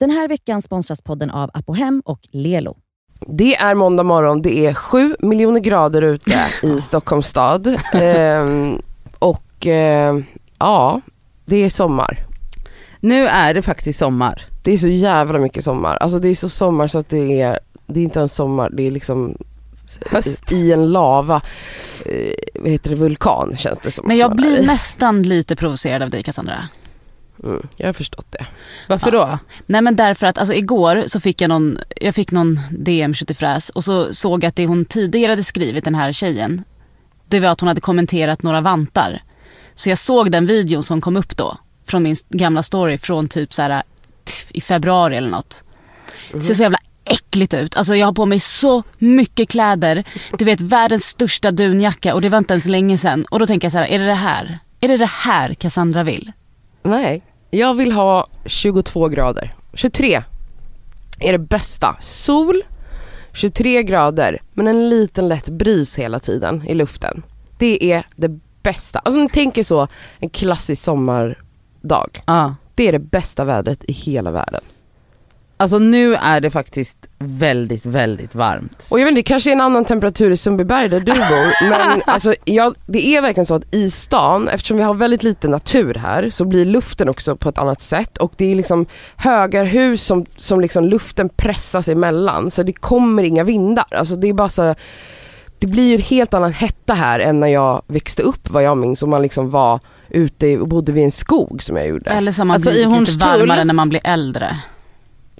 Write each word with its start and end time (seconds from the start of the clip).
Den 0.00 0.10
här 0.10 0.28
veckan 0.28 0.62
sponsras 0.62 1.02
podden 1.02 1.30
av 1.30 1.50
Apohem 1.54 2.02
och 2.04 2.20
Lelo. 2.30 2.76
Det 3.26 3.56
är 3.56 3.74
måndag 3.74 4.02
morgon, 4.02 4.42
det 4.42 4.66
är 4.66 4.74
sju 4.74 5.16
miljoner 5.18 5.60
grader 5.60 6.02
ute 6.02 6.46
i 6.62 6.80
Stockholms 6.80 7.26
stad. 7.26 7.76
Ehm, 7.92 8.80
och 9.18 9.66
eh, 9.66 10.18
ja, 10.58 11.00
det 11.44 11.56
är 11.56 11.70
sommar. 11.70 12.26
Nu 13.00 13.26
är 13.26 13.54
det 13.54 13.62
faktiskt 13.62 13.98
sommar. 13.98 14.42
Det 14.62 14.72
är 14.72 14.78
så 14.78 14.88
jävla 14.88 15.38
mycket 15.38 15.64
sommar. 15.64 15.96
Alltså 15.96 16.18
det 16.18 16.28
är 16.28 16.34
så 16.34 16.48
sommar 16.48 16.88
så 16.88 16.98
att 16.98 17.08
det 17.08 17.40
är, 17.40 17.58
det 17.86 18.00
är 18.00 18.04
inte 18.04 18.20
en 18.20 18.28
sommar, 18.28 18.70
det 18.70 18.82
är 18.82 18.90
liksom 18.90 19.36
Höst. 20.10 20.52
i 20.52 20.72
en 20.72 20.92
lava, 20.92 21.42
eh, 22.06 22.32
vad 22.54 22.70
heter 22.70 22.90
det, 22.90 22.96
vulkan 22.96 23.56
känns 23.56 23.78
det 23.78 23.90
som. 23.90 24.08
Men 24.08 24.16
jag 24.16 24.36
blir 24.36 24.66
nästan 24.66 25.22
lite 25.22 25.56
provocerad 25.56 26.02
av 26.02 26.10
dig 26.10 26.22
Cassandra. 26.22 26.58
Mm, 27.44 27.66
jag 27.76 27.88
har 27.88 27.92
förstått 27.92 28.26
det. 28.30 28.46
Varför 28.88 29.10
då? 29.10 29.38
Nej 29.66 29.82
men 29.82 29.96
därför 29.96 30.26
att 30.26 30.38
alltså, 30.38 30.54
igår 30.54 31.04
så 31.06 31.20
fick 31.20 31.40
jag 31.40 31.48
någon, 31.48 31.78
jag 31.96 32.14
fick 32.14 32.30
någon 32.30 32.60
DM 32.70 33.14
fräs 33.14 33.68
och 33.68 33.84
så 33.84 34.14
såg 34.14 34.44
jag 34.44 34.48
att 34.48 34.56
det 34.56 34.66
hon 34.66 34.84
tidigare 34.84 35.32
hade 35.32 35.44
skrivit 35.44 35.84
den 35.84 35.94
här 35.94 36.12
tjejen, 36.12 36.64
det 37.28 37.40
var 37.40 37.48
att 37.48 37.60
hon 37.60 37.68
hade 37.68 37.80
kommenterat 37.80 38.42
några 38.42 38.60
vantar. 38.60 39.22
Så 39.74 39.88
jag 39.88 39.98
såg 39.98 40.30
den 40.30 40.46
videon 40.46 40.82
som 40.82 41.00
kom 41.00 41.16
upp 41.16 41.36
då 41.36 41.58
från 41.86 42.02
min 42.02 42.16
gamla 42.28 42.62
story 42.62 42.98
från 42.98 43.28
typ 43.28 43.54
så 43.54 43.62
här 43.62 43.82
i 44.48 44.60
februari 44.60 45.16
eller 45.16 45.30
något. 45.30 45.64
Det 46.32 46.40
ser 46.40 46.54
så 46.54 46.62
jävla 46.62 46.78
äckligt 47.04 47.54
ut. 47.54 47.76
Alltså 47.76 47.96
jag 47.96 48.06
har 48.06 48.12
på 48.12 48.26
mig 48.26 48.40
så 48.40 48.82
mycket 48.98 49.48
kläder. 49.48 50.04
Du 50.38 50.44
vet 50.44 50.60
världens 50.60 51.04
största 51.04 51.50
dunjacka 51.50 52.14
och 52.14 52.20
det 52.20 52.28
var 52.28 52.38
inte 52.38 52.54
ens 52.54 52.66
länge 52.66 52.98
sedan. 52.98 53.24
Och 53.30 53.38
då 53.38 53.46
tänker 53.46 53.64
jag 53.64 53.72
så 53.72 53.78
här, 53.78 53.86
är 53.86 53.98
det 53.98 54.06
det 54.06 54.14
här? 54.14 54.58
Är 54.80 54.88
det 54.88 54.96
det 54.96 55.06
här 55.06 55.54
Cassandra 55.54 56.02
vill? 56.02 56.32
Nej, 56.86 57.22
jag 57.50 57.74
vill 57.74 57.92
ha 57.92 58.26
22 58.44 59.08
grader. 59.08 59.54
23 59.74 60.22
är 61.20 61.32
det 61.32 61.38
bästa. 61.38 61.96
Sol, 62.00 62.62
23 63.32 63.82
grader, 63.82 64.42
men 64.52 64.66
en 64.66 64.88
liten 64.88 65.28
lätt 65.28 65.48
bris 65.48 65.98
hela 65.98 66.20
tiden 66.20 66.62
i 66.66 66.74
luften. 66.74 67.22
Det 67.58 67.92
är 67.92 68.06
det 68.16 68.40
bästa. 68.62 68.98
Alltså 68.98 69.20
ni 69.20 69.28
tänker 69.28 69.62
så, 69.62 69.88
en 70.18 70.28
klassisk 70.28 70.82
sommardag. 70.82 72.22
Ja. 72.26 72.54
Det 72.74 72.88
är 72.88 72.92
det 72.92 72.98
bästa 72.98 73.44
vädret 73.44 73.84
i 73.84 73.92
hela 73.92 74.30
världen. 74.30 74.62
Alltså 75.58 75.78
nu 75.78 76.14
är 76.14 76.40
det 76.40 76.50
faktiskt 76.50 76.98
väldigt, 77.18 77.86
väldigt 77.86 78.34
varmt. 78.34 78.86
Och 78.90 79.00
jag 79.00 79.04
vet 79.04 79.10
inte, 79.10 79.18
det 79.18 79.22
kanske 79.22 79.50
är 79.50 79.52
en 79.52 79.60
annan 79.60 79.84
temperatur 79.84 80.30
i 80.30 80.36
Sundbyberg 80.36 80.88
där 80.88 81.00
du 81.00 81.12
bor, 81.12 81.68
men 81.70 82.02
alltså, 82.06 82.34
ja, 82.44 82.74
det 82.86 83.06
är 83.16 83.22
verkligen 83.22 83.46
så 83.46 83.54
att 83.54 83.74
i 83.74 83.90
stan, 83.90 84.48
eftersom 84.48 84.76
vi 84.76 84.82
har 84.82 84.94
väldigt 84.94 85.22
lite 85.22 85.48
natur 85.48 85.94
här, 85.94 86.30
så 86.30 86.44
blir 86.44 86.64
luften 86.64 87.08
också 87.08 87.36
på 87.36 87.48
ett 87.48 87.58
annat 87.58 87.80
sätt 87.80 88.18
och 88.18 88.32
det 88.36 88.52
är 88.52 88.54
liksom 88.56 88.86
höga 89.16 89.64
hus 89.64 90.02
som, 90.04 90.26
som 90.36 90.60
liksom 90.60 90.84
luften 90.84 91.28
pressas 91.28 91.88
emellan, 91.88 92.50
så 92.50 92.62
det 92.62 92.72
kommer 92.72 93.22
inga 93.22 93.44
vindar. 93.44 93.86
Alltså 93.90 94.16
det 94.16 94.28
är 94.28 94.32
bara 94.32 94.48
så 94.48 94.74
det 95.58 95.66
blir 95.66 95.88
ju 95.88 95.94
en 95.94 96.02
helt 96.02 96.34
annan 96.34 96.52
hetta 96.52 96.94
här 96.94 97.20
än 97.20 97.40
när 97.40 97.48
jag 97.48 97.82
växte 97.86 98.22
upp 98.22 98.50
vad 98.50 98.62
jag 98.62 98.76
minns 98.78 99.02
och 99.02 99.08
man 99.08 99.22
liksom 99.22 99.50
var 99.50 99.80
ute 100.08 100.58
och 100.58 100.68
bodde 100.68 100.92
vid 100.92 101.04
en 101.04 101.10
skog 101.10 101.62
som 101.62 101.76
jag 101.76 101.88
gjorde. 101.88 102.10
Eller 102.10 102.32
som 102.32 102.48
man 102.48 102.54
Alltså, 102.54 102.70
blir 102.70 102.84
lite 102.86 102.96
Hornstull- 102.96 103.38
varmare 103.38 103.64
när 103.64 103.74
man 103.74 103.88
blir 103.88 104.00
äldre. 104.04 104.56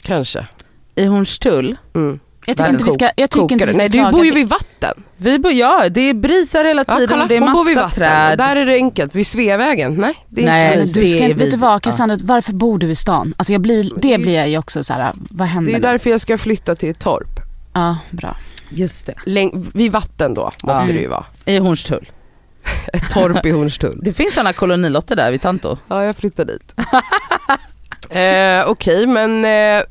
Kanske. 0.07 0.47
I 0.95 1.05
Hornstull, 1.05 1.77
Mm. 1.95 2.21
Jag 2.49 2.57
tycker 2.57 2.71
inte 2.71 2.85
vi 2.85 2.91
ska, 2.91 3.11
jag 3.17 3.31
tycker 3.31 3.53
inte 3.53 3.67
vi 3.67 3.73
ska 3.73 3.79
Nej 3.83 3.89
du 3.89 4.11
bor 4.11 4.25
ju 4.25 4.33
vid 4.35 4.49
vatten. 4.49 5.03
vi 5.17 5.39
bor, 5.39 5.53
ja 5.53 5.89
det 5.89 6.01
är 6.01 6.15
brisar 6.15 6.65
hela 6.65 6.85
Ja, 6.89 6.95
tiden 6.95 7.09
kolla, 7.09 7.23
och 7.23 7.29
det 7.29 7.37
är 7.37 7.41
hon 7.41 7.53
bor 7.53 7.65
vid 7.65 7.77
massa 7.77 7.87
vatten. 7.87 7.99
träd. 8.29 8.39
Där 8.39 8.57
är 8.57 8.67
det 8.67 8.75
enkelt, 8.75 9.15
vid 9.15 9.27
Sveavägen. 9.27 9.95
Nej, 9.95 10.15
det 10.29 10.43
är 10.43 10.47
Nej, 10.47 10.81
inte 10.81 11.01
vi. 11.01 11.07
du 11.07 11.13
det 11.13 11.13
ska, 11.19 11.25
är 11.25 11.29
vet 11.29 11.39
du 11.39 11.45
vi. 11.51 11.57
vad 11.57 11.73
Ja. 11.73 11.79
Cassandra, 11.81 12.17
varför 12.23 12.53
bor 12.53 12.79
du 12.79 12.91
i 12.91 12.95
stan? 12.97 13.35
Alltså 13.37 13.53
jag 13.53 13.61
blir, 13.61 13.91
det 13.97 14.19
blir 14.19 14.35
jag 14.35 14.49
ju 14.49 14.59
också 14.59 14.85
så 14.85 14.95
här, 14.95 15.13
vad 15.31 15.49
händer 15.49 15.73
Det 15.73 15.79
är 15.79 15.83
därför 15.93 16.11
jag 16.11 16.21
ska 16.21 16.39
flytta 16.39 16.75
till 16.75 16.91
ett 16.91 16.99
torp. 16.99 17.41
Ja, 17.73 17.99
bra. 18.11 18.37
Just 18.71 19.07
det, 19.07 19.15
Läng- 19.27 19.71
vid 19.75 19.93
vatten 19.93 20.35
då, 20.35 20.45
måste 20.45 20.87
Ja. 20.87 20.93
det 20.93 21.01
ju 21.01 21.09
vara. 21.09 21.25
i 21.45 21.59
Hornstull. 21.59 22.11
Ett 22.93 23.11
torp 23.11 23.47
i 23.47 23.51
Hornstull. 23.51 23.99
Det 24.03 24.13
finns 24.13 24.35
sådana 24.35 24.53
kolonilotter 24.53 25.17
där 25.17 25.31
vid 25.31 25.43
Tanto. 25.43 25.79
Ja, 25.89 26.05
jag 26.05 26.17
flyttar 26.17 26.45
dit. 26.45 26.75
eh, 28.11 28.71
Okej, 28.71 29.07
men 29.07 29.45
eh, 29.45 29.83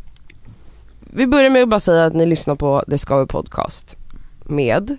vi 1.16 1.28
börjar 1.28 1.50
med 1.50 1.64
att 1.64 1.70
bara 1.70 1.80
säga 1.80 2.06
att 2.06 2.14
ni 2.14 2.26
lyssnar 2.26 2.56
på 2.56 2.84
Det 2.88 2.98
ska 2.98 3.18
vi 3.20 3.26
podcast 3.26 3.98
med, 4.44 4.98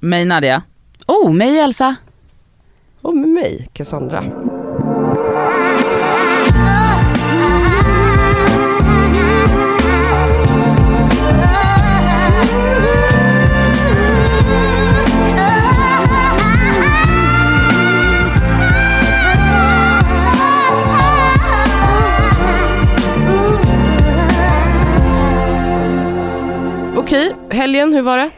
Mig 0.00 0.24
Nadia. 0.24 0.62
Oh, 1.06 1.32
mig 1.32 1.58
Elsa. 1.58 1.96
och 3.00 3.16
med 3.16 3.28
mig, 3.28 3.68
Cassandra. 3.72 4.24
Okej, 27.10 27.34
helgen, 27.50 27.92
hur 27.92 28.02
var 28.02 28.18
det? 28.18 28.30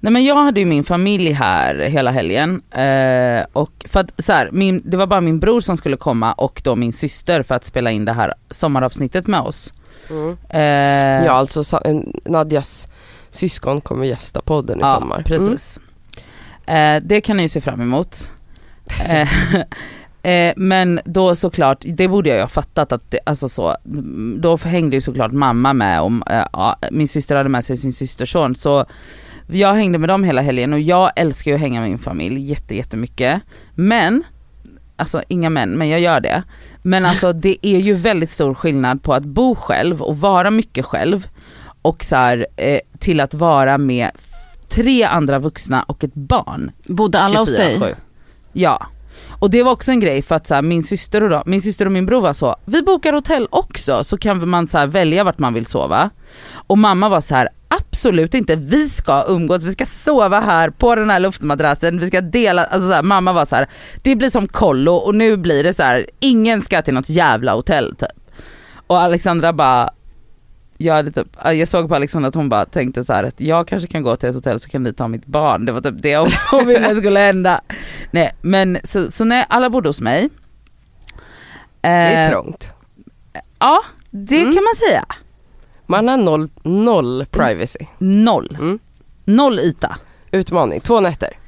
Nej 0.00 0.12
men 0.12 0.24
jag 0.24 0.36
hade 0.36 0.60
ju 0.60 0.66
min 0.66 0.84
familj 0.84 1.32
här 1.32 1.74
hela 1.74 2.10
helgen 2.10 2.62
eh, 2.70 3.46
och 3.52 3.70
för 3.88 4.00
att 4.00 4.24
så 4.24 4.32
här, 4.32 4.48
min, 4.52 4.82
det 4.84 4.96
var 4.96 5.06
bara 5.06 5.20
min 5.20 5.40
bror 5.40 5.60
som 5.60 5.76
skulle 5.76 5.96
komma 5.96 6.32
och 6.32 6.60
då 6.64 6.76
min 6.76 6.92
syster 6.92 7.42
för 7.42 7.54
att 7.54 7.64
spela 7.64 7.90
in 7.90 8.04
det 8.04 8.12
här 8.12 8.34
sommaravsnittet 8.50 9.26
med 9.26 9.40
oss. 9.40 9.72
Eh, 10.48 10.60
Ja, 11.24 11.32
alltså 11.32 11.80
Nadjas 12.24 12.88
syskon 13.30 13.80
kommer 13.80 14.04
gästa 14.06 14.40
podden 14.40 14.78
i 14.78 14.82
ja, 14.82 14.94
sommar. 15.00 15.22
precis. 15.22 15.80
Eh, 16.66 17.02
det 17.02 17.20
kan 17.20 17.36
ni 17.36 17.42
ju 17.42 17.48
se 17.48 17.60
fram 17.60 17.80
emot. 17.80 18.30
Eh, 20.22 20.52
men 20.56 21.00
då 21.04 21.34
såklart, 21.34 21.84
det 21.86 22.08
borde 22.08 22.28
jag 22.28 22.36
ju 22.36 22.42
ha 22.42 22.48
fattat 22.48 22.92
att 22.92 23.10
det, 23.10 23.18
alltså 23.26 23.48
så, 23.48 23.76
då 24.38 24.56
hängde 24.56 24.96
ju 24.96 25.00
såklart 25.00 25.32
mamma 25.32 25.72
med 25.72 26.00
om, 26.00 26.22
eh, 26.30 26.74
min 26.90 27.08
syster 27.08 27.36
hade 27.36 27.48
med 27.48 27.64
sig 27.64 27.76
sin 27.76 27.92
systerson 27.92 28.54
så 28.54 28.86
jag 29.52 29.74
hängde 29.74 29.98
med 29.98 30.08
dem 30.08 30.24
hela 30.24 30.42
helgen 30.42 30.72
och 30.72 30.80
jag 30.80 31.10
älskar 31.16 31.50
ju 31.50 31.54
att 31.54 31.60
hänga 31.60 31.80
med 31.80 31.90
min 31.90 31.98
familj 31.98 32.40
jätte, 32.40 32.74
jättemycket. 32.74 33.42
Men, 33.74 34.22
alltså 34.96 35.22
inga 35.28 35.50
men, 35.50 35.70
men 35.70 35.88
jag 35.88 36.00
gör 36.00 36.20
det. 36.20 36.42
Men 36.82 37.04
alltså 37.04 37.32
det 37.32 37.66
är 37.66 37.78
ju 37.78 37.94
väldigt 37.94 38.30
stor 38.30 38.54
skillnad 38.54 39.02
på 39.02 39.14
att 39.14 39.24
bo 39.24 39.54
själv 39.54 40.02
och 40.02 40.20
vara 40.20 40.50
mycket 40.50 40.84
själv 40.84 41.28
och 41.82 42.04
så 42.04 42.16
här, 42.16 42.46
eh, 42.56 42.80
till 42.98 43.20
att 43.20 43.34
vara 43.34 43.78
med 43.78 44.10
tre 44.68 45.04
andra 45.04 45.38
vuxna 45.38 45.82
och 45.82 46.04
ett 46.04 46.14
barn. 46.14 46.70
Bodde 46.84 47.18
alla 47.18 47.38
hos 47.38 47.56
dig? 47.56 47.78
24/7. 47.78 47.94
Ja. 48.52 48.86
Och 49.40 49.50
det 49.50 49.62
var 49.62 49.72
också 49.72 49.90
en 49.90 50.00
grej 50.00 50.22
för 50.22 50.34
att 50.34 50.46
så 50.46 50.54
här, 50.54 50.62
min, 50.62 50.82
syster 50.82 51.22
och 51.22 51.30
då, 51.30 51.42
min 51.46 51.62
syster 51.62 51.86
och 51.86 51.92
min 51.92 52.06
bror 52.06 52.20
var 52.20 52.32
så, 52.32 52.56
vi 52.64 52.82
bokar 52.82 53.12
hotell 53.12 53.48
också 53.50 54.04
så 54.04 54.18
kan 54.18 54.48
man 54.48 54.68
så 54.68 54.78
här, 54.78 54.86
välja 54.86 55.24
vart 55.24 55.38
man 55.38 55.54
vill 55.54 55.66
sova. 55.66 56.10
Och 56.54 56.78
mamma 56.78 57.08
var 57.08 57.20
så 57.20 57.34
här, 57.34 57.48
absolut 57.68 58.34
inte, 58.34 58.56
vi 58.56 58.88
ska 58.88 59.24
umgås, 59.28 59.62
vi 59.62 59.70
ska 59.70 59.86
sova 59.86 60.40
här 60.40 60.70
på 60.70 60.94
den 60.94 61.10
här 61.10 61.20
luftmadrassen, 61.20 62.00
vi 62.00 62.06
ska 62.06 62.20
dela, 62.20 62.64
alltså 62.64 62.88
så 62.88 62.94
här, 62.94 63.02
mamma 63.02 63.32
var 63.32 63.46
så 63.46 63.56
här, 63.56 63.68
det 64.02 64.16
blir 64.16 64.30
som 64.30 64.48
kollo 64.48 64.94
och 64.94 65.14
nu 65.14 65.36
blir 65.36 65.64
det 65.64 65.74
så 65.74 65.82
här, 65.82 66.06
ingen 66.20 66.62
ska 66.62 66.82
till 66.82 66.94
något 66.94 67.08
jävla 67.08 67.52
hotell 67.54 67.96
typ. 67.96 68.08
Och 68.86 69.00
Alexandra 69.00 69.52
bara, 69.52 69.90
jag, 70.82 70.94
hade 70.94 71.10
typ, 71.12 71.28
jag 71.44 71.68
såg 71.68 71.88
på 71.88 71.94
Alexandra 71.94 72.28
att 72.28 72.34
hon 72.34 72.48
bara 72.48 72.64
tänkte 72.66 73.04
så 73.04 73.12
här 73.12 73.24
att 73.24 73.40
jag 73.40 73.68
kanske 73.68 73.88
kan 73.88 74.02
gå 74.02 74.16
till 74.16 74.28
ett 74.28 74.34
hotell 74.34 74.60
så 74.60 74.68
kan 74.68 74.82
ni 74.82 74.92
ta 74.92 75.08
mitt 75.08 75.26
barn. 75.26 75.64
Det 75.64 75.72
var 75.72 75.80
typ 75.80 75.94
det 76.02 76.16
om 76.16 76.28
det 76.66 76.96
skulle 76.96 77.20
hända. 77.20 77.60
Nej 78.10 78.32
men 78.40 78.78
så, 78.84 79.10
så 79.10 79.24
nej, 79.24 79.46
alla 79.48 79.70
bodde 79.70 79.88
hos 79.88 80.00
mig. 80.00 80.28
Det 81.80 81.88
är 81.88 82.22
Eh, 82.24 82.28
trångt. 82.30 82.74
Ja 83.58 83.80
det 84.10 84.40
Mm. 84.40 84.54
kan 84.54 84.64
man 84.64 84.74
säga. 84.88 85.04
Man 85.86 86.08
har 86.08 86.16
noll, 86.16 86.48
noll 86.62 87.26
privacy. 87.30 87.78
Noll. 87.98 88.56
Mm. 88.60 88.78
Noll 89.24 89.58
yta. 89.58 89.96
Utmaning, 90.30 90.80
två 90.80 91.00
nätter. 91.00 91.38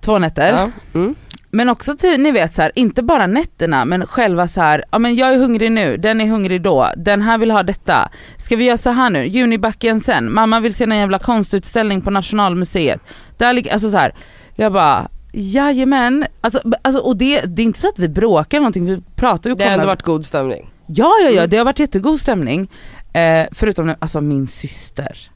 Två 0.00 0.18
nätter. 0.18 0.52
Ja. 0.52 0.70
Mm. 1.00 1.14
Men 1.50 1.68
också 1.68 1.96
till, 1.96 2.20
ni 2.20 2.32
vet 2.32 2.54
så 2.54 2.62
här, 2.62 2.72
inte 2.74 3.02
bara 3.02 3.26
nätterna 3.26 3.84
men 3.84 4.06
själva 4.06 4.48
så 4.48 4.60
här, 4.60 4.84
ja 4.90 4.98
men 4.98 5.14
jag 5.14 5.34
är 5.34 5.38
hungrig 5.38 5.72
nu, 5.72 5.96
den 5.96 6.20
är 6.20 6.26
hungrig 6.26 6.62
då, 6.62 6.92
den 6.96 7.22
här 7.22 7.38
vill 7.38 7.50
ha 7.50 7.62
detta. 7.62 8.08
Ska 8.36 8.56
vi 8.56 8.64
göra 8.64 8.76
så 8.76 8.90
här 8.90 9.10
nu, 9.10 9.24
Junibacken 9.26 10.00
sen, 10.00 10.32
mamma 10.34 10.60
vill 10.60 10.74
se 10.74 10.84
en 10.84 10.96
jävla 10.96 11.18
konstutställning 11.18 12.00
på 12.00 12.10
Nationalmuseet. 12.10 13.00
Där 13.36 13.52
ligger, 13.52 13.72
alltså 13.72 13.90
så 13.90 13.96
här, 13.96 14.14
jag 14.56 14.72
bara 14.72 15.08
Jajamän, 15.32 16.26
alltså, 16.40 16.60
alltså, 16.82 17.00
och 17.00 17.16
det, 17.16 17.40
det 17.40 17.62
är 17.62 17.64
inte 17.64 17.78
så 17.78 17.88
att 17.88 17.98
vi 17.98 18.08
bråkar 18.08 18.58
eller 18.58 18.62
någonting, 18.62 18.86
vi 18.86 19.00
pratar 19.16 19.50
ju 19.50 19.56
Det 19.56 19.64
har 19.64 19.72
ändå 19.72 19.86
varit 19.86 20.02
god 20.02 20.24
stämning. 20.24 20.70
Ja 20.86 21.12
ja 21.22 21.28
ja, 21.30 21.38
Mm. 21.38 21.50
det 21.50 21.56
har 21.56 21.64
varit 21.64 21.78
jättegod 21.78 22.20
stämning. 22.20 22.70
Eh, 23.12 23.46
förutom 23.52 23.94
alltså 23.98 24.20
min 24.20 24.46
syster. 24.46 25.30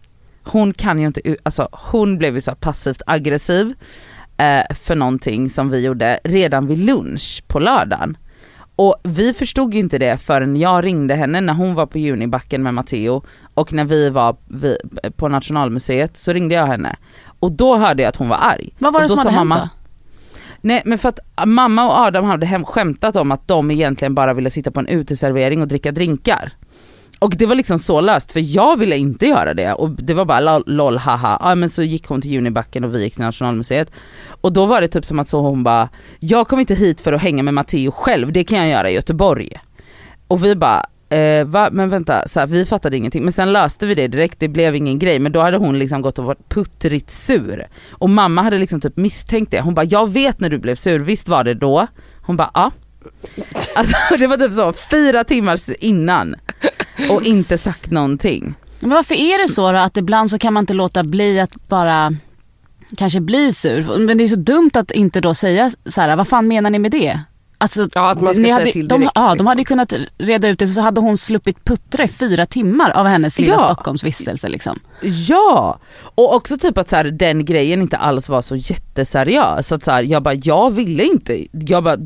Hon 0.44 0.74
kan 0.74 0.98
ju 1.00 1.06
inte, 1.06 1.36
alltså 1.42 1.68
hon 1.72 2.18
blev 2.18 2.34
ju 2.34 2.40
så 2.40 2.54
passivt 2.54 3.02
aggressiv 3.06 3.74
eh, 4.42 4.74
för 4.74 4.94
någonting 4.94 5.48
som 5.48 5.70
vi 5.70 5.80
gjorde 5.80 6.20
redan 6.24 6.66
vid 6.66 6.78
lunch 6.78 7.44
på 7.46 7.58
lördagen. 7.58 8.16
Och 8.76 8.96
vi 9.02 9.32
förstod 9.32 9.74
inte 9.74 9.98
det 9.98 10.18
förrän 10.18 10.56
jag 10.56 10.84
ringde 10.84 11.14
henne 11.14 11.40
när 11.40 11.52
hon 11.52 11.74
var 11.74 11.86
på 11.86 11.98
Junibacken 11.98 12.62
med 12.62 12.74
Matteo 12.74 13.22
och 13.54 13.72
när 13.72 13.84
vi 13.84 14.10
var 14.10 14.36
vi, 14.48 14.76
på 15.16 15.28
Nationalmuseet 15.28 16.16
så 16.16 16.32
ringde 16.32 16.54
jag 16.54 16.66
henne. 16.66 16.96
Och 17.40 17.52
då 17.52 17.76
hörde 17.76 18.02
jag 18.02 18.08
att 18.08 18.16
hon 18.16 18.28
var 18.28 18.38
arg. 18.40 18.74
Vad 18.78 18.92
var 18.92 19.02
det 19.02 19.08
som 19.08 19.18
hade 19.18 19.30
hänt 19.30 19.38
mamma- 19.38 19.60
då? 19.60 19.68
Nej 20.60 20.82
men 20.84 20.98
för 20.98 21.08
att 21.08 21.18
mamma 21.46 21.86
och 21.86 21.98
Adam 21.98 22.24
hade 22.24 22.46
hem, 22.46 22.64
skämtat 22.64 23.16
om 23.16 23.32
att 23.32 23.48
de 23.48 23.70
egentligen 23.70 24.14
bara 24.14 24.34
ville 24.34 24.50
sitta 24.50 24.70
på 24.70 24.80
en 24.80 24.86
uteservering 24.86 25.60
och 25.60 25.68
dricka 25.68 25.92
drinkar. 25.92 26.52
Och 27.22 27.34
det 27.36 27.46
var 27.46 27.54
liksom 27.54 27.78
så 27.78 28.00
löst 28.00 28.32
för 28.32 28.56
jag 28.56 28.78
ville 28.78 28.96
inte 28.96 29.26
göra 29.26 29.54
det 29.54 29.72
och 29.72 29.90
det 29.90 30.14
var 30.14 30.24
bara 30.24 30.58
lol, 30.58 30.96
haha. 30.96 31.38
Ja 31.40 31.54
men 31.54 31.68
så 31.68 31.82
gick 31.82 32.06
hon 32.06 32.20
till 32.20 32.30
Junibacken 32.30 32.84
och 32.84 32.94
vi 32.94 33.02
gick 33.02 33.14
till 33.14 33.24
Nationalmuseet. 33.24 33.92
Och 34.40 34.52
då 34.52 34.66
var 34.66 34.80
det 34.80 34.88
typ 34.88 35.04
som 35.04 35.18
att 35.18 35.28
så 35.28 35.40
hon 35.40 35.62
bara, 35.62 35.88
jag 36.20 36.48
kom 36.48 36.60
inte 36.60 36.74
hit 36.74 37.00
för 37.00 37.12
att 37.12 37.22
hänga 37.22 37.42
med 37.42 37.54
Matteo 37.54 37.90
själv, 37.92 38.32
det 38.32 38.44
kan 38.44 38.58
jag 38.58 38.68
göra 38.68 38.90
i 38.90 38.94
Göteborg. 38.94 39.60
Och 40.28 40.44
vi 40.44 40.54
bara, 40.54 40.86
eh, 41.08 41.44
va? 41.44 41.68
men 41.72 41.88
vänta, 41.88 42.28
så 42.28 42.40
här, 42.40 42.46
vi 42.46 42.66
fattade 42.66 42.96
ingenting. 42.96 43.22
Men 43.22 43.32
sen 43.32 43.52
löste 43.52 43.86
vi 43.86 43.94
det 43.94 44.08
direkt, 44.08 44.40
det 44.40 44.48
blev 44.48 44.76
ingen 44.76 44.98
grej. 44.98 45.18
Men 45.18 45.32
då 45.32 45.40
hade 45.40 45.56
hon 45.56 45.78
liksom 45.78 46.02
gått 46.02 46.18
och 46.18 46.24
varit 46.24 46.48
puttrigt 46.48 47.10
sur. 47.10 47.68
Och 47.90 48.10
mamma 48.10 48.42
hade 48.42 48.58
liksom 48.58 48.80
typ 48.80 48.96
misstänkt 48.96 49.50
det. 49.50 49.60
Hon 49.60 49.74
bara, 49.74 49.86
jag 49.86 50.12
vet 50.12 50.40
när 50.40 50.48
du 50.48 50.58
blev 50.58 50.74
sur, 50.74 50.98
visst 50.98 51.28
var 51.28 51.44
det 51.44 51.54
då? 51.54 51.86
Hon 52.22 52.36
bara, 52.36 52.50
ja. 52.54 52.70
Alltså 53.74 53.96
det 54.18 54.26
var 54.26 54.36
typ 54.36 54.52
så, 54.52 54.72
fyra 54.72 55.24
timmar 55.24 55.58
innan. 55.84 56.36
Och 57.10 57.22
inte 57.22 57.58
sagt 57.58 57.90
någonting. 57.90 58.54
Men 58.80 58.90
varför 58.90 59.14
är 59.14 59.42
det 59.42 59.48
så 59.48 59.72
då 59.72 59.78
att 59.78 59.96
ibland 59.96 60.30
så 60.30 60.38
kan 60.38 60.52
man 60.52 60.62
inte 60.62 60.72
låta 60.72 61.02
bli 61.02 61.40
att 61.40 61.68
bara 61.68 62.14
kanske 62.96 63.20
bli 63.20 63.52
sur? 63.52 63.98
Men 63.98 64.18
det 64.18 64.24
är 64.24 64.28
så 64.28 64.36
dumt 64.36 64.70
att 64.74 64.90
inte 64.90 65.20
då 65.20 65.34
säga 65.34 65.70
så 65.84 66.00
här, 66.00 66.16
vad 66.16 66.28
fan 66.28 66.48
menar 66.48 66.70
ni 66.70 66.78
med 66.78 66.90
det? 66.90 67.20
Alltså, 67.62 67.88
Ja, 67.94 68.10
att 68.10 68.20
man 68.20 68.34
ska 68.34 68.42
säga 68.42 68.54
hade, 68.54 68.72
till 68.72 68.88
de, 68.88 69.00
direkt, 69.00 69.12
Ja, 69.14 69.26
de 69.28 69.32
liksom. 69.32 69.46
hade 69.46 69.60
ju 69.60 69.64
kunnat 69.64 69.92
reda 70.18 70.48
ut 70.48 70.58
det 70.58 70.68
så 70.68 70.80
hade 70.80 71.00
hon 71.00 71.16
sluppit 71.16 71.64
puttra 71.64 72.04
i 72.04 72.08
fyra 72.08 72.46
timmar 72.46 72.90
av 72.90 73.06
hennes 73.06 73.38
lilla 73.38 73.52
Ja. 73.54 73.60
Stockholmsvistelse 73.60 74.48
liksom. 74.48 74.78
Ja! 75.28 75.78
Och 76.14 76.34
också 76.34 76.58
typ 76.58 76.78
att 76.78 76.90
så 76.90 76.96
här, 76.96 77.04
den 77.04 77.44
grejen 77.44 77.82
inte 77.82 77.96
alls 77.96 78.28
var 78.28 78.42
så 78.42 78.56
jätteseriös. 78.56 79.72
Att 79.72 79.84
så 79.84 79.90
här, 79.90 80.02
jag 80.02 80.22
bara, 80.22 80.34
jag 80.34 80.70
ville 80.70 81.04
inte, 81.04 81.46
jag 81.52 81.84
bara, 81.84 81.96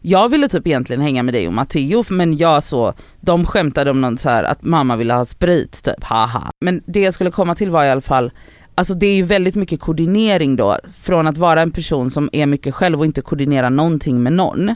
jag 0.00 0.28
ville 0.28 0.48
typ 0.48 0.66
egentligen 0.66 1.02
hänga 1.02 1.22
med 1.22 1.34
dig 1.34 1.46
och 1.46 1.52
Matteo 1.54 2.04
men 2.08 2.36
jag 2.36 2.64
så, 2.64 2.94
de 3.20 3.46
skämtade 3.46 3.90
om 3.90 4.00
något 4.00 4.20
så 4.20 4.28
här 4.28 4.44
att 4.44 4.62
mamma 4.62 4.96
ville 4.96 5.14
ha 5.14 5.24
sprit 5.24 5.82
typ, 5.84 6.04
haha. 6.04 6.42
Men 6.60 6.82
det 6.86 7.00
jag 7.00 7.14
skulle 7.14 7.30
komma 7.30 7.54
till 7.54 7.70
var 7.70 7.84
i 7.84 7.90
alla 7.90 8.00
fall, 8.00 8.30
alltså 8.74 8.94
det 8.94 9.06
är 9.06 9.14
ju 9.14 9.22
väldigt 9.22 9.54
mycket 9.54 9.80
koordinering 9.80 10.56
då, 10.56 10.78
från 11.02 11.26
att 11.26 11.38
vara 11.38 11.62
en 11.62 11.70
person 11.70 12.10
som 12.10 12.30
är 12.32 12.46
mycket 12.46 12.74
själv 12.74 12.98
och 12.98 13.04
inte 13.04 13.20
koordinera 13.20 13.68
någonting 13.70 14.22
med 14.22 14.32
någon. 14.32 14.74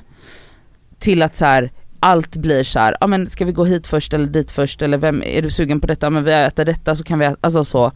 Till 1.03 1.23
att 1.23 1.37
så 1.37 1.45
här, 1.45 1.73
allt 2.01 2.37
blir 2.37 2.65
så 2.65 2.79
här, 2.79 2.97
ja 3.01 3.07
men 3.07 3.29
ska 3.29 3.45
vi 3.45 3.53
gå 3.53 3.65
hit 3.65 3.87
först 3.87 4.15
eller 4.15 4.27
dit 4.27 4.51
först 4.51 4.83
eller 4.83 4.99
vem, 4.99 5.23
är 5.23 5.43
du 5.43 5.51
sugen 5.51 5.81
på 5.81 5.87
detta? 5.87 6.11
Men 6.11 6.25
vi 6.25 6.33
äter 6.33 6.65
detta 6.65 6.95
så 6.97 7.05
kan 7.05 7.19
vi 7.19 7.25
äta, 7.27 7.37
alltså 7.41 7.65
så. 7.65 7.93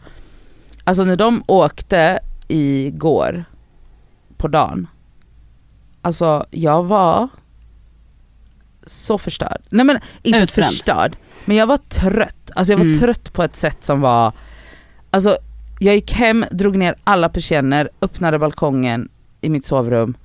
Alltså 0.83 1.03
när 1.03 1.15
de 1.15 1.43
åkte 1.47 2.19
igår 2.47 3.45
på 4.37 4.47
dagen, 4.47 4.87
alltså 6.01 6.45
jag 6.51 6.83
var 6.83 7.27
så 8.85 9.17
förstörd. 9.17 9.61
Nej 9.69 9.85
men 9.85 9.99
inte 10.23 10.39
Utbränd. 10.39 10.67
förstörd, 10.67 11.15
men 11.45 11.57
jag 11.57 11.67
var 11.67 11.77
trött. 11.77 12.51
Alltså 12.55 12.73
jag 12.73 12.77
var 12.77 12.85
Mm. 12.85 12.99
trött 12.99 13.33
på 13.33 13.43
ett 13.43 13.55
sätt 13.55 13.83
som 13.83 14.01
var, 14.01 14.31
alltså 15.11 15.37
jag 15.79 15.95
gick 15.95 16.11
hem, 16.11 16.45
drog 16.51 16.77
ner 16.77 16.95
alla 17.03 17.29
persienner, 17.29 17.89
öppnade 18.01 18.39
balkongen 18.39 19.09
i 19.41 19.49
mitt 19.49 19.65
sovrum 19.65 20.17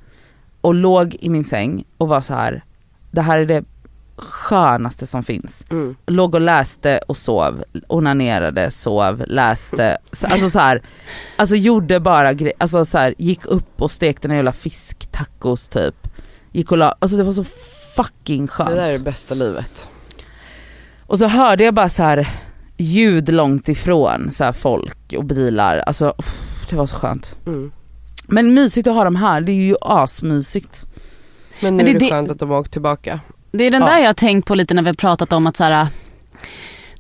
och 0.60 0.74
låg 0.74 1.14
i 1.20 1.28
min 1.28 1.44
säng 1.44 1.84
och 1.98 2.08
var 2.08 2.20
så 2.20 2.34
här. 2.34 2.64
Det 3.12 3.22
här 3.22 3.38
är 3.38 3.46
det 3.46 3.64
skönaste 4.16 5.06
som 5.06 5.22
finns. 5.22 5.64
Mm. 5.70 5.96
Låg 6.06 6.34
och 6.34 6.40
läste 6.40 6.98
och 7.08 7.16
sov, 7.16 7.64
onanerade, 7.86 8.70
sov, 8.70 9.24
läste, 9.26 9.98
Så- 10.12 10.26
alltså 10.26 10.50
så 10.50 10.58
här, 10.58 10.82
alltså 11.36 11.56
gjorde 11.56 12.00
bara 12.00 12.32
grejer, 12.32 12.54
alltså 12.58 12.84
så 12.84 12.98
här, 12.98 13.14
gick 13.18 13.44
upp 13.46 13.82
och 13.82 13.90
stekte 13.90 14.28
några 14.28 14.36
jävla 14.36 14.52
fisktacos 14.52 15.68
typ. 15.68 16.08
Gick 16.52 16.72
och 16.72 16.78
la, 16.78 16.94
alltså 16.98 17.16
det 17.16 17.22
var 17.24 17.32
så 17.32 17.44
fucking 17.96 18.48
skönt. 18.48 18.70
Det 18.70 18.76
där 18.76 18.88
är 18.88 18.92
det 18.92 19.04
bästa 19.04 19.34
livet. 19.34 19.88
Och 21.06 21.18
så 21.18 21.26
hörde 21.26 21.64
jag 21.64 21.74
bara 21.74 21.88
så 21.88 22.02
här 22.02 22.28
ljud 22.76 23.28
långt 23.32 23.68
ifrån, 23.68 24.30
så 24.30 24.44
här 24.44 24.52
folk 24.52 25.14
och 25.16 25.24
bilar, 25.24 25.78
alltså 25.78 26.14
det 26.70 26.76
var 26.76 26.86
så 26.86 26.96
skönt. 26.96 27.36
Mm. 27.46 27.72
Men 28.26 28.54
mysigt 28.54 28.86
att 28.86 28.94
ha 28.94 29.04
dem 29.04 29.16
här, 29.16 29.40
det 29.40 29.52
är 29.52 29.66
ju 29.66 29.76
asmysigt. 29.80 30.84
Men 31.62 31.76
nu 31.76 31.82
Men 31.82 31.84
det- 31.86 31.90
är 31.90 31.92
det 31.92 31.98
det- 32.06 32.10
skönt 32.10 32.30
att 32.30 32.38
de 32.38 32.50
har 32.50 32.58
åkt 32.58 32.72
tillbaka. 32.72 33.20
Det 33.52 33.64
är 33.64 33.70
den 33.70 33.80
Ja. 33.82 33.86
där 33.88 33.98
jag 33.98 34.06
har 34.06 34.14
tänkt 34.14 34.46
på 34.46 34.54
lite 34.54 34.74
när 34.74 34.82
vi 34.82 34.88
har 34.88 34.94
pratat 34.94 35.32
om 35.32 35.46
att 35.46 35.56
så 35.56 35.64
här, 35.64 35.70
när 35.72 35.88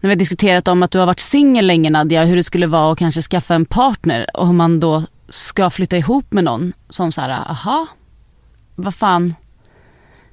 vi 0.00 0.08
har 0.08 0.16
diskuterat 0.16 0.68
om 0.68 0.82
att 0.82 0.90
du 0.90 0.98
har 0.98 1.06
varit 1.06 1.20
singel 1.20 1.66
länge 1.66 1.90
Nadja, 1.90 2.24
hur 2.24 2.36
det 2.36 2.42
skulle 2.42 2.66
vara 2.66 2.92
att 2.92 2.98
kanske 2.98 3.22
skaffa 3.22 3.54
en 3.54 3.64
partner 3.64 4.26
och 4.34 4.46
hur 4.46 4.54
man 4.54 4.80
då 4.80 5.04
ska 5.28 5.70
flytta 5.70 5.96
ihop 5.96 6.32
med 6.32 6.44
någon 6.44 6.72
som 6.88 7.12
så 7.12 7.20
här, 7.20 7.30
aha, 7.30 7.86
vad 8.74 8.94
fan, 8.94 9.34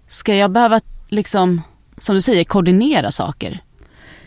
ska 0.07 0.35
jag 0.35 0.51
behöva 0.51 0.81
liksom, 1.09 1.61
som 1.97 2.15
du 2.15 2.21
säger, 2.21 2.43
koordinera 2.43 3.11
saker? 3.11 3.59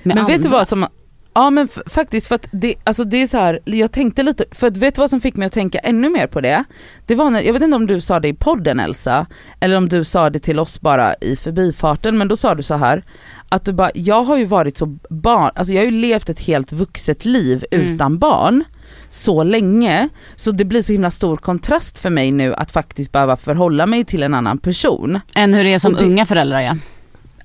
Men 0.03 0.17
vet 0.17 0.27
du 0.27 0.35
andra? 0.35 0.51
vad 0.51 0.69
som, 0.69 0.87
ja 1.35 1.51
men 1.51 1.69
faktiskt 1.87 2.27
för 2.27 2.35
att 2.35 2.47
det, 2.51 2.75
alltså 2.85 3.05
det 3.05 3.23
är 3.23 3.27
så 3.27 3.37
här, 3.39 3.59
jag 3.65 3.93
tänkte 3.93 4.23
lite, 4.23 4.45
för 4.53 4.67
att 4.67 4.77
vet 4.77 4.95
du 4.95 5.01
vad 5.01 5.11
som 5.11 5.21
fick 5.21 5.37
mig 5.37 5.47
att 5.47 5.53
tänka 5.53 5.79
ännu 5.79 6.09
mer 6.09 6.27
på 6.27 6.41
det? 6.41 6.65
Det 7.07 7.15
var 7.15 7.31
när, 7.31 7.41
jag 7.43 7.53
vet 7.53 7.63
inte 7.63 7.77
om 7.77 7.87
du 7.87 8.01
sa 8.01 8.21
det 8.21 8.29
i 8.29 8.35
podden 8.35 8.81
Elsa, 8.81 9.27
eller 9.61 9.77
om 9.77 9.89
du 9.89 10.05
sa 10.05 10.31
det 10.31 10.39
till 10.39 10.59
oss 10.59 10.81
bara 10.81 11.15
i 11.15 11.37
förbifarten, 11.37 12.19
men 12.19 12.29
då 12.29 12.37
sa 12.37 12.55
du 12.55 12.63
så 12.63 12.75
här 12.75 13.05
att 13.49 13.65
du 13.65 13.73
bara, 13.73 13.91
jag 13.95 14.25
har 14.25 14.37
ju 14.37 14.45
varit 14.45 14.77
så 14.77 14.87
barn, 15.11 15.51
alltså 15.55 15.73
jag 15.75 15.81
har 15.81 15.85
ju 15.85 15.91
levt 16.01 16.29
ett 16.29 16.41
helt 16.41 16.73
vuxet 16.73 17.25
liv 17.25 17.65
Mm. 17.71 17.95
utan 17.95 18.19
barn 18.19 18.65
så 19.11 19.43
länge, 19.43 20.09
så 20.37 20.51
det 20.53 20.65
blir 20.65 20.83
så 20.83 20.93
himla 20.93 21.11
stor 21.11 21.37
kontrast 21.37 21.99
för 21.99 22.11
mig 22.11 22.33
nu 22.33 22.55
att 22.55 22.71
faktiskt 22.73 23.13
behöva 23.13 23.37
förhålla 23.37 23.87
mig 23.87 24.05
till 24.05 24.23
en 24.23 24.35
annan 24.35 24.59
person. 24.59 25.21
Än 25.35 25.55
hur 25.55 25.65
det 25.65 25.75
är 25.75 25.79
som 25.79 25.95
det- 25.95 26.05
unga 26.05 26.27
föräldrar 26.27 26.61
ja. 26.61 26.77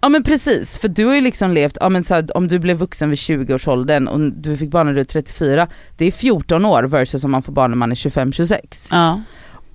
Ja 0.02 0.10
men 0.10 0.24
precis, 0.24 0.78
för 0.78 0.88
du 0.88 1.06
har 1.06 1.16
ju 1.16 1.22
liksom 1.22 1.52
levt, 1.52 1.78
ja 1.82 1.90
men 1.90 2.04
så 2.04 2.16
här, 2.16 2.38
om 2.38 2.48
du 2.48 2.60
blev 2.60 2.78
vuxen 2.78 3.10
vid 3.10 3.18
20-årsåldern 3.18 4.08
och 4.08 4.20
du 4.32 4.58
fick 4.58 4.70
barn 4.70 4.88
när 4.88 4.94
du 4.94 5.00
är 5.00 5.06
34, 5.06 5.68
det 5.98 6.06
är 6.06 6.12
14 6.12 6.66
år 6.66 6.84
versus 6.84 7.24
om 7.24 7.32
man 7.32 7.42
får 7.42 7.54
barn 7.54 7.72
när 7.72 7.78
man 7.78 7.92
är 7.92 7.96
25-26. 7.96 8.88
ja. 8.92 9.22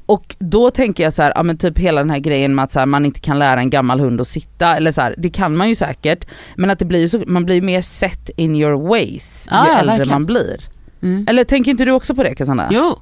Och 0.06 0.36
då 0.38 0.70
tänker 0.70 1.02
jag 1.04 1.12
så 1.12 1.22
här, 1.22 1.32
ja 1.34 1.42
men 1.42 1.58
typ 1.58 1.78
hela 1.78 2.00
den 2.00 2.10
här 2.10 2.19
grejen 2.19 2.54
med 2.54 2.62
att 2.64 2.72
så 2.72 2.78
här, 2.78 2.86
man 2.86 3.04
inte 3.06 3.20
kan 3.20 3.38
lära 3.38 3.60
en 3.60 3.70
gammal 3.70 4.00
hund 4.00 4.20
att 4.20 4.28
sitta, 4.28 4.76
eller 4.76 4.92
så 4.92 5.00
här, 5.00 5.14
det 5.19 5.30
kan 5.30 5.56
man 5.56 5.69
ju 5.69 5.74
säkert, 5.74 6.26
men 6.56 6.70
att 6.70 6.78
det 6.78 6.84
blir 6.84 7.08
så, 7.08 7.22
man 7.26 7.44
blir 7.44 7.62
mer 7.62 7.80
set 7.80 8.30
in 8.36 8.56
your 8.56 8.88
ways 8.88 9.48
Ja, 9.50 9.66
ju 9.66 9.72
ja, 9.72 9.78
äldre 9.78 9.96
verkligen. 9.96 10.20
man 10.20 10.26
blir. 10.26 10.61
Mm. 11.02 11.26
Eller 11.28 11.44
tänker 11.44 11.70
inte 11.70 11.85
du 11.85 11.90
också 11.90 12.14
på 12.14 12.23
det 12.23 12.35
Cassandra? 12.35 12.68
Jo, 12.70 12.99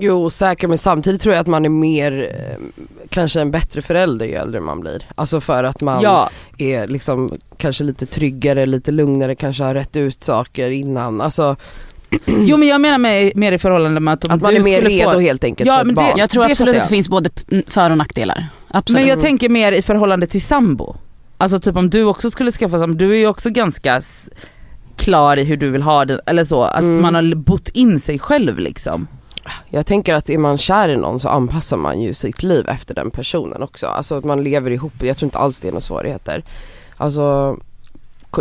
Jo 0.00 0.30
säkert 0.30 0.68
men 0.68 0.78
samtidigt 0.78 1.20
tror 1.20 1.34
jag 1.34 1.40
att 1.40 1.46
man 1.46 1.64
är 1.64 1.68
mer, 1.68 2.12
eh, 2.22 2.56
kanske 3.08 3.40
en 3.40 3.50
bättre 3.50 3.82
förälder 3.82 4.26
ju 4.26 4.32
äldre 4.32 4.60
man 4.60 4.80
blir. 4.80 5.02
Alltså 5.14 5.40
för 5.40 5.64
att 5.64 5.80
man 5.80 6.02
Ja, 6.02 6.30
är 6.58 6.86
liksom 6.86 7.32
kanske 7.56 7.84
lite 7.84 8.06
tryggare, 8.06 8.66
lite 8.66 8.90
lugnare, 8.92 9.34
kanske 9.34 9.62
har 9.64 9.74
rätt 9.74 9.96
ut 9.96 10.24
saker 10.24 10.70
innan. 10.70 11.20
Alltså 11.20 11.56
jo 12.26 12.56
men 12.56 12.68
jag 12.68 12.80
menar 12.80 12.98
med, 12.98 13.36
mer 13.36 13.52
i 13.52 13.58
förhållande 13.58 14.00
med 14.00 14.14
att 14.14 14.24
om 14.24 14.30
att 14.30 14.42
man 14.42 14.50
du 14.54 14.60
är 14.60 14.64
mer 14.64 14.82
redo 14.82 15.12
få, 15.12 15.18
helt 15.18 15.44
enkelt 15.44 15.68
Ja, 15.68 15.76
för 15.78 15.84
men 15.84 15.90
ett 15.92 15.96
det- 15.96 16.02
barn. 16.10 16.18
jag 16.18 16.30
tror 16.30 16.44
det 16.44 16.50
absolut 16.50 16.76
att 16.76 16.82
det 16.82 16.88
finns 16.88 17.08
både 17.08 17.30
för 17.66 17.90
och 17.90 17.98
nackdelar. 17.98 18.46
Absolut. 18.68 19.00
Men 19.02 19.08
jag 19.08 19.20
tänker 19.20 19.48
mer 19.48 19.72
i 19.72 19.82
förhållande 19.82 20.26
till 20.26 20.42
sambo. 20.42 20.96
Alltså 21.38 21.58
typ 21.58 21.76
om 21.76 21.90
du 21.90 22.04
också 22.04 22.30
skulle 22.30 22.50
skaffa 22.50 22.78
sambo, 22.78 22.94
du 22.98 23.10
är 23.12 23.18
ju 23.18 23.26
också 23.26 23.50
ganska 23.50 24.00
klar 24.96 25.36
i 25.36 25.44
hur 25.44 25.56
du 25.56 25.70
vill 25.70 25.82
ha 25.82 26.04
det, 26.04 26.20
eller 26.26 26.44
så, 26.44 26.62
att 26.62 26.78
Mm. 26.82 27.02
man 27.02 27.14
har 27.14 27.34
bott 27.34 27.68
in 27.68 28.00
sig 28.00 28.18
själv 28.18 28.58
liksom. 28.58 29.06
Jag 29.70 29.86
tänker 29.86 30.14
att 30.14 30.30
är 30.30 30.38
man 30.38 30.58
kär 30.58 30.88
i 30.88 30.96
någon 30.96 31.20
så 31.20 31.28
anpassar 31.28 31.76
man 31.76 32.00
ju 32.00 32.14
sitt 32.14 32.42
liv 32.42 32.68
efter 32.68 32.94
den 32.94 33.10
personen 33.10 33.62
också. 33.62 33.86
Alltså 33.86 34.14
att 34.14 34.24
man 34.24 34.44
lever 34.44 34.70
ihop, 34.70 34.92
jag 34.98 35.16
tror 35.16 35.26
inte 35.26 35.38
alls 35.38 35.60
det 35.60 35.68
är 35.68 35.72
några 35.72 35.80
svårigheter. 35.80 36.44
Alltså 36.96 37.56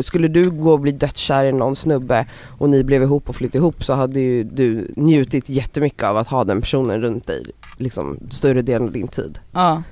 skulle 0.04 0.28
du 0.28 0.52
gå 0.52 0.72
och 0.72 0.80
bli 0.80 0.92
dödskär 0.92 1.46
i 1.46 1.52
någon 1.52 1.76
snubbe 1.76 2.26
och 2.58 2.70
ni 2.70 2.84
blev 2.84 3.04
ihop 3.04 3.30
och 3.30 3.36
flyttade 3.36 3.58
ihop 3.58 3.84
så 3.84 3.94
hade 3.94 4.20
ju 4.20 4.44
du 4.44 4.92
njutit 4.96 5.50
jättemycket 5.50 6.04
av 6.04 6.18
att 6.18 6.28
ha 6.28 6.44
den 6.44 6.62
personen 6.62 7.02
runt 7.02 7.28
dig 7.28 7.46
liksom 7.78 8.20
större 8.30 8.62
delen 8.62 8.88
av 8.88 8.94
din 8.94 9.08
tid. 9.08 9.40
Ja. 9.52 9.84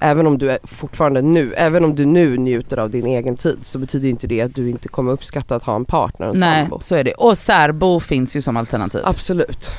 Även 0.00 0.26
om 0.26 0.38
du 0.38 0.58
fortfarande 0.64 1.22
nu, 1.22 1.52
även 1.52 1.84
om 1.84 1.94
du 1.94 2.04
nu 2.04 2.38
njuter 2.38 2.76
av 2.76 2.90
din 2.90 3.06
egen 3.06 3.36
tid 3.36 3.58
så 3.62 3.78
betyder 3.78 4.04
ju 4.04 4.10
inte 4.10 4.26
det 4.26 4.40
att 4.40 4.54
du 4.54 4.70
inte 4.70 4.88
kommer 4.88 5.12
uppskatta 5.12 5.56
att 5.56 5.62
ha 5.62 5.76
en 5.76 5.84
partner 5.84 6.26
en 6.26 6.38
Nej 6.38 6.64
sambo. 6.64 6.80
så 6.80 6.94
är 6.94 7.04
det. 7.04 7.12
Och 7.12 7.38
särbo 7.38 8.00
finns 8.00 8.36
ju 8.36 8.42
som 8.42 8.56
alternativ. 8.56 9.00
Absolut. 9.04 9.70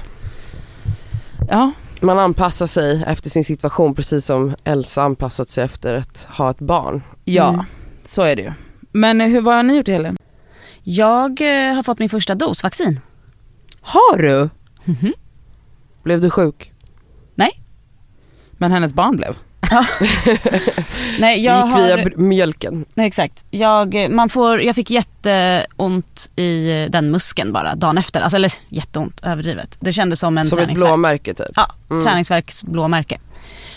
Ja. 1.50 1.72
Man 2.02 2.20
anpassar 2.20 2.68
sig 2.68 3.04
efter 3.08 3.30
sin 3.30 3.46
situation 3.46 3.96
precis 3.96 4.26
som 4.26 4.56
Elsa 4.64 5.04
anpassat 5.04 5.50
sig 5.50 5.64
efter 5.64 5.94
att 5.94 6.28
ha 6.38 6.52
ett 6.52 6.60
barn. 6.60 7.02
Ja, 7.26 7.50
Mm. 7.50 7.66
så 8.04 8.22
är 8.24 8.36
det 8.36 8.42
ju. 8.42 8.54
Men 8.92 9.22
hur, 9.22 9.42
vad 9.42 9.56
har 9.56 9.64
ni 9.64 9.78
gjort 9.78 9.88
i 9.88 9.92
helgen? 9.92 10.18
Jag 10.84 11.42
eh, 11.42 11.74
har 11.76 11.84
fått 11.84 12.00
min 12.00 12.10
första 12.10 12.36
dos 12.36 12.64
vaccin. 12.64 13.00
Har 13.82 14.18
du? 14.18 14.50
Blev 16.04 16.22
du 16.22 16.30
sjuk? 16.30 16.72
Men 18.58 18.72
hennes 18.72 18.94
barn 18.94 19.16
blev. 19.18 19.36
Nej, 21.20 21.44
Jag 21.44 21.56
jag 21.56 21.68
gick 21.68 21.78
via 21.78 21.98
har... 21.98 22.12
mjölken. 22.22 22.86
Nej, 22.94 23.08
exakt. 23.08 23.46
Jag, 23.52 24.12
man 24.12 24.30
får, 24.30 24.62
jag 24.62 24.76
fick 24.76 24.92
jätteont 24.92 26.32
i 26.36 26.66
den 26.90 27.12
muskeln 27.12 27.54
bara 27.54 27.76
dagen 27.76 27.98
efter. 27.98 28.22
Alltså, 28.22 28.36
eller 28.38 28.52
jätteont, 28.70 29.22
överdrivet. 29.24 29.78
Det 29.80 29.94
kändes 29.94 30.20
som 30.20 30.38
en 30.38 30.46
Som 30.46 30.60
ett 30.60 30.74
blåmärke 30.74 31.34
typ. 31.34 31.48
Ja, 31.56 31.68
Mm. 31.90 32.04
träningsvärks 32.06 32.64
blåmärke. 32.64 33.20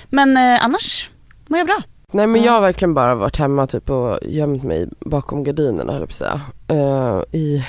Men 0.08 0.36
eh, 0.36 0.64
annars 0.64 1.10
mår 1.46 1.58
jag 1.58 1.66
bra. 1.66 1.78
Nej 2.12 2.26
men 2.26 2.40
Ja. 2.40 2.46
jag 2.46 2.52
har 2.52 2.60
verkligen 2.60 2.94
bara 2.94 3.14
varit 3.14 3.36
hemma 3.36 3.66
typ 3.66 3.90
och 3.90 4.18
gömt 4.22 4.62
mig 4.62 4.86
bakom 5.00 5.44
gardinerna 5.44 5.92
höll 5.92 6.00
jag 6.02 6.08
på 6.08 6.12
att 6.12 6.14
säga. 6.14 6.40
Eh, 6.68 7.22
I 7.40 7.64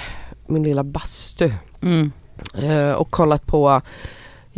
min 0.48 0.64
lilla 0.64 0.84
bastu. 0.84 1.52
Mm. 1.82 2.12
Eh, 2.64 2.92
och 2.92 3.12
kollat 3.12 3.46
på, 3.46 3.82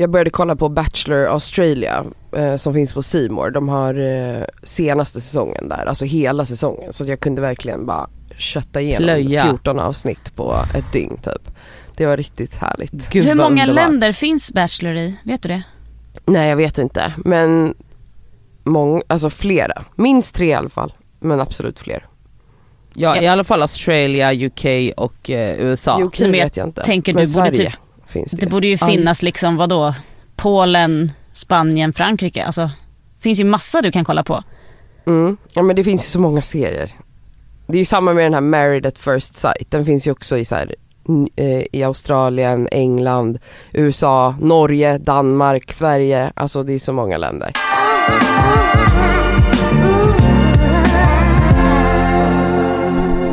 jag 0.02 0.10
började 0.10 0.30
kolla 0.30 0.56
på 0.56 0.70
Bachelor 0.70 1.26
Australia 1.26 2.06
eh, 2.36 2.56
som 2.58 2.74
finns 2.74 2.94
på 2.94 3.02
More. 3.30 3.50
De 3.52 3.70
har 3.70 3.94
eh, 4.00 4.44
senaste 4.64 5.22
säsongen 5.22 5.70
där, 5.70 5.86
alltså 5.86 6.06
hela 6.06 6.46
säsongen. 6.46 6.94
Så 6.94 7.04
att 7.04 7.10
jag 7.10 7.20
kunde 7.20 7.42
verkligen 7.42 7.86
bara 7.86 8.10
kötta 8.38 8.82
igenom 8.82 9.04
Plöja. 9.06 9.44
14 9.44 9.80
avsnitt 9.80 10.36
på 10.36 10.56
ett 10.76 10.94
dygn 10.94 11.18
typ. 11.18 11.52
Det 11.96 12.06
var 12.06 12.18
riktigt 12.18 12.56
härligt. 12.56 13.10
Gud 13.10 13.26
Hur 13.26 13.36
många 13.36 13.66
länder 13.66 14.12
finns 14.12 14.52
Bachelor 14.52 14.96
i? 14.96 15.20
Vet 15.24 15.42
du 15.44 15.50
det? 15.50 15.64
Nej 16.26 16.50
jag 16.50 16.56
vet 16.56 16.78
inte 16.78 17.14
men 17.18 17.74
många, 18.64 19.02
alltså 19.08 19.30
flera. 19.30 19.84
Minst 19.96 20.36
tre 20.36 20.48
i 20.48 20.54
alla 20.54 20.70
fall. 20.70 20.94
Men 21.20 21.40
absolut 21.40 21.80
fler. 21.80 22.06
Ja, 22.94 23.16
Ja. 23.16 23.22
i 23.22 23.28
alla 23.28 23.44
fall 23.44 23.62
Australia, 23.62 24.34
UK 24.34 24.66
och 24.98 25.30
eh, 25.30 25.60
USA. 25.60 26.02
UK 26.02 26.20
men 26.20 26.32
vet 26.32 26.58
jag 26.58 26.68
inte. 26.68 26.82
tänker 26.82 27.14
men 27.14 27.26
du 27.26 27.34
borde 27.34 27.48
Sverige 27.56 27.70
typ- 27.70 27.80
finns 28.12 28.32
det. 28.32 28.38
Det 28.38 28.48
borde 28.48 28.68
ju 28.68 28.78
Ja, 28.82 28.88
finnas 28.88 29.22
liksom 29.22 29.58
vadå? 29.58 29.94
Polen, 30.36 31.12
Spanien, 31.34 31.94
Frankrike. 31.94 32.46
Alltså, 32.46 32.62
det 32.62 33.22
finns 33.24 33.40
ju 33.40 33.44
massa 33.44 33.82
du 33.82 33.92
kan 33.92 34.06
kolla 34.06 34.24
på. 34.24 34.44
Mm. 35.08 35.38
Ja 35.54 35.62
men 35.62 35.76
det 35.76 35.84
finns 35.84 36.04
ju 36.04 36.08
så 36.08 36.20
många 36.20 36.42
serier. 36.42 36.92
Det 37.68 37.74
är 37.74 37.80
ju 37.80 37.86
samma 37.86 38.14
med 38.14 38.24
den 38.26 38.34
här 38.34 38.42
Married 38.42 38.86
at 38.86 39.00
first 39.00 39.36
sight. 39.36 39.72
Den 39.72 39.86
finns 39.86 40.08
ju 40.08 40.12
också 40.12 40.38
i 40.38 40.46
så 40.46 40.56
här, 40.56 40.76
eh, 41.36 41.64
i 41.72 41.84
Australien, 41.84 42.68
England, 42.72 43.40
USA, 43.74 44.36
Norge, 44.42 44.98
Danmark, 44.98 45.74
Sverige. 45.74 46.32
Alltså 46.36 46.64
det 46.64 46.74
är 46.74 46.80
så 46.80 46.94
många 46.94 47.18
länder. 47.18 47.52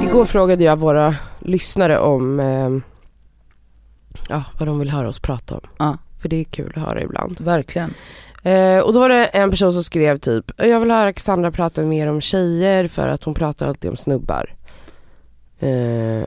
Igår 0.03 0.25
frågade 0.25 0.65
jag 0.65 0.77
våra 0.77 1.15
lyssnare 1.39 1.99
om 1.99 2.41
eh, 2.41 2.71
ja, 4.29 4.45
vad 4.59 4.69
de 4.69 4.79
vill 4.79 4.91
höra 4.91 5.09
oss 5.09 5.19
prata 5.19 5.55
om. 5.55 5.61
Ja. 5.79 5.99
För 6.23 6.29
det 6.29 6.37
är 6.37 6.45
kul 6.45 6.73
att 6.77 6.83
höra 6.83 7.03
ibland. 7.03 7.41
Verkligen. 7.41 7.95
Eh, 8.43 8.79
och 8.79 8.93
då 8.93 9.01
var 9.01 9.09
det 9.09 9.25
en 9.27 9.51
person 9.51 9.73
som 9.73 9.85
skrev 9.85 10.19
typ, 10.19 10.53
jag 10.57 10.81
vill 10.81 10.91
höra 10.91 11.13
Cassandra 11.13 11.51
prata 11.51 11.83
mer 11.83 12.07
om 12.07 12.21
tjejer 12.21 12.89
för 12.89 13.09
att 13.09 13.25
hon 13.25 13.35
pratar 13.35 13.69
alltid 13.69 13.91
om 13.91 13.97
snubbar. 13.97 14.55
Eh, 15.59 16.25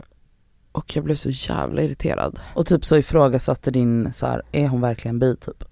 och 0.72 0.96
jag 0.96 1.04
blev 1.04 1.16
så 1.16 1.30
jävla 1.30 1.82
irriterad. 1.82 2.40
Och 2.54 2.66
typ 2.66 2.86
så 2.86 2.98
ifrågasatte 2.98 3.72
din 3.72 4.14
så 4.14 4.26
här, 4.28 4.42
är 4.52 4.68
hon 4.68 4.82
verkligen 4.82 5.20
bi 5.20 5.36
typ? 5.36 5.64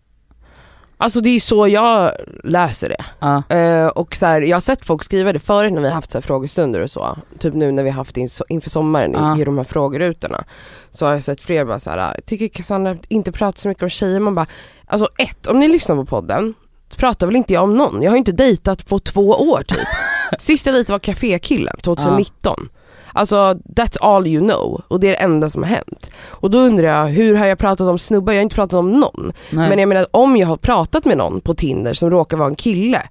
Alltså 1.01 1.21
det 1.21 1.29
är 1.29 1.39
så 1.39 1.67
jag 1.67 2.11
läser 2.43 2.89
det. 2.89 3.05
Ja. 3.19 3.55
Eh, 3.55 3.87
och 3.87 4.15
så 4.15 4.25
här, 4.25 4.41
jag 4.41 4.55
har 4.55 4.61
sett 4.61 4.85
folk 4.85 5.03
skriva 5.03 5.33
det 5.33 5.39
förut 5.39 5.73
när 5.73 5.81
vi 5.81 5.87
har 5.87 5.95
haft 5.95 6.11
så 6.11 6.21
frågestunder 6.21 6.79
och 6.79 6.91
så. 6.91 7.17
Typ 7.39 7.53
nu 7.53 7.71
när 7.71 7.83
vi 7.83 7.89
har 7.89 7.95
haft 7.97 8.17
in, 8.17 8.29
inför 8.49 8.69
sommaren 8.69 9.13
Ja. 9.13 9.37
i, 9.37 9.41
i 9.41 9.43
de 9.45 9.57
här 9.57 9.63
frågerutorna. 9.63 10.43
Så 10.91 11.05
har 11.05 11.13
jag 11.13 11.23
sett 11.23 11.41
fler 11.41 11.65
bara 11.65 11.79
så 11.79 11.89
här, 11.89 12.19
tycker 12.25 12.47
Cassandra 12.47 12.97
inte 13.07 13.31
pratar 13.31 13.59
så 13.59 13.67
mycket 13.67 13.83
om 13.83 13.89
tjejer. 13.89 14.19
Man 14.19 14.35
bara, 14.35 14.47
alltså 14.85 15.07
ett, 15.17 15.47
om 15.47 15.59
ni 15.59 15.67
lyssnar 15.67 15.95
på 15.95 16.05
podden, 16.05 16.53
pratar 16.97 17.27
väl 17.27 17.35
inte 17.35 17.53
jag 17.53 17.63
om 17.63 17.77
någon. 17.77 18.01
Jag 18.01 18.11
har 18.11 18.15
ju 18.15 18.19
inte 18.19 18.31
dejtat 18.31 18.87
på 18.87 18.99
två 18.99 19.29
år 19.29 19.63
typ. 19.67 19.87
Sist 20.39 20.65
jag 20.65 20.75
dejtade 20.75 20.91
var 20.91 20.99
kafékillen 20.99 21.75
2019. 21.81 22.69
Alltså 23.13 23.35
that's 23.75 23.97
all 24.01 24.27
you 24.27 24.43
know 24.43 24.81
och 24.87 24.99
det 24.99 25.07
är 25.07 25.11
det 25.11 25.17
enda 25.17 25.49
som 25.49 25.63
har 25.63 25.69
hänt. 25.69 26.11
Och 26.29 26.51
då 26.51 26.57
undrar 26.57 26.87
jag, 26.87 27.07
hur 27.07 27.35
har 27.35 27.45
jag 27.45 27.59
pratat 27.59 27.87
om 27.87 27.99
snubbar? 27.99 28.33
Jag 28.33 28.39
har 28.39 28.43
inte 28.43 28.55
pratat 28.55 28.73
om 28.73 28.91
någon. 28.91 29.33
Nej. 29.49 29.69
Men 29.69 29.79
jag 29.79 29.89
menar 29.89 30.07
om 30.11 30.37
jag 30.37 30.47
har 30.47 30.57
pratat 30.57 31.05
med 31.05 31.17
någon 31.17 31.41
på 31.41 31.53
Tinder 31.53 31.93
som 31.93 32.09
råkar 32.09 32.37
vara 32.37 32.49
en 32.49 32.55
kille 32.55 33.01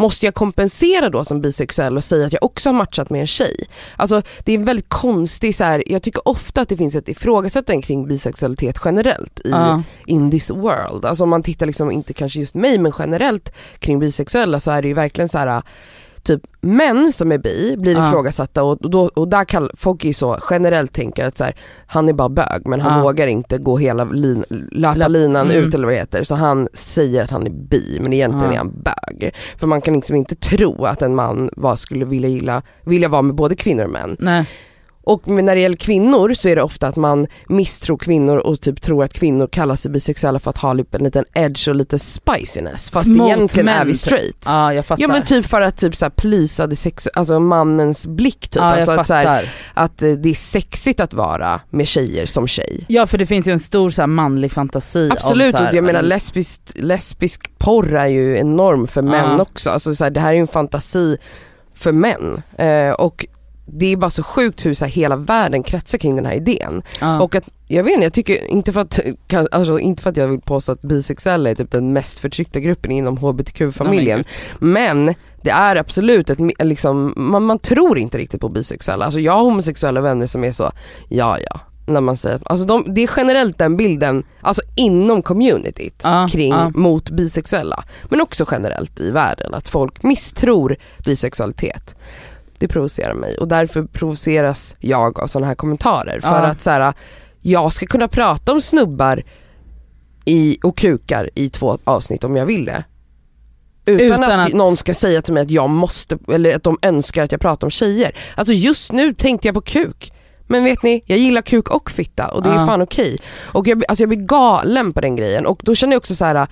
Måste 0.00 0.26
jag 0.26 0.34
kompensera 0.34 1.10
då 1.10 1.24
som 1.24 1.40
bisexuell 1.40 1.96
och 1.96 2.04
säga 2.04 2.26
att 2.26 2.32
jag 2.32 2.42
också 2.42 2.68
har 2.68 2.74
matchat 2.74 3.10
med 3.10 3.20
en 3.20 3.26
tjej? 3.26 3.68
Alltså 3.96 4.22
det 4.44 4.52
är 4.52 4.58
en 4.58 4.64
väldigt 4.64 4.88
konstig 4.88 5.54
så 5.54 5.64
här, 5.64 5.82
jag 5.86 6.02
tycker 6.02 6.28
ofta 6.28 6.60
att 6.60 6.68
det 6.68 6.76
finns 6.76 6.94
ett 6.94 7.08
ifrågasättande 7.08 7.82
kring 7.82 8.06
bisexualitet 8.06 8.80
generellt 8.84 9.40
i 9.40 9.50
ja. 9.50 9.82
in 10.06 10.30
this 10.30 10.50
world. 10.50 11.04
Alltså 11.04 11.24
om 11.24 11.30
man 11.30 11.42
tittar 11.42 11.66
liksom, 11.66 11.90
inte 11.90 12.12
kanske 12.12 12.38
just 12.38 12.54
mig 12.54 12.78
men 12.78 12.92
generellt 12.98 13.52
kring 13.78 13.98
bisexuella 13.98 14.60
så 14.60 14.70
är 14.70 14.82
det 14.82 14.88
ju 14.88 14.94
verkligen 14.94 15.28
så 15.28 15.38
här 15.38 15.62
typ 16.22 16.40
män 16.60 17.12
som 17.12 17.32
är 17.32 17.38
bi 17.38 17.76
blir 17.78 17.92
Ja. 17.92 18.08
ifrågasatta 18.08 18.62
och, 18.62 18.90
då, 18.90 19.00
och 19.14 19.28
där 19.28 19.44
kan 19.44 19.70
folk 19.76 20.04
ju 20.04 20.14
så 20.14 20.38
generellt 20.50 20.92
tänka 20.92 21.26
att 21.26 21.38
så 21.38 21.44
här, 21.44 21.54
han 21.86 22.08
är 22.08 22.12
bara 22.12 22.28
bög 22.28 22.62
men 22.66 22.80
han 22.80 22.98
Ja. 22.98 23.02
vågar 23.04 23.26
inte 23.26 23.58
gå 23.58 23.76
hela 23.78 24.04
lin, 24.04 24.44
löpa 24.70 24.94
Löp- 24.98 25.08
linan 25.08 25.50
mm. 25.50 25.64
ut 25.64 25.74
eller 25.74 25.84
vad 25.84 25.94
det 25.94 25.98
heter 25.98 26.24
så 26.24 26.34
han 26.34 26.68
säger 26.72 27.24
att 27.24 27.30
han 27.30 27.46
är 27.46 27.50
bi 27.50 27.98
men 28.02 28.12
egentligen 28.12 28.46
Ja. 28.46 28.52
är 28.52 28.56
han 28.58 28.82
bög. 28.82 29.34
För 29.58 29.66
man 29.66 29.80
kan 29.80 29.94
liksom 29.94 30.16
inte 30.16 30.34
tro 30.34 30.84
att 30.84 31.02
en 31.02 31.14
man 31.14 31.50
var, 31.56 31.76
skulle 31.76 32.04
vilja, 32.04 32.28
gilla, 32.28 32.62
vilja 32.84 33.08
vara 33.08 33.22
med 33.22 33.34
både 33.34 33.56
kvinnor 33.56 33.84
och 33.84 33.90
män. 33.90 34.16
Nej. 34.20 34.44
Och 35.04 35.28
när 35.28 35.54
det 35.54 35.60
gäller 35.60 35.76
kvinnor 35.76 36.34
så 36.34 36.48
är 36.48 36.56
det 36.56 36.62
ofta 36.62 36.88
att 36.88 36.96
man 36.96 37.26
misstror 37.48 37.96
kvinnor 37.98 38.36
och 38.36 38.60
typ 38.60 38.80
tror 38.82 39.04
att 39.04 39.12
kvinnor 39.12 39.46
kallar 39.46 39.76
sig 39.76 39.90
bisexuella 39.90 40.38
för 40.38 40.50
att 40.50 40.58
ha 40.58 40.74
typ 40.76 40.94
en 40.94 41.04
liten 41.04 41.24
edge 41.34 41.68
och 41.68 41.74
lite 41.74 41.98
spiciness. 41.98 42.90
Fast 42.90 43.10
Mot 43.10 43.28
egentligen 43.28 43.68
är 43.68 43.78
män, 43.78 43.86
vi 43.86 43.92
typ. 43.92 44.00
straight. 44.00 44.42
Ja 44.44 44.74
jag 44.74 44.86
fattar. 44.86 45.02
Ja 45.02 45.08
men 45.08 45.24
typ 45.24 45.46
för 45.46 45.60
att 45.60 45.76
typ 45.76 45.96
såhär 45.96 46.10
plisa 46.10 46.66
det 46.66 46.76
sex, 46.76 47.08
alltså 47.14 47.40
mannens 47.40 48.06
blick 48.06 48.48
typ. 48.48 48.62
ja, 48.62 48.68
jag 48.68 48.74
alltså 48.76 49.00
att, 49.00 49.06
så 49.06 49.14
här, 49.14 49.24
fattar. 49.24 49.50
att 49.74 50.02
eh, 50.02 50.10
det 50.12 50.28
är 50.30 50.34
sexigt 50.34 51.00
att 51.00 51.14
vara 51.14 51.60
med 51.70 51.88
tjejer 51.88 52.26
som 52.26 52.46
tjej. 52.48 52.84
Ja 52.88 53.06
för 53.06 53.18
det 53.18 53.26
finns 53.26 53.48
ju 53.48 53.52
en 53.52 53.58
stor 53.58 53.90
så 53.90 54.02
här, 54.02 54.06
manlig 54.06 54.52
fantasi 54.52 55.10
Absolut 55.12 55.54
och 55.54 55.60
jag 55.72 55.84
menar 55.84 56.02
lesbisk, 56.02 56.60
lesbisk 56.74 57.58
porr 57.58 57.96
är 57.96 58.06
ju 58.06 58.38
enorm 58.38 58.86
för 58.86 59.02
män 59.02 59.30
Ja. 59.36 59.42
också. 59.42 59.70
Alltså 59.70 59.94
så 59.94 60.04
här, 60.04 60.10
det 60.10 60.20
här 60.20 60.28
är 60.28 60.34
ju 60.34 60.40
en 60.40 60.46
fantasi 60.46 61.16
för 61.74 61.92
män. 61.92 62.42
Eh, 62.58 62.90
och 62.90 63.26
det 63.72 63.86
är 63.86 63.96
bara 63.96 64.10
så 64.10 64.22
sjukt 64.22 64.66
hur 64.66 64.74
så 64.74 64.84
här, 64.84 64.92
hela 64.92 65.16
världen 65.16 65.62
kretsar 65.62 65.98
kring 65.98 66.16
den 66.16 66.26
här 66.26 66.34
idén. 66.34 66.82
ja. 67.00 67.20
Och 67.20 67.34
att, 67.34 67.44
jag 67.66 67.84
vet 67.84 67.92
inte, 67.92 68.04
jag 68.04 68.12
tycker 68.12 68.50
inte 68.50 68.72
för 68.72 68.80
att, 68.80 69.00
alltså, 69.52 69.78
inte 69.78 70.02
för 70.02 70.10
att 70.10 70.16
jag 70.16 70.28
vill 70.28 70.40
påstå 70.40 70.72
att 70.72 70.82
bisexuella 70.82 71.50
är 71.50 71.54
typ 71.54 71.70
den 71.70 71.92
mest 71.92 72.20
förtryckta 72.20 72.60
gruppen 72.60 72.90
inom 72.90 73.16
hbtq-familjen. 73.16 74.24
Men 74.58 75.14
det 75.42 75.50
är 75.50 75.76
absolut 75.76 76.30
ett, 76.30 76.38
liksom, 76.58 77.14
man, 77.16 77.44
man 77.44 77.58
tror 77.58 77.98
inte 77.98 78.18
riktigt 78.18 78.40
på 78.40 78.48
bisexuella. 78.48 79.04
Alltså 79.04 79.20
jag 79.20 79.32
har 79.32 79.42
homosexuella 79.42 80.00
vänner 80.00 80.26
som 80.26 80.44
är 80.44 80.52
så, 80.52 80.72
ja 81.08 81.38
ja. 81.38 81.60
När 81.86 82.00
man 82.00 82.16
säger, 82.16 82.40
alltså 82.44 82.66
de, 82.66 82.84
det 82.94 83.02
är 83.02 83.10
generellt 83.16 83.58
den 83.58 83.76
bilden, 83.76 84.24
alltså 84.40 84.62
inom 84.76 85.22
communityt 85.22 86.00
Ja, 86.02 86.28
kring 86.30 86.52
ja. 86.52 86.72
mot 86.74 87.10
bisexuella. 87.10 87.84
Men 88.04 88.20
också 88.20 88.44
generellt 88.50 89.00
i 89.00 89.10
världen, 89.10 89.54
att 89.54 89.68
folk 89.68 90.02
misstror 90.02 90.76
bisexualitet. 91.04 91.96
Det 92.60 92.68
provocerar 92.68 93.14
mig 93.14 93.34
och 93.38 93.48
därför 93.48 93.82
provoceras 93.82 94.76
jag 94.80 95.20
av 95.20 95.26
sådana 95.26 95.46
här 95.46 95.54
kommentarer. 95.54 96.20
För 96.20 96.28
Ja. 96.28 96.34
att 96.46 96.62
så 96.62 96.70
här, 96.70 96.92
jag 97.40 97.72
ska 97.72 97.86
kunna 97.86 98.08
prata 98.08 98.52
om 98.52 98.60
snubbar 98.60 99.22
i, 100.24 100.58
och 100.62 100.76
kukar 100.78 101.30
i 101.34 101.50
två 101.50 101.78
avsnitt 101.84 102.24
om 102.24 102.36
jag 102.36 102.46
vill 102.46 102.64
det. 102.64 102.84
Utan, 103.86 104.06
Utan 104.06 104.22
att, 104.22 104.46
att- 104.48 104.54
någon 104.54 104.76
ska 104.76 104.94
säga 104.94 105.22
till 105.22 105.34
mig 105.34 105.42
att 105.42 105.50
jag 105.50 105.70
måste, 105.70 106.18
eller 106.32 106.56
att 106.56 106.62
de 106.62 106.78
önskar 106.82 107.24
att 107.24 107.32
jag 107.32 107.40
pratar 107.40 107.66
om 107.66 107.70
tjejer. 107.70 108.16
Alltså 108.34 108.52
just 108.52 108.92
nu 108.92 109.14
tänkte 109.14 109.48
jag 109.48 109.54
på 109.54 109.60
kuk. 109.60 110.12
Men 110.46 110.64
vet 110.64 110.82
ni, 110.82 111.02
jag 111.06 111.18
gillar 111.18 111.42
kuk 111.42 111.70
och 111.70 111.90
fitta 111.90 112.28
och 112.28 112.42
det 112.42 112.48
är 112.48 112.54
Ja. 112.54 112.66
fan 112.66 112.82
okej. 112.82 113.18
Och 113.40 113.66
jag, 113.66 113.82
alltså 113.88 114.02
jag 114.02 114.08
blir 114.08 114.18
galen 114.26 114.92
på 114.92 115.00
den 115.00 115.16
grejen 115.16 115.46
och 115.46 115.60
då 115.64 115.74
känner 115.74 115.92
jag 115.92 115.98
också 116.00 116.14
så 116.14 116.24
här. 116.24 116.46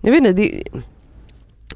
jag 0.00 0.12
vet 0.12 0.18
inte, 0.18 0.32
det, 0.32 0.64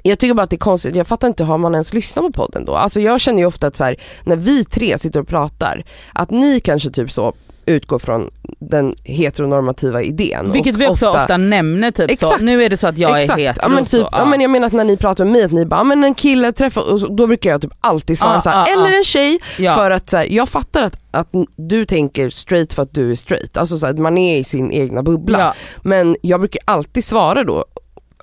jag 0.02 0.18
tycker 0.18 0.34
bara 0.34 0.42
att 0.42 0.50
det 0.50 0.56
är 0.56 0.58
konstigt, 0.58 0.96
jag 0.96 1.06
fattar 1.06 1.28
inte, 1.28 1.44
har 1.44 1.58
man 1.58 1.74
ens 1.74 1.94
lyssnat 1.94 2.24
på 2.24 2.32
podden 2.32 2.64
då? 2.64 2.74
Alltså 2.74 3.00
jag 3.00 3.20
känner 3.20 3.38
ju 3.38 3.46
ofta 3.46 3.66
att 3.66 3.76
så 3.76 3.84
här, 3.84 3.96
när 4.24 4.36
vi 4.36 4.64
tre 4.64 4.98
sitter 4.98 5.20
och 5.20 5.28
pratar, 5.28 5.84
att 6.12 6.30
ni 6.30 6.60
kanske 6.60 6.90
typ 6.90 7.10
så 7.12 7.32
utgår 7.66 7.98
från 7.98 8.30
den 8.58 8.94
heteronormativa 9.04 10.02
idén. 10.02 10.52
Vilket 10.52 10.76
vi 10.76 10.86
också 10.88 11.08
ofta, 11.08 11.36
nämner 11.36 11.90
typ 11.90 12.10
Exakt. 12.10 12.38
så, 12.38 12.44
nu 12.44 12.64
är 12.64 12.68
det 12.70 12.76
så 12.76 12.88
att 12.88 12.98
jag 12.98 13.20
Exakt. 13.20 13.38
är 13.40 13.46
hetero 13.46 13.62
ja, 13.64 13.68
men 13.68 13.84
typ, 13.84 13.90
så, 14.00 14.08
ja. 14.12 14.24
men 14.24 14.40
jag 14.40 14.50
menar 14.50 14.66
att 14.66 14.72
när 14.72 14.84
ni 14.84 14.96
pratar 14.96 15.24
med 15.24 15.32
mig 15.32 15.42
att 15.44 15.52
ni 15.52 15.66
bara, 15.66 15.76
"Ja, 15.80 15.84
men 15.84 16.04
en 16.04 16.14
kille 16.14 16.52
träffar, 16.52 16.92
och 16.92 17.00
så, 17.00 17.06
då 17.06 17.26
brukar 17.26 17.50
jag 17.50 17.62
typ 17.62 17.72
alltid 17.80 18.18
svara 18.18 18.34
Ja, 18.34 18.40
så 18.40 18.50
här, 18.50 18.66
ja, 18.66 18.72
eller 18.72 18.96
en 18.96 19.04
tjej. 19.04 19.38
För 19.56 19.90
att 19.90 20.10
så 20.10 20.16
här, 20.16 20.24
jag 20.30 20.48
fattar 20.48 20.82
att, 20.82 21.00
att 21.10 21.28
du 21.56 21.84
tänker 21.86 22.30
straight 22.30 22.72
för 22.72 22.82
att 22.82 22.94
du 22.94 23.12
är 23.12 23.16
straight. 23.16 23.56
Alltså 23.56 23.78
så 23.78 23.86
här, 23.86 23.92
att 23.92 23.98
man 24.00 24.18
är 24.18 24.38
i 24.38 24.44
sin 24.44 24.72
egna 24.72 25.02
bubbla. 25.02 25.38
ja. 25.38 25.54
Men 25.82 26.16
jag 26.22 26.40
brukar 26.40 26.62
alltid 26.64 27.04
svara 27.04 27.44
då 27.44 27.64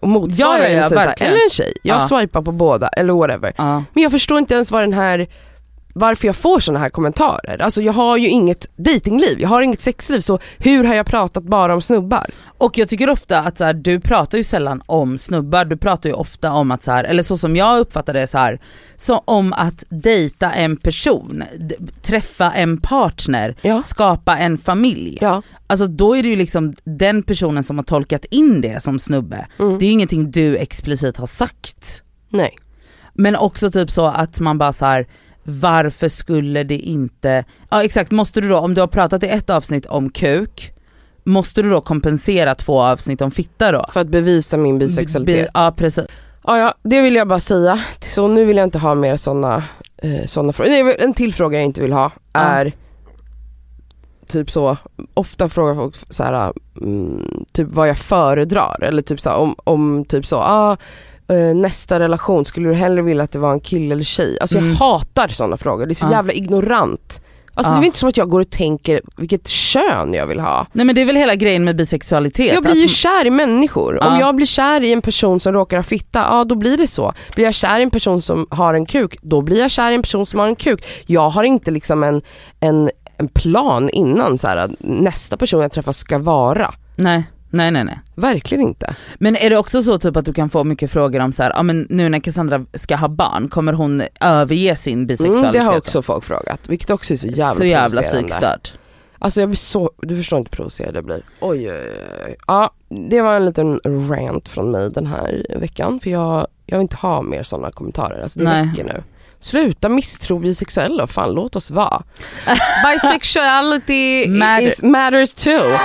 och 0.02 0.08
motsvara 0.10 0.58
Ja, 0.60 0.70
ja, 0.70 0.88
ja, 0.90 0.90
verkligen. 0.96 1.34
eller 1.34 1.44
en 1.44 1.50
tjej. 1.50 1.74
Jag 1.84 1.96
Ja. 2.02 2.08
swipar 2.08 2.42
på 2.42 2.52
båda 2.52 2.88
eller 2.88 3.14
whatever. 3.14 3.54
Ja. 3.58 3.84
Men 3.94 4.04
jag 4.04 4.12
förstår 4.12 4.40
inte 4.40 4.54
ens 4.54 4.72
vad 4.72 4.84
den 4.84 4.94
här 4.94 5.28
varför 5.98 6.28
jag 6.28 6.36
får 6.36 6.60
såna 6.60 6.80
här 6.80 6.90
kommentarer. 6.90 7.62
Alltså 7.62 7.82
jag 7.82 7.94
har 7.94 8.18
ju 8.18 8.28
inget 8.30 8.68
datingliv, 8.78 9.42
jag 9.42 9.50
har 9.50 9.62
inget 9.62 9.82
sexliv 9.82 10.20
så 10.20 10.40
hur 10.58 10.84
har 10.84 10.96
jag 10.96 11.06
pratat 11.06 11.44
bara 11.44 11.74
om 11.74 11.82
snubbar? 11.82 12.26
Och 12.58 12.78
jag 12.78 12.90
tycker 12.90 13.10
ofta 13.10 13.40
att 13.40 13.58
så 13.58 13.66
här, 13.66 13.74
du 13.74 14.00
pratar 14.00 14.38
ju 14.38 14.44
sällan 14.44 14.82
om 14.86 15.18
snubbar, 15.18 15.66
du 15.66 15.78
pratar 15.78 16.10
ju 16.10 16.16
ofta 16.16 16.52
om 16.52 16.72
att 16.72 16.84
så 16.84 16.92
här, 16.92 17.04
eller 17.04 17.24
så 17.24 17.38
som 17.38 17.56
jag 17.56 17.80
uppfattar 17.80 18.14
det 18.14 18.28
så 18.28 18.38
här, 18.38 18.60
så 18.96 19.18
om 19.26 19.54
att 19.54 19.84
dejta 19.90 20.52
en 20.52 20.78
person, 20.78 21.44
träffa 22.02 22.52
en 22.52 22.78
partner, 22.78 23.56
Ja. 23.62 23.82
skapa 23.82 24.38
en 24.38 24.58
familj. 24.58 25.18
Ja. 25.22 25.42
Alltså 25.68 25.88
då 25.88 26.16
är 26.16 26.24
det 26.24 26.30
ju 26.30 26.36
liksom 26.36 26.74
den 26.84 27.24
personen 27.24 27.64
som 27.64 27.78
har 27.78 27.84
tolkat 27.84 28.26
in 28.26 28.62
det 28.62 28.84
som 28.84 29.00
snubbe. 29.00 29.48
Mm. 29.60 29.78
Det 29.80 29.86
är 29.86 29.88
ju 29.88 29.94
ingenting 29.94 30.32
du 30.32 30.58
explicit 30.58 31.18
har 31.18 31.28
sagt. 31.28 32.04
Nej. 32.30 32.56
Men 33.14 33.36
också 33.36 33.72
typ 33.72 33.92
så 33.92 34.06
att 34.08 34.40
man 34.40 34.58
bara 34.58 34.74
så 34.74 34.86
här. 34.86 35.08
varför 35.44 36.08
skulle 36.08 36.64
det 36.64 36.78
inte, 36.78 37.46
ja 37.70 37.84
exakt 37.84 38.12
måste 38.12 38.42
du 38.42 38.50
då, 38.50 38.58
om 38.58 38.74
du 38.74 38.82
har 38.82 38.88
pratat 38.88 39.24
i 39.24 39.28
ett 39.28 39.50
avsnitt 39.50 39.86
om 39.86 40.10
kuk, 40.10 40.72
måste 41.24 41.62
du 41.62 41.70
då 41.70 41.82
kompensera 41.82 42.56
två 42.56 42.82
avsnitt 42.82 43.22
om 43.22 43.32
fitta 43.32 43.72
då? 43.72 43.86
För 43.94 44.00
att 44.00 44.08
bevisa 44.08 44.58
min 44.58 44.80
bisexualitet. 44.80 45.46
Bi- 45.46 45.50
Ja 45.54 45.74
precis. 45.78 46.06
Ja, 46.48 46.58
ja, 46.60 46.74
det 46.84 47.02
vill 47.02 47.16
jag 47.16 47.28
bara 47.28 47.40
säga. 47.40 47.80
Så 48.02 48.28
nu 48.28 48.46
vill 48.46 48.58
jag 48.58 48.64
inte 48.64 48.80
ha 48.80 48.96
mer 48.96 49.18
sådana 49.18 49.64
eh, 49.98 50.26
såna 50.26 50.54
frågor. 50.54 50.70
Nej, 50.70 50.96
en 51.00 51.14
till 51.14 51.34
fråga 51.34 51.58
jag 51.58 51.66
inte 51.66 51.82
vill 51.82 51.94
ha 51.94 52.12
är 52.34 52.74
typ 54.28 54.52
så, 54.52 54.78
ofta 55.14 55.50
frågar 55.50 55.76
folk 55.76 55.96
så 56.10 56.24
här, 56.24 56.54
mm, 56.82 57.46
typ 57.54 57.68
vad 57.72 57.90
jag 57.90 57.98
föredrar 57.98 58.84
eller 58.84 59.02
typ 59.02 59.22
så 59.22 59.30
här, 59.30 59.38
om, 59.38 59.56
om 59.64 60.06
typ 60.06 60.26
så, 60.26 60.38
ah, 60.38 60.78
eh, 61.28 61.56
nästa 61.56 62.00
relation, 62.00 62.46
skulle 62.46 62.70
du 62.70 62.76
hellre 62.76 63.02
vilja 63.02 63.24
att 63.24 63.32
det 63.32 63.40
var 63.40 63.54
en 63.54 63.60
kille 63.60 63.94
eller 63.96 64.04
tjej? 64.04 64.38
Alltså 64.42 64.58
Mm. 64.58 64.70
jag 64.70 64.76
hatar 64.78 65.28
sådana 65.28 65.58
frågor, 65.58 65.86
det 65.86 65.92
är 65.92 65.96
så 65.96 66.06
Ja. 66.06 66.12
jävla 66.12 66.34
ignorant. 66.34 67.22
Alltså 67.58 67.74
Ja. 67.74 67.80
det 67.80 67.84
är 67.84 67.86
inte 67.86 67.98
som 67.98 68.10
att 68.10 68.18
jag 68.18 68.30
går 68.30 68.40
och 68.42 68.50
tänker 68.50 69.02
vilket 69.18 69.48
kön 69.48 70.14
jag 70.14 70.28
vill 70.28 70.40
ha. 70.40 70.68
Nej 70.74 70.86
men 70.86 70.96
det 70.96 71.02
är 71.02 71.06
väl 71.06 71.16
hela 71.16 71.36
grejen 71.36 71.64
med 71.66 71.76
bisexualitet. 71.76 72.54
Jag 72.54 72.64
blir 72.64 72.76
ju 72.82 72.88
kär 72.88 73.26
i 73.26 73.30
människor. 73.30 73.98
Ja. 74.02 74.08
Om 74.14 74.20
jag 74.20 74.36
blir 74.36 74.46
kär 74.46 74.84
i 74.84 74.94
en 74.94 75.02
person 75.02 75.40
som 75.40 75.54
råkar 75.54 75.78
ha 75.78 75.84
fitta, 75.84 76.20
ja 76.20 76.44
då 76.44 76.56
blir 76.56 76.78
det 76.78 76.88
så. 76.88 77.14
Blir 77.36 77.46
jag 77.46 77.54
kär 77.54 77.80
i 77.80 77.84
en 77.84 77.90
person 77.92 78.22
som 78.22 78.48
har 78.50 78.74
en 78.74 78.86
kuk, 78.86 79.18
då 79.22 79.42
blir 79.42 79.60
jag 79.60 79.72
kär 79.72 79.92
i 79.92 79.96
en 79.96 80.02
person 80.02 80.26
som 80.26 80.40
har 80.40 80.48
en 80.48 80.56
kuk. 80.56 80.86
Jag 81.06 81.30
har 81.30 81.44
inte 81.44 81.72
liksom 81.72 82.04
en, 82.04 82.22
en, 82.60 82.90
en 83.18 83.28
plan 83.28 83.90
innan 83.90 84.38
så 84.38 84.48
här, 84.48 84.58
att 84.58 84.72
nästa 84.80 85.38
person 85.38 85.62
jag 85.62 85.72
träffar 85.72 85.92
ska 85.92 86.20
vara. 86.20 86.74
nej, 86.96 87.24
nej 87.50 87.72
nej 87.72 87.84
nej. 87.84 88.00
Verkligen 88.16 88.68
inte. 88.68 88.96
Men 89.16 89.36
är 89.36 89.50
det 89.50 89.58
också 89.58 89.82
så 89.82 90.00
typ 90.00 90.18
att 90.18 90.26
du 90.26 90.34
kan 90.34 90.50
få 90.50 90.64
mycket 90.64 90.92
frågor 90.92 91.20
om 91.20 91.32
så 91.32 91.44
här, 91.44 91.52
ja 91.56 91.64
men 91.64 91.88
nu 91.90 92.10
när 92.10 92.20
Cassandra 92.20 92.66
ska 92.74 92.96
ha 92.96 93.08
barn, 93.08 93.50
kommer 93.50 93.74
hon 93.74 94.02
överge 94.22 94.76
sin 94.76 95.08
bisexualitet? 95.08 95.44
Mm, 95.44 95.54
det 95.54 95.72
har 95.72 95.78
också 95.78 96.02
folk 96.02 96.24
frågat, 96.24 96.70
vilket 96.70 96.90
också 96.90 97.14
är 97.14 97.18
så 97.18 97.28
jävla 97.28 97.56
Så 97.56 97.66
jävla 97.66 98.02
psykstört. 98.02 98.74
Alltså 99.20 99.40
jag 99.40 99.50
blir 99.50 99.58
så, 99.58 99.92
du 100.02 100.18
förstår 100.18 100.40
inte 100.40 100.50
hur 100.50 100.56
provocerad 100.56 100.96
jag 100.96 101.06
blir. 101.06 101.22
Oj, 101.40 101.72
oj, 101.72 101.92
oj. 102.26 102.36
Ja, 102.48 102.74
det 102.90 103.22
var 103.22 103.36
en 103.36 103.46
liten 103.46 103.80
rant 103.86 104.50
från 104.50 104.72
mig 104.72 104.90
den 104.92 105.08
här 105.08 105.46
veckan. 105.60 106.00
För 106.00 106.10
jag, 106.10 106.48
jag 106.66 106.78
vill 106.78 106.82
inte 106.82 106.96
ha 106.96 107.22
mer 107.22 107.44
sådana 107.44 107.72
kommentarer. 107.72 108.24
Alltså 108.24 108.40
det 108.40 108.46
Nej. 108.46 108.64
räcker 108.64 108.84
nu. 108.84 109.04
Sluta 109.40 109.90
misstro 109.90 110.40
bisexuella, 110.40 111.08
fan 111.08 111.32
låt 111.34 111.56
oss 111.56 111.72
vara. 111.72 112.04
Bisexuality 112.86 114.28
Matter. 114.28 114.68
is, 114.68 114.84
matters 114.84 115.34
too. 115.34 115.78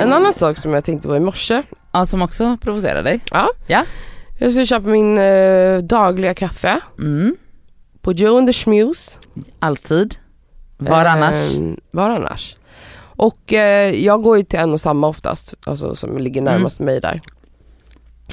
En 0.00 0.12
annan 0.12 0.32
sak 0.34 0.58
som 0.58 0.72
jag 0.72 0.84
tänkte 0.84 1.08
på 1.08 1.16
i 1.16 1.20
morse, 1.20 1.62
Ja 1.92 2.06
som 2.06 2.22
också 2.22 2.56
provocerar 2.60 3.02
dig. 3.02 3.20
jag 4.38 4.50
skulle 4.50 4.66
köpa 4.66 4.88
min 4.88 5.18
eh, 5.18 5.78
dagliga 5.78 6.34
kaffe 6.34 6.80
Mm, 6.98 7.36
på 8.00 8.12
Joe 8.12 8.38
and 8.38 8.46
the 8.48 8.52
Schmuse. 8.52 9.18
alltid. 9.58 10.14
Var 10.78 11.04
Eh, 11.04 11.12
annars? 11.12 11.36
Var 11.90 12.10
annars. 12.10 12.56
Och 13.18 13.52
eh, 13.52 13.90
jag 14.04 14.22
går 14.22 14.36
ju 14.38 14.42
till 14.44 14.58
en 14.58 14.72
och 14.72 14.80
samma 14.80 15.06
oftast, 15.08 15.54
alltså 15.66 15.96
som 15.96 16.18
ligger 16.18 16.40
Mm. 16.40 16.52
närmast 16.54 16.80
mig 16.80 17.00
där. 17.00 17.20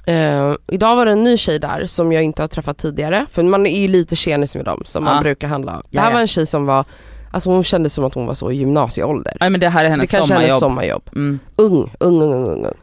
Eh, 0.05 0.53
idag 0.67 0.95
var 0.95 1.05
det 1.05 1.11
en 1.11 1.23
ny 1.23 1.37
tjej 1.37 1.59
där 1.59 1.87
som 1.87 2.11
jag 2.11 2.23
inte 2.23 2.41
har 2.43 2.47
träffat 2.47 2.77
tidigare, 2.77 3.25
för 3.31 3.43
man 3.43 3.65
är 3.65 3.81
ju 3.81 3.87
lite 3.87 4.15
tjenis 4.15 4.55
med 4.55 4.65
dem 4.65 4.81
som 4.85 5.03
man 5.03 5.23
brukar 5.23 5.47
handla 5.47 5.71
av. 5.77 5.83
Det 5.89 5.99
här 5.99 6.05
Jaja. 6.05 6.13
var 6.13 6.21
en 6.21 6.27
tjej 6.27 6.45
som 6.45 6.65
var, 6.65 6.85
alltså 7.31 7.49
hon 7.49 7.63
kändes 7.63 7.93
som 7.93 8.05
att 8.05 8.13
hon 8.13 8.25
var 8.25 8.33
så 8.33 8.51
i 8.51 8.55
gymnasieålder. 8.55 9.37
Nej 9.39 9.49
men 9.49 9.59
det 9.61 9.69
här 9.69 9.85
är 9.85 9.89
Så 9.89 9.91
det 9.91 9.95
hennes 9.97 10.11
kanske 10.11 10.33
är 10.33 10.39
hennes 10.39 10.59
sommarjobb. 10.59 11.03
sommarjobb. 11.05 11.15
Mm. 11.15 11.39
Ung, 11.55 11.91
ung, 11.99 12.21
ung, 12.21 12.33
ung, 12.47 12.65
ung. 12.65 12.73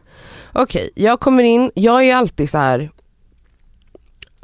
Okej, 0.53 0.89
jag 0.95 1.19
kommer 1.19 1.43
in, 1.43 1.71
jag 1.75 2.03
är 2.05 2.15
alltid 2.15 2.49
så 2.49 2.57
här 2.57 2.89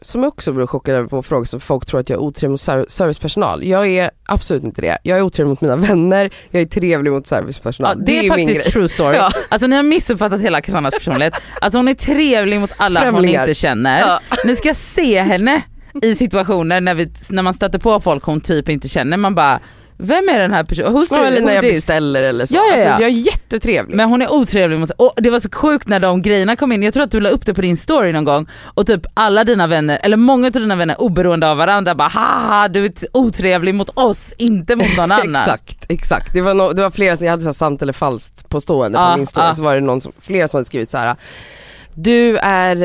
som 0.02 0.24
jag 0.24 0.28
också 0.28 0.54
blir 0.54 0.66
chockad 0.68 0.96
över 0.96 1.08
på 1.08 1.24
frågor 1.24 1.46
som 1.46 1.60
folk 1.60 1.86
tror 1.86 2.00
att 2.00 2.10
jag 2.10 2.18
är 2.18 2.22
otrevlig 2.24 2.52
mot 2.52 2.62
ser- 2.62 2.86
servicepersonal. 2.90 3.64
Jag 3.66 3.88
är 3.88 4.12
absolut 4.26 4.64
inte 4.64 4.82
det. 4.82 4.98
Jag 5.04 5.18
är 5.18 5.22
otrevlig 5.22 5.50
mot 5.50 5.62
mina 5.62 5.76
vänner, 5.76 6.30
jag 6.52 6.62
är 6.62 6.66
trevlig 6.66 7.12
mot 7.12 7.28
servicepersonal. 7.28 7.96
Ja, 8.00 8.04
det, 8.06 8.18
är, 8.28 8.36
min 8.36 8.48
faktiskt 8.48 8.74
true 8.74 8.90
story. 8.90 9.18
Ja. 9.18 9.32
Alltså 9.50 9.68
ni 9.68 9.76
har 9.76 9.84
missuppfattat 9.84 10.42
hela 10.42 10.62
Cassandras 10.62 10.94
personlighet. 10.94 11.34
Alltså 11.62 11.80
hon 11.80 11.88
är 11.88 11.94
trevlig 11.94 12.60
mot 12.60 12.72
alla 12.78 13.00
hon 13.00 13.14
Främlingar. 13.14 13.42
inte 13.42 13.54
känner. 13.54 14.00
Ja. 14.00 14.20
Ni 14.46 14.56
ska 14.56 14.74
se 14.74 15.22
henne 15.22 15.62
i 16.02 16.16
situationer 16.16 16.82
när, 16.82 16.96
vi, 16.96 17.12
när 17.30 17.44
man 17.44 17.54
stöter 17.54 17.80
på 17.80 18.00
folk 18.00 18.24
hon 18.24 18.42
typ 18.42 18.70
inte 18.70 18.88
känner. 18.88 19.18
Man 19.18 19.36
bara, 19.36 19.60
vem 20.00 20.30
är 20.30 20.40
den 20.40 20.54
här 20.54 20.64
personen? 20.64 20.94
Who's 20.94 21.08
Ja, 21.12 21.26
eller 21.26 21.42
när 21.42 21.54
jag 21.54 21.64
beställer 21.64 22.24
eller 22.24 22.46
så. 22.46 22.56
Ja, 22.56 22.62
ja, 22.72 22.78
ja. 22.78 22.90
Alltså, 22.90 23.04
jag 23.04 23.12
är 23.12 23.16
jättetrevlig. 23.16 23.96
Men 23.96 24.10
hon 24.10 24.22
är 24.22 24.32
otrevlig 24.34 24.88
och 24.98 25.14
det 25.18 25.30
var 25.30 25.40
så 25.40 25.50
sjukt 25.52 25.88
när 25.88 26.00
de 26.00 26.22
grejerna 26.22 26.56
kom 26.56 26.72
in, 26.72 26.84
jag 26.84 26.94
tror 26.94 27.04
att 27.04 27.12
du 27.12 27.20
la 27.20 27.30
upp 27.30 27.46
det 27.46 27.54
på 27.54 27.62
din 27.62 27.78
story 27.78 28.12
någon 28.12 28.24
gång 28.24 28.48
och 28.64 28.88
typ 28.88 29.02
alla 29.14 29.44
dina 29.44 29.68
vänner, 29.68 30.00
eller 30.04 30.18
många 30.18 30.48
av 30.48 30.54
dina 30.54 30.76
vänner 30.76 31.02
oberoende 31.02 31.50
av 31.50 31.58
varandra 31.58 31.96
bara 31.96 32.08
haha 32.08 32.68
du 32.68 32.86
är 32.86 32.92
otrevlig 33.14 33.76
mot 33.76 33.90
oss, 33.90 34.34
inte 34.38 34.76
mot 34.76 34.98
någon 34.98 35.12
annan. 35.12 35.36
Exakt, 35.36 35.86
exakt. 35.90 36.34
Det 36.34 36.42
var, 36.42 36.54
no, 36.54 36.74
det 36.74 36.82
var 36.82 36.90
flera 36.90 37.18
som, 37.18 37.26
jag 37.26 37.32
hade 37.32 37.44
så 37.44 37.50
här 37.50 37.54
sant 37.54 37.82
eller 37.82 37.94
falskt 37.94 38.50
påstående 38.50 38.98
på 38.98 39.18
min 39.18 39.26
story, 39.26 39.46
ja. 39.46 39.54
så 39.54 39.64
var 39.64 39.76
det 39.76 39.82
någon 39.82 40.02
som, 40.02 40.12
flera 40.22 40.48
som 40.48 40.58
hade 40.58 40.66
skrivit 40.66 40.92
så 40.92 40.98
här. 40.98 41.16
Du 41.94 42.38
är 42.38 42.76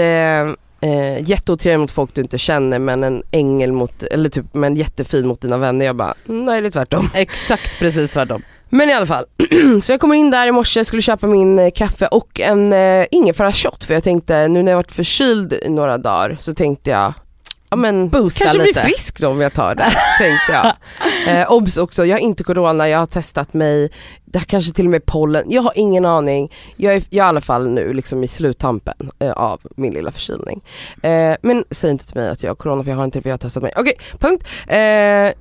eh, 0.47 0.55
eh, 0.83 1.29
jätteotrevlig 1.31 1.81
mot 1.81 1.91
folk 1.91 2.15
du 2.15 2.21
inte 2.21 2.39
känner 2.39 2.79
men 2.79 3.05
en 3.05 3.23
ängel 3.31 3.73
mot, 3.73 4.03
eller 4.03 4.29
typ 4.29 4.45
men 4.53 4.77
jättefin 4.77 5.27
mot 5.27 5.41
dina 5.41 5.59
vänner. 5.59 5.87
Jag 5.87 5.97
bara, 5.97 6.15
"Mm, 6.29 6.45
nej 6.45 6.61
det 6.61 6.69
är 6.69 6.71
tvärtom. 6.71 7.11
Exakt 7.15 7.79
precis 7.79 8.11
tvärtom. 8.11 8.43
Men 8.69 8.91
i 8.91 8.93
alla 8.93 9.07
fall, 9.07 9.25
så 9.83 9.93
jag 9.93 10.01
kommer 10.01 10.15
in 10.15 10.31
där 10.31 10.47
i 10.47 10.53
morse, 10.53 10.85
skulle 10.85 11.03
köpa 11.03 11.27
min 11.27 11.59
eh, 11.59 11.71
kaffe 11.75 12.07
och 12.07 12.41
en 12.41 12.73
eh, 12.73 13.07
ingefära-shot 13.11 13.85
för 13.85 13.95
jag 13.95 14.03
tänkte 14.05 14.49
nu 14.49 14.63
när 14.63 14.73
jag 14.73 14.77
varit 14.77 14.93
förkyld 14.93 15.53
i 15.53 15.69
några 15.69 15.99
dagar 15.99 16.37
så 16.41 16.55
tänkte 16.55 16.91
jag 16.91 17.13
Ja 17.71 17.77
men 17.77 18.09
Boosta 18.09 18.45
kanske 18.45 18.59
blir 18.59 18.67
lite. 18.67 18.81
frisk 18.81 19.21
då 19.21 19.29
om 19.29 19.41
jag 19.41 19.53
tar 19.53 19.75
det, 19.75 19.93
tänkte 20.19 20.53
jag. 20.53 21.37
Eh, 21.41 21.53
obs 21.53 21.77
också, 21.77 22.05
jag 22.07 22.15
har 22.15 22.21
inte 22.21 22.45
corona, 22.45 22.89
jag 22.89 22.99
har 22.99 23.07
testat 23.07 23.55
mig, 23.55 23.91
det 24.33 24.39
här 24.39 24.47
kanske 24.47 24.73
till 24.73 24.85
och 24.85 24.91
med 24.91 25.07
pollen, 25.07 25.51
jag 25.51 25.63
har 25.63 25.73
ingen 25.75 26.05
aning. 26.05 26.53
Jag 26.77 26.95
är, 26.95 27.03
jag 27.11 27.25
är 27.25 27.27
i 27.27 27.29
alla 27.29 27.41
fall 27.41 27.71
nu 27.71 27.93
liksom 27.93 28.25
i 28.25 28.29
sluttampen 28.29 29.11
eh, 29.19 29.33
av 29.33 29.61
min 29.77 29.93
lilla 29.93 30.13
förkylning. 30.13 30.63
Eh, 31.03 31.37
men 31.43 31.65
säg 31.71 31.91
inte 31.91 32.07
till 32.07 32.17
mig 32.17 32.29
att 32.29 32.43
jag 32.43 32.51
har 32.51 32.55
corona 32.55 32.85
för 32.85 32.91
jag 32.91 32.97
har 32.97 33.05
inte 33.05 33.19
det 33.19 33.23
för 33.23 33.31
jag 33.31 33.35
har 33.35 33.39
testat 33.39 33.63
mig. 33.63 33.73
Okej, 33.77 33.95
punkt. 34.19 34.45
Eh, 34.67 35.33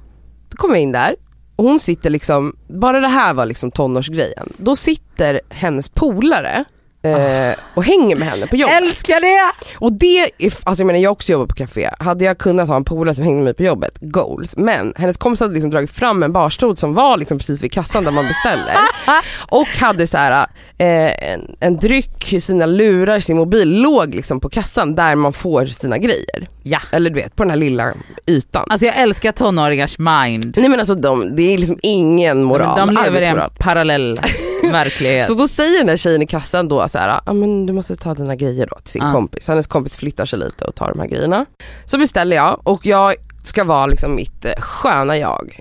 då 0.49 0.57
kommer 0.57 0.75
jag 0.75 0.81
in 0.81 0.91
där 0.91 1.15
och 1.55 1.63
hon 1.65 1.79
sitter 1.79 2.09
liksom, 2.09 2.55
bara 2.67 2.99
det 2.99 3.07
här 3.07 3.33
var 3.33 3.45
liksom 3.45 3.71
tonårsgrejen. 3.71 4.49
Då 4.57 4.75
sitter 4.75 5.41
hennes 5.49 5.89
polare 5.89 6.65
eh, 7.03 7.55
och 7.73 7.83
hänger 7.83 8.15
med 8.15 8.27
henne 8.27 8.47
på 8.47 8.55
jobbet. 8.55 8.75
Älskar 8.81 9.21
det! 9.21 9.75
Och 9.77 9.93
det, 9.93 10.19
är, 10.19 10.53
alltså 10.63 10.81
jag 10.81 10.87
menar 10.87 10.99
jag 10.99 11.11
också 11.11 11.31
jobbar 11.31 11.45
på 11.45 11.55
café, 11.55 11.89
hade 11.99 12.25
jag 12.25 12.37
kunnat 12.37 12.67
ha 12.67 12.75
en 12.75 12.83
polare 12.83 13.15
som 13.15 13.23
hängde 13.23 13.37
med 13.37 13.43
mig 13.43 13.53
på 13.53 13.63
jobbet, 13.63 13.97
goals. 14.01 14.57
Men 14.57 14.93
hennes 14.97 15.17
kompis 15.17 15.39
hade 15.39 15.53
liksom 15.53 15.71
dragit 15.71 15.91
fram 15.91 16.23
en 16.23 16.33
barstol 16.33 16.77
som 16.77 16.93
var 16.93 17.17
liksom 17.17 17.37
precis 17.37 17.63
vid 17.63 17.71
kassan 17.71 18.03
där 18.03 18.11
man 18.11 18.27
beställer. 18.27 18.75
och 19.49 19.67
hade 19.67 20.07
så 20.07 20.17
här, 20.17 20.47
eh, 20.77 21.31
en, 21.33 21.55
en 21.59 21.77
dryck, 21.77 22.35
sina 22.39 22.65
lurar, 22.65 23.19
sin 23.19 23.37
mobil 23.37 23.81
låg 23.81 24.15
liksom 24.15 24.39
på 24.39 24.49
kassan 24.49 24.95
där 24.95 25.15
man 25.15 25.33
får 25.33 25.65
sina 25.65 25.97
grejer. 25.97 26.47
Ja. 26.63 26.79
Eller 26.91 27.09
du 27.09 27.15
vet, 27.15 27.35
på 27.35 27.43
den 27.43 27.49
här 27.49 27.57
lilla 27.57 27.93
ytan. 28.27 28.65
Alltså 28.69 28.85
jag 28.85 28.97
älskar 28.97 29.31
tonåringars 29.31 29.99
mind. 29.99 30.53
Nej 30.57 30.69
men 30.69 30.79
alltså 30.79 30.95
de, 30.95 31.35
det 31.35 31.53
är 31.53 31.57
liksom 31.57 31.79
ingen 31.81 32.43
moral, 32.43 32.77
de 32.77 33.03
lever 33.03 33.21
i 33.21 33.25
en 33.25 33.39
parallell 33.59 34.19
verklighet. 34.71 35.27
Så 35.27 35.33
då 35.33 35.47
säger 35.47 35.77
den 35.77 35.87
där 35.87 35.97
tjejen 35.97 36.21
i 36.21 36.27
kassan 36.27 36.67
då 36.67 36.87
så 36.87 36.97
här, 36.97 37.21
ja 37.25 37.33
men 37.33 37.65
du 37.65 37.73
måste 37.73 37.95
ta 37.95 38.13
dina 38.13 38.35
grejer 38.35 38.67
då 38.71 38.79
till 38.79 38.91
sin 38.91 39.01
Ja. 39.01 39.13
kompis. 39.13 39.47
Hennes 39.47 39.67
kompis 39.67 39.95
flyttar 39.95 40.25
sig 40.25 40.39
lite 40.39 40.65
och 40.65 40.75
tar 40.75 40.89
de 40.89 40.99
här 40.99 41.07
grejerna. 41.07 41.45
Så 41.85 41.97
beställer 41.97 42.35
jag 42.35 42.61
och 42.63 42.85
jag 42.85 43.15
ska 43.43 43.63
vara 43.63 43.85
liksom 43.85 44.15
mitt 44.15 44.45
eh, 44.45 44.51
sköna 44.61 45.17
jag. 45.17 45.59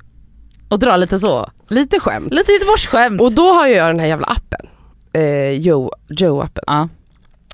Och 0.69 0.79
dra 0.79 0.97
lite 0.97 1.19
så. 1.19 1.51
Lite 1.69 2.01
skämt. 2.01 2.33
Lite 2.33 2.53
Göteborgsskämt. 2.53 3.21
Och 3.21 3.33
då 3.33 3.53
har 3.53 3.67
jag 3.67 3.89
den 3.89 4.01
här 4.01 4.07
jävla 4.07 4.27
appen, 4.27 4.67
eh, 5.13 5.51
Joe, 5.51 5.91
Joe-appen 6.09 6.63
Ja. 6.67 6.89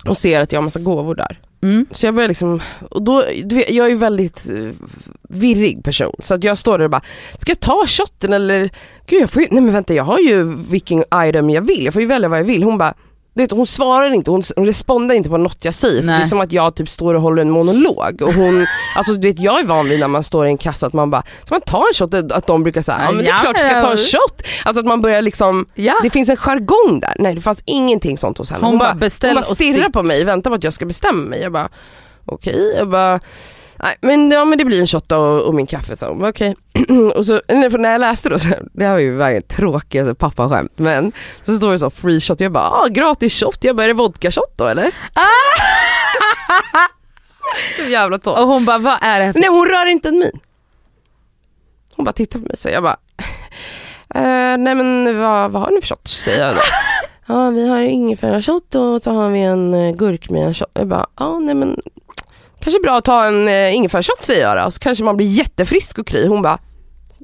och 0.07 0.19
ser 0.19 0.41
att 0.41 0.53
jag 0.53 0.61
har 0.61 0.65
massa 0.65 0.81
gåvor 0.81 1.15
där. 1.15 1.41
Mm. 1.67 1.87
Så 1.91 2.07
jag 2.07 2.15
börjar 2.15 2.29
liksom, 2.29 2.61
och 2.91 3.03
då, 3.03 3.25
du 3.45 3.55
vet, 3.55 3.71
jag 3.71 3.87
är 3.87 3.91
ju 3.91 3.97
väldigt 3.97 4.47
eh, 4.51 4.71
virrig 5.29 5.85
person 5.85 6.17
så 6.19 6.35
att 6.35 6.45
jag 6.45 6.59
står 6.59 6.79
där 6.79 6.85
och 6.85 6.91
bara, 6.91 7.03
ska 7.39 7.51
jag 7.51 7.61
ta 7.61 7.87
shotten 7.87 8.33
eller, 8.33 8.71
gud 9.07 9.23
jag 9.23 9.31
får 9.31 9.43
ju, 9.43 9.49
nej 9.51 9.63
men 9.63 9.73
vänta 9.73 9.95
jag 9.95 10.05
har 10.05 10.19
ju 10.19 10.57
vilken 10.71 11.05
item 11.15 11.51
jag 11.51 11.63
vill, 11.63 11.85
jag 11.85 11.93
får 11.93 12.03
ju 12.03 12.09
välja 12.09 12.29
vad 12.29 12.39
jag 12.39 12.45
vill. 12.45 12.63
Hon 12.63 12.79
bara, 12.79 12.95
du 13.37 13.43
vet, 13.43 13.51
hon 13.51 13.67
svarar 13.67 14.11
inte, 14.11 14.31
hon, 14.31 14.43
hon 14.57 14.67
respondar 14.67 15.15
inte 15.15 15.29
på 15.31 15.37
något 15.37 15.65
jag 15.65 15.75
säger. 15.75 16.03
Så 16.03 16.09
det 16.11 16.17
är 16.17 16.25
som 16.25 16.41
att 16.41 16.53
jag 16.53 16.75
typ 16.75 16.89
står 16.89 17.15
och 17.15 17.23
håller 17.23 17.43
en 17.43 17.51
monolog. 17.51 18.23
Och 18.23 18.35
hon, 18.35 18.67
alltså 18.97 19.15
du 19.15 19.29
vet 19.29 19.39
jag 19.39 19.61
är 19.61 19.65
van 19.65 19.89
vid 19.89 20.01
när 20.01 20.09
man 20.09 20.23
står 20.23 20.47
i 20.47 20.49
en 20.51 20.59
kassa 20.59 20.87
att 20.87 20.93
man 20.93 21.11
bara, 21.11 21.23
ska 21.45 21.55
man 21.55 21.61
ta 21.61 21.79
en 21.79 21.95
shot? 21.95 22.33
Att 22.33 22.47
de 22.47 22.63
brukar 22.63 22.83
säga, 22.83 22.99
ja 23.05 23.13
men 23.13 23.25
det 23.25 23.31
är 23.31 23.39
klart 23.39 23.55
du 23.57 23.61
ska 23.61 23.81
ta 23.81 23.91
en 23.91 23.99
shot. 23.99 24.43
Alltså 24.65 24.81
att 24.81 24.87
man 24.87 25.03
börjar 25.03 25.23
liksom, 25.23 25.67
Ja. 25.75 25.95
det 26.03 26.11
finns 26.11 26.29
en 26.29 26.37
jargong 26.37 27.01
där. 27.01 27.15
Nej 27.19 27.35
det 27.35 27.41
fanns 27.41 27.63
ingenting 27.65 28.19
sånt 28.19 28.39
hos 28.39 28.51
henne. 28.51 28.67
Hon 28.67 28.79
bara, 28.79 28.95
beställ 28.95 29.31
hon 29.31 29.35
bara 29.37 29.55
stirrar 29.55 29.89
på 29.89 30.03
mig, 30.03 30.25
väntar 30.25 30.51
på 30.51 30.55
att 30.55 30.65
jag 30.65 30.73
ska 30.75 30.87
bestämma 30.87 31.29
mig. 31.29 31.41
Jag 31.41 31.53
bara, 31.53 31.69
okej, 32.27 32.75
jag 32.79 32.89
bara 32.91 33.21
Nej 33.79 33.97
men, 34.01 34.31
ja, 34.31 34.45
men 34.45 34.59
det 34.59 34.65
blir 34.65 34.81
en 34.81 34.87
shot 34.87 35.13
och, 35.13 35.43
och 35.43 35.55
min 35.55 35.67
kaffe 35.67 35.97
så 35.97 36.19
okej. 36.23 36.57
och 37.15 37.27
så, 37.27 37.41
när 37.49 37.93
jag 37.93 38.01
läste 38.01 38.29
då, 38.29 38.39
så, 38.39 38.49
det 38.73 38.85
här 38.85 38.93
var 38.93 38.99
ju 38.99 39.17
verkligen 39.17 39.43
tråkigaste 39.43 40.15
pappaskämt 40.15 40.73
men 40.77 41.13
så 41.43 41.57
står 41.57 41.73
det 41.73 41.79
så 41.79 41.91
free 41.91 42.21
shot, 42.21 42.41
jag 42.41 42.53
bara 42.53 42.71
ah, 42.71 42.87
gratis 42.87 43.41
shot, 43.41 43.65
jag 43.65 43.77
bara 43.77 43.85
är 43.85 43.89
det 43.89 43.95
vodka 43.95 44.31
shot 44.31 44.53
då 44.57 44.67
eller? 44.67 44.91
så 47.77 47.83
jävla 47.83 48.19
topp. 48.19 48.39
Och 48.39 48.47
hon 48.47 48.65
bara, 48.65 48.79
vad 48.79 48.99
är 49.01 49.21
det 49.21 49.27
här 49.27 49.33
för... 49.33 49.41
Nej 49.41 49.49
hon 49.49 49.67
rör 49.67 49.87
inte 49.87 50.09
en 50.09 50.19
min. 50.19 50.41
Hon 51.97 52.05
bara 52.05 52.13
tittar 52.13 52.41
på 52.41 52.47
mig 52.47 52.57
så 52.57 52.69
jag 52.69 52.83
bara, 52.83 52.97
eh, 54.15 54.59
nej 54.59 54.75
men 54.75 55.21
vad, 55.21 55.51
vad 55.51 55.63
har 55.63 55.71
ni 55.71 55.81
för 55.81 55.89
shot? 55.89 56.09
Säger 56.09 56.47
jag 56.47 56.55
då. 56.55 56.61
Ja 57.29 57.51
vi 57.51 57.69
har 57.69 57.81
ingefärashot 57.81 58.75
och 58.75 59.03
så 59.03 59.11
har 59.11 59.31
vi 59.31 59.41
en 59.41 59.75
uh, 59.75 59.95
gurkmeja-shot. 59.95 60.71
Jag 60.73 60.87
bara, 60.87 61.07
ja 61.17 61.39
nej 61.39 61.55
men 61.55 61.81
kanske 62.71 62.81
bra 62.83 62.99
att 62.99 63.05
ta 63.05 63.25
en 63.25 63.49
eh, 63.49 63.75
ingefärsshot 63.77 64.23
säger 64.23 64.43
jag 64.43 64.65
då. 64.65 64.71
Så 64.71 64.79
kanske 64.81 65.05
man 65.05 65.17
blir 65.17 65.27
jättefrisk 65.27 65.99
och 65.99 66.07
kry. 66.07 66.27
Hon 66.27 66.43
bara, 66.43 66.59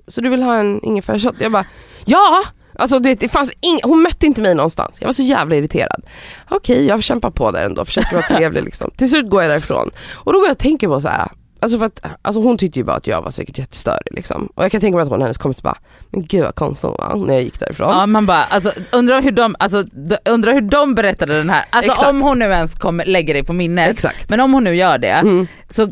så 0.08 0.20
du 0.20 0.28
vill 0.28 0.42
ha 0.42 0.54
en 0.56 0.80
ingefärsshot? 0.84 1.34
Jag 1.38 1.52
bara, 1.52 1.64
ja! 2.04 2.42
Alltså 2.78 2.98
det, 2.98 3.14
det 3.14 3.28
fanns 3.28 3.52
ing- 3.52 3.80
hon 3.82 4.02
mötte 4.02 4.26
inte 4.26 4.40
mig 4.40 4.54
någonstans. 4.54 4.96
Jag 5.00 5.08
var 5.08 5.12
så 5.12 5.22
jävla 5.22 5.56
irriterad. 5.56 6.02
Okej, 6.50 6.86
jag 6.86 7.02
kämpar 7.02 7.30
på 7.30 7.50
där 7.50 7.62
ändå, 7.62 7.84
försöker 7.84 8.12
vara 8.16 8.26
trevlig 8.26 8.64
liksom. 8.64 8.90
Till 8.96 9.10
slut 9.10 9.30
går 9.30 9.42
jag 9.42 9.50
därifrån. 9.50 9.90
Och 10.14 10.32
då 10.32 10.38
går 10.38 10.46
jag 10.48 10.52
och 10.54 10.58
tänker 10.58 10.88
på 10.88 11.00
så 11.00 11.08
här. 11.08 11.28
Alltså 11.60 11.78
för 11.78 11.86
att, 11.86 12.02
alltså 12.22 12.40
hon 12.40 12.58
tyckte 12.58 12.78
ju 12.78 12.84
bara 12.84 12.96
att 12.96 13.06
jag 13.06 13.22
var 13.22 13.30
säkert 13.30 13.58
jättestörig 13.58 14.08
liksom. 14.10 14.46
Och 14.54 14.64
jag 14.64 14.72
kan 14.72 14.80
tänka 14.80 14.96
mig 14.96 15.02
att 15.02 15.08
hon 15.08 15.20
och 15.20 15.24
hennes 15.24 15.38
kompis 15.38 15.62
bara, 15.62 15.78
men 16.12 16.26
gud 16.26 16.42
vad 16.44 16.54
konstigt 16.54 16.82
hon 16.84 16.96
var 16.98 17.26
när 17.26 17.34
jag 17.34 17.42
gick 17.42 17.60
därifrån. 17.60 17.88
Ja 17.98 18.06
man 18.06 18.26
bara, 18.26 18.44
alltså, 18.44 18.72
undrar, 18.92 19.22
hur 19.22 19.32
de, 19.32 19.56
alltså, 19.58 19.84
undrar 20.28 20.52
hur 20.52 20.60
de 20.60 20.94
berättade 20.94 21.36
den 21.36 21.50
här, 21.50 21.64
alltså 21.70 21.92
Exakt. 21.92 22.10
om 22.10 22.22
hon 22.22 22.38
nu 22.38 22.44
ens 22.44 22.74
kommer 22.74 23.04
lägga 23.04 23.34
det 23.34 23.44
på 23.44 23.52
minnet, 23.52 23.90
Exakt. 23.90 24.30
men 24.30 24.40
om 24.40 24.52
hon 24.52 24.64
nu 24.64 24.74
gör 24.76 24.98
det, 24.98 25.08
Mm. 25.08 25.46
så 25.68 25.88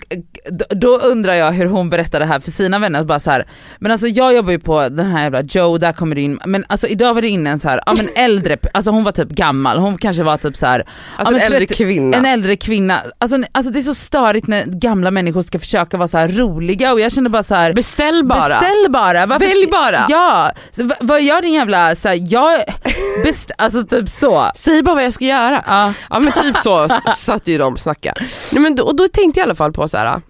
då 0.71 0.99
undrar 0.99 1.35
jag 1.35 1.53
hur 1.53 1.67
hon 1.67 1.91
berättar 1.91 2.21
det 2.21 2.27
här 2.27 2.41
för 2.41 2.51
sina 2.51 2.79
vänner, 2.79 3.03
bara 3.03 3.19
så 3.21 3.31
här, 3.31 3.47
men 3.79 3.93
alltså 3.93 4.07
jag 4.07 4.35
jobbar 4.35 4.51
ju 4.53 4.59
på 4.59 4.81
den 4.89 5.07
här 5.07 5.23
jävla 5.23 5.43
Joe, 5.43 5.79
där 5.79 5.93
kommer 5.93 6.15
det 6.17 6.23
in, 6.23 6.41
men 6.47 6.65
alltså 6.69 6.87
idag 6.87 7.15
var 7.15 7.23
det 7.23 7.29
in 7.29 7.47
en 7.47 7.59
så 7.59 7.69
här, 7.69 7.83
ja 7.87 7.95
men 7.97 8.09
äldre, 8.15 8.57
alltså 8.75 8.91
hon 8.91 9.05
var 9.05 9.13
typ 9.13 9.29
gammal, 9.29 9.79
hon 9.79 9.99
kanske 9.99 10.23
var 10.23 10.37
typ 10.37 10.57
så 10.57 10.67
här, 10.67 10.85
Alltså 11.17 11.35
ja, 11.35 11.39
en 11.41 11.45
äldre 11.47 11.59
30 11.67 11.75
kvinna. 11.75 12.17
en 12.17 12.27
äldre 12.27 12.57
kvinna, 12.57 13.03
alltså, 13.19 13.37
alltså 13.53 13.73
det 13.73 13.79
är 13.79 13.83
så 13.83 13.95
störigt 13.95 14.47
när 14.47 14.65
gamla 14.65 15.11
människor 15.11 15.43
ska 15.43 15.59
försöka 15.59 15.97
vara 15.97 16.09
så 16.09 16.19
roliga 16.19 16.93
och 16.93 17.01
jag 17.01 17.13
känner 17.13 17.31
bara 17.31 17.43
så 17.43 17.55
här. 17.55 17.73
Beställ 17.73 18.25
bara. 18.25 18.49
Beställ 18.49 18.87
bara. 18.91 19.27
Varför- 19.27 19.47
Välj 19.47 19.67
bara. 19.71 20.07
Ja, 20.11 20.53
så, 20.71 20.91
vad 21.01 21.23
gör 21.23 21.43
din 21.43 21.53
jävla, 21.55 21.97
så 21.97 22.09
här, 22.09 22.23
jag, 22.29 22.65
best, 23.25 23.51
alltså 23.59 23.85
typ 23.85 24.09
så. 24.09 24.51
Säg 24.55 24.83
bara 24.83 24.95
vad 24.95 25.05
jag 25.05 25.13
ska 25.13 25.25
göra. 25.25 25.65
Ja. 25.67 25.93
Ja 26.11 26.21
men 26.21 26.33
typ 26.33 26.57
så 26.57 26.89
satt 27.17 27.49
ju 27.49 27.59
de 27.59 27.73
och 27.73 27.81
snackade. 27.81 28.21
Nej, 28.53 28.63
men 28.63 28.77
då, 28.77 28.85
och 28.85 28.97
då 28.97 29.09
tänkte 29.09 29.41
jag 29.41 29.45
i 29.45 29.47
alla 29.47 29.55
fall 29.55 29.73
på 29.73 29.89
så 29.89 29.99
här. 29.99 30.21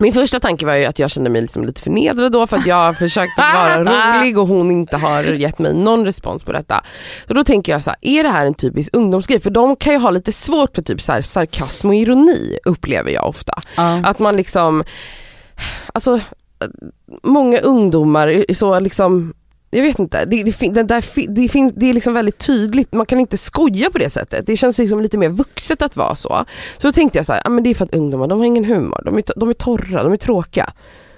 Min 0.00 0.12
första 0.12 0.40
tanke 0.40 0.66
var 0.66 0.74
ju 0.74 0.84
att 0.84 0.98
jag 0.98 1.10
kände 1.10 1.30
mig 1.30 1.42
liksom 1.42 1.64
lite 1.64 1.82
förnedrad 1.82 2.32
då 2.32 2.46
för 2.46 2.56
att 2.56 2.66
jag 2.66 2.98
försökte 2.98 3.42
vara 3.54 3.84
rolig 4.18 4.38
och 4.38 4.46
hon 4.46 4.70
inte 4.70 4.96
har 4.96 5.22
gett 5.22 5.58
mig 5.58 5.74
någon 5.74 6.04
respons 6.04 6.42
på 6.42 6.52
detta. 6.52 6.84
Och 7.28 7.34
då 7.34 7.44
tänker 7.44 7.72
jag 7.72 7.84
så 7.84 7.90
här, 7.90 7.98
är 8.02 8.22
det 8.22 8.28
här 8.28 8.46
en 8.46 8.54
typisk 8.54 8.90
ungdomsgrej? 8.96 9.40
För 9.40 9.50
de 9.50 9.76
kan 9.76 9.92
ju 9.92 9.98
ha 9.98 10.10
lite 10.10 10.32
svårt 10.32 10.74
för 10.74 10.82
typ 10.82 11.02
så 11.02 11.12
här, 11.12 11.22
sarkasm 11.22 11.88
och 11.88 11.94
ironi 11.94 12.58
upplever 12.64 13.10
jag 13.10 13.28
ofta. 13.28 13.52
Att 14.04 14.18
man 14.18 14.36
liksom, 14.36 14.84
alltså 15.94 16.20
många 17.22 17.58
ungdomar 17.58 18.54
så 18.54 18.80
liksom 18.80 19.34
jag 19.70 19.82
vet 19.82 19.98
inte, 19.98 20.24
det, 20.24 20.42
det, 20.42 20.72
det, 20.72 20.82
där, 20.82 21.28
det, 21.28 21.48
finns, 21.48 21.72
det 21.76 21.90
är 21.90 21.94
liksom 21.94 22.14
väldigt 22.14 22.38
tydligt, 22.38 22.92
man 22.92 23.06
kan 23.06 23.20
inte 23.20 23.38
skoja 23.38 23.90
på 23.90 23.98
det 23.98 24.10
sättet. 24.10 24.46
Det 24.46 24.56
känns 24.56 24.78
liksom 24.78 25.00
lite 25.00 25.18
mer 25.18 25.28
vuxet 25.28 25.82
att 25.82 25.96
vara 25.96 26.14
så. 26.14 26.44
Så 26.78 26.88
då 26.88 26.92
tänkte 26.92 27.18
jag 27.18 27.26
så 27.26 27.32
här, 27.32 27.42
ah, 27.44 27.48
men 27.48 27.64
det 27.64 27.70
är 27.70 27.74
för 27.74 27.84
att 27.84 27.94
ungdomar, 27.94 28.26
de 28.26 28.38
har 28.38 28.46
ingen 28.46 28.64
humor, 28.64 29.02
de 29.04 29.18
är, 29.18 29.24
de 29.36 29.48
är 29.48 29.54
torra, 29.54 30.02
de 30.02 30.12
är 30.12 30.16
tråkiga. 30.16 30.72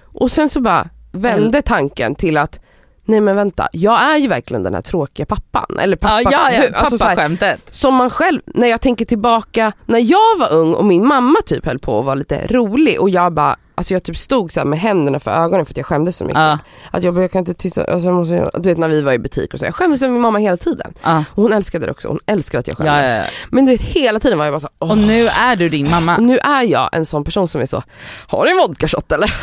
Och 0.05 0.31
sen 0.31 0.49
så 0.49 0.61
bara 0.61 0.89
vände 1.13 1.63
tanken 1.63 2.15
till 2.15 2.37
att, 2.37 2.61
nej 3.05 3.21
men 3.21 3.37
vänta, 3.37 3.69
jag 3.73 4.03
är 4.03 4.17
ju 4.17 4.29
verkligen 4.29 4.63
den 4.63 4.75
här 4.75 4.83
tråkiga 4.83 5.27
pappan. 5.27 5.79
Eller 5.81 5.97
pappa, 5.97 6.23
ja, 6.23 6.51
ja, 6.53 6.65
ja, 6.65 6.79
alltså 6.79 7.05
pappaskämtet. 7.05 7.61
som 7.71 7.95
man 7.95 8.11
själv, 8.11 8.41
när 8.47 8.69
jag 8.69 8.81
tänker 8.81 9.05
tillbaka 9.05 9.73
när 9.87 9.99
jag 9.99 10.39
var 10.39 10.53
ung 10.53 10.75
och 10.75 10.85
min 10.85 11.07
mamma 11.07 11.39
typ 11.47 11.67
höll 11.67 11.79
på 11.79 11.99
att 11.99 12.05
vara 12.05 12.15
lite 12.15 12.47
rolig 12.47 13.01
och 13.01 13.11
jag 13.11 13.33
bara, 13.33 13.57
alltså 13.81 13.95
jag 13.95 14.03
typ 14.03 14.17
stod 14.17 14.53
så 14.53 14.65
med 14.65 14.79
händerna 14.81 15.21
för 15.21 15.31
ögonen 15.31 15.67
för 15.67 15.73
att 15.73 15.77
jag 15.77 15.87
skämdes 15.87 16.17
så 16.17 16.25
mycket. 16.25 16.39
Ja, 16.41 16.59
Att 16.91 17.03
jag 17.03 17.15
bara, 17.15 17.21
jag 17.21 17.31
kan 17.33 17.39
inte 17.39 17.55
titta, 17.55 17.85
alltså 17.85 18.09
jag 18.09 18.15
måste, 18.15 18.51
du 18.55 18.69
vet 18.69 18.79
när 18.79 18.89
vi 18.89 19.03
var 19.03 19.13
i 19.13 19.19
butik 19.19 19.55
och 19.55 19.59
så, 19.61 19.65
jag 19.65 19.75
skämdes 19.75 20.03
över 20.03 20.13
min 20.13 20.23
mamma 20.23 20.39
hela 20.39 20.57
tiden. 20.57 20.93
ja. 21.03 21.25
Och 21.35 21.43
hon 21.43 21.53
älskade 21.53 21.87
det 21.87 21.93
också, 21.93 22.09
hon 22.09 22.19
älskar 22.27 22.59
att 22.59 22.67
jag 22.67 22.75
Ja, 22.79 22.85
skämdes. 22.85 23.11
ja, 23.11 23.17
ja. 23.17 23.25
Men 23.51 23.67
du 23.67 23.73
vet 23.73 23.81
hela 23.81 24.21
tiden 24.21 24.39
var 24.39 24.45
jag 24.45 24.53
bara 24.53 24.61
så, 24.61 24.69
åh. 24.79 24.91
Och 24.91 24.99
nu 24.99 25.27
är 25.27 25.57
du 25.57 25.69
din 25.69 25.91
mamma. 25.91 26.17
Och 26.17 26.23
nu 26.23 26.39
är 26.39 26.63
jag 26.63 26.89
en 26.93 27.07
sån 27.07 27.25
person 27.25 27.49
som 27.49 27.61
är 27.61 27.67
så, 27.67 27.83
har 28.27 28.45
du 28.45 28.51
en 28.51 28.57
vodkashot 28.57 29.13
eller? 29.13 29.35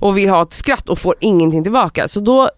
och 0.04 0.18
vill 0.18 0.28
ha 0.30 0.42
ett 0.42 0.52
skratt 0.52 0.88
och 0.88 0.98
får 0.98 1.14
ingenting 1.20 1.62
tillbaka. 1.62 2.08
Så 2.08 2.20
då, 2.20 2.48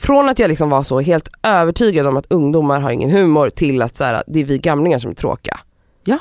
från 0.00 0.28
att 0.28 0.38
jag 0.38 0.48
liksom 0.48 0.70
var 0.70 0.82
så 0.82 1.00
helt 1.00 1.28
övertygad 1.42 2.06
om 2.06 2.16
att 2.16 2.26
ungdomar 2.30 2.80
har 2.80 2.90
ingen 2.90 3.10
humor 3.10 3.50
till 3.50 3.82
att 3.82 3.96
så 3.96 4.04
här, 4.04 4.22
det 4.26 4.40
är 4.40 4.44
vi 4.44 4.58
gamlingar 4.58 4.98
som 4.98 5.10
är 5.10 5.14
tråkiga. 5.14 5.60
Ja. 6.04 6.18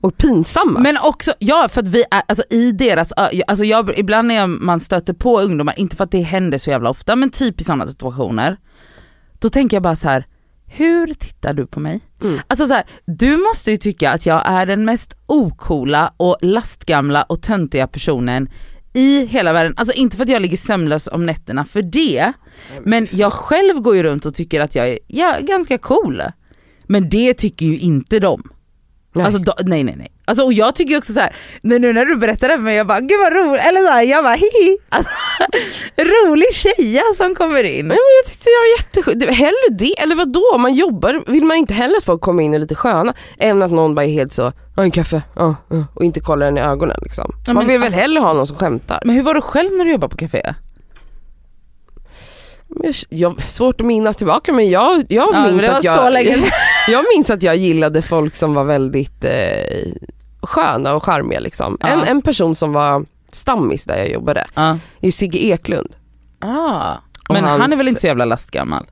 Och 0.00 0.16
pinsamma. 0.16 0.80
Men 0.80 0.98
också, 1.02 1.34
ja 1.38 1.68
för 1.70 1.82
att 1.82 1.88
vi 1.88 2.04
är, 2.10 2.22
alltså 2.28 2.44
i 2.50 2.72
deras, 2.72 3.12
alltså 3.46 3.64
jag, 3.64 3.98
ibland 3.98 4.28
när 4.28 4.46
man 4.46 4.80
stöter 4.80 5.12
på 5.12 5.40
ungdomar, 5.40 5.78
inte 5.78 5.96
för 5.96 6.04
att 6.04 6.10
det 6.10 6.20
händer 6.20 6.58
så 6.58 6.70
jävla 6.70 6.90
ofta, 6.90 7.16
men 7.16 7.30
typ 7.30 7.60
i 7.60 7.64
sådana 7.64 7.86
situationer, 7.86 8.56
då 9.38 9.48
tänker 9.50 9.76
jag 9.76 9.82
bara 9.82 9.96
så 9.96 10.08
här. 10.08 10.26
hur 10.66 11.14
tittar 11.14 11.54
du 11.54 11.66
på 11.66 11.80
mig? 11.80 12.00
Mm. 12.22 12.40
Alltså 12.46 12.66
så 12.66 12.72
här, 12.74 12.84
du 13.04 13.36
måste 13.36 13.70
ju 13.70 13.76
tycka 13.76 14.10
att 14.12 14.26
jag 14.26 14.42
är 14.44 14.66
den 14.66 14.84
mest 14.84 15.14
okola 15.26 16.12
och 16.16 16.36
lastgamla 16.42 17.22
och 17.22 17.42
töntiga 17.42 17.86
personen 17.86 18.48
i 18.92 19.26
hela 19.26 19.52
världen. 19.52 19.74
Alltså 19.76 19.94
inte 19.94 20.16
för 20.16 20.24
att 20.24 20.30
jag 20.30 20.42
ligger 20.42 20.56
sömnlös 20.56 21.08
om 21.12 21.26
nätterna 21.26 21.64
för 21.64 21.82
det, 21.82 22.32
men 22.82 23.08
jag 23.10 23.32
själv 23.32 23.80
går 23.80 23.96
ju 23.96 24.02
runt 24.02 24.26
och 24.26 24.34
tycker 24.34 24.60
att 24.60 24.74
jag 24.74 24.88
är 24.88 24.98
ja, 25.06 25.38
ganska 25.40 25.78
cool. 25.78 26.22
Men 26.86 27.08
det 27.08 27.34
tycker 27.34 27.66
ju 27.66 27.78
inte 27.78 28.18
de. 28.18 28.50
Nej. 29.18 29.26
Alltså 29.26 29.42
då, 29.42 29.54
nej 29.64 29.84
nej 29.84 29.94
nej. 29.98 30.12
Alltså, 30.24 30.44
och 30.44 30.52
jag 30.52 30.74
tycker 30.74 30.98
också 30.98 31.12
så 31.12 31.20
här, 31.20 31.36
nu 31.62 31.92
när 31.92 32.04
du 32.06 32.16
berättar 32.16 32.48
det 32.48 32.54
för 32.54 32.62
mig, 32.62 32.76
jag 32.76 32.86
bara 32.86 33.00
gud 33.00 33.18
vad 33.20 33.32
roligt, 33.32 33.62
eller 33.68 33.80
så 33.80 33.92
här, 33.92 34.02
jag 34.02 34.24
bara 34.24 34.34
hihi. 34.34 34.78
Alltså, 34.88 35.12
rolig 35.96 36.46
tjeja 36.52 37.02
som 37.14 37.34
kommer 37.34 37.64
in. 37.64 37.72
Nej, 37.74 37.82
men 37.82 38.14
jag 38.24 38.32
tyckte 38.32 38.48
jag 38.50 38.60
var 38.60 38.78
jätteskönt. 38.78 39.20
Det- 39.20 39.32
Hellre 39.44 39.68
det, 39.78 40.00
eller 40.02 40.14
vad 40.16 40.32
då? 40.32 40.58
Man 40.58 40.74
jobbar, 40.74 41.22
vill 41.26 41.44
man 41.44 41.56
inte 41.56 41.74
heller 41.74 41.96
att 41.96 42.04
folk 42.04 42.20
kommer 42.20 42.42
in 42.42 42.50
och 42.50 42.54
är 42.56 42.58
lite 42.60 42.74
sköna 42.74 43.14
än 43.38 43.62
att 43.62 43.70
någon 43.70 43.94
bara 43.94 44.04
är 44.04 44.10
helt 44.10 44.32
så, 44.32 44.52
ja 44.76 44.82
en 44.82 44.90
kaffe, 44.90 45.22
ja, 45.36 45.56
ja, 45.70 45.84
och 45.94 46.04
inte 46.04 46.20
kollar 46.20 46.46
en 46.46 46.58
i 46.58 46.60
ögonen 46.60 46.96
liksom. 47.02 47.34
Ja, 47.46 47.52
Man 47.52 47.66
vill 47.66 47.78
väl 47.78 47.86
alltså- 47.86 48.00
hellre 48.00 48.20
ha 48.20 48.32
någon 48.32 48.46
som 48.46 48.56
skämtar. 48.56 49.02
Men 49.04 49.14
hur 49.14 49.22
var 49.22 49.34
du 49.34 49.40
själv 49.40 49.72
när 49.72 49.84
du 49.84 49.90
jobbade 49.90 50.10
på 50.10 50.16
café? 50.16 50.54
Men 52.68 52.92
Jag, 53.08 53.42
svårt 53.42 53.80
att 53.80 53.86
minnas 53.86 54.16
tillbaka 54.16 54.52
men 54.52 54.70
jag, 54.70 54.96
jag 55.08 55.28
Ja, 55.34 55.40
men 55.42 55.56
minns 55.56 55.68
var 55.68 55.74
att 55.74 55.84
jag, 55.84 56.14
jag 56.88 57.04
minns 57.16 57.30
att 57.30 57.42
jag 57.42 57.56
gillade 57.56 58.02
folk 58.02 58.34
som 58.34 58.54
var 58.54 58.64
väldigt 58.64 59.24
eh, 59.24 59.92
sköna 60.42 60.94
och 60.94 61.04
charmiga 61.04 61.40
liksom. 61.40 61.76
Ja. 61.80 61.86
En, 61.88 62.00
en 62.00 62.22
person 62.22 62.54
som 62.54 62.72
var 62.72 63.04
stammis 63.32 63.84
där 63.84 63.96
jag 63.96 64.10
jobbade 64.10 64.44
Ja. 64.54 64.78
är 65.00 65.10
Sigge 65.10 65.38
Eklund. 65.38 65.92
Ah. 66.40 66.94
Men 67.28 67.44
han 67.44 67.60
hans- 67.60 67.72
är 67.72 67.76
väl 67.76 67.88
inte 67.88 68.00
så 68.00 68.06
jävla 68.06 68.24
lastgammal? 68.24 68.86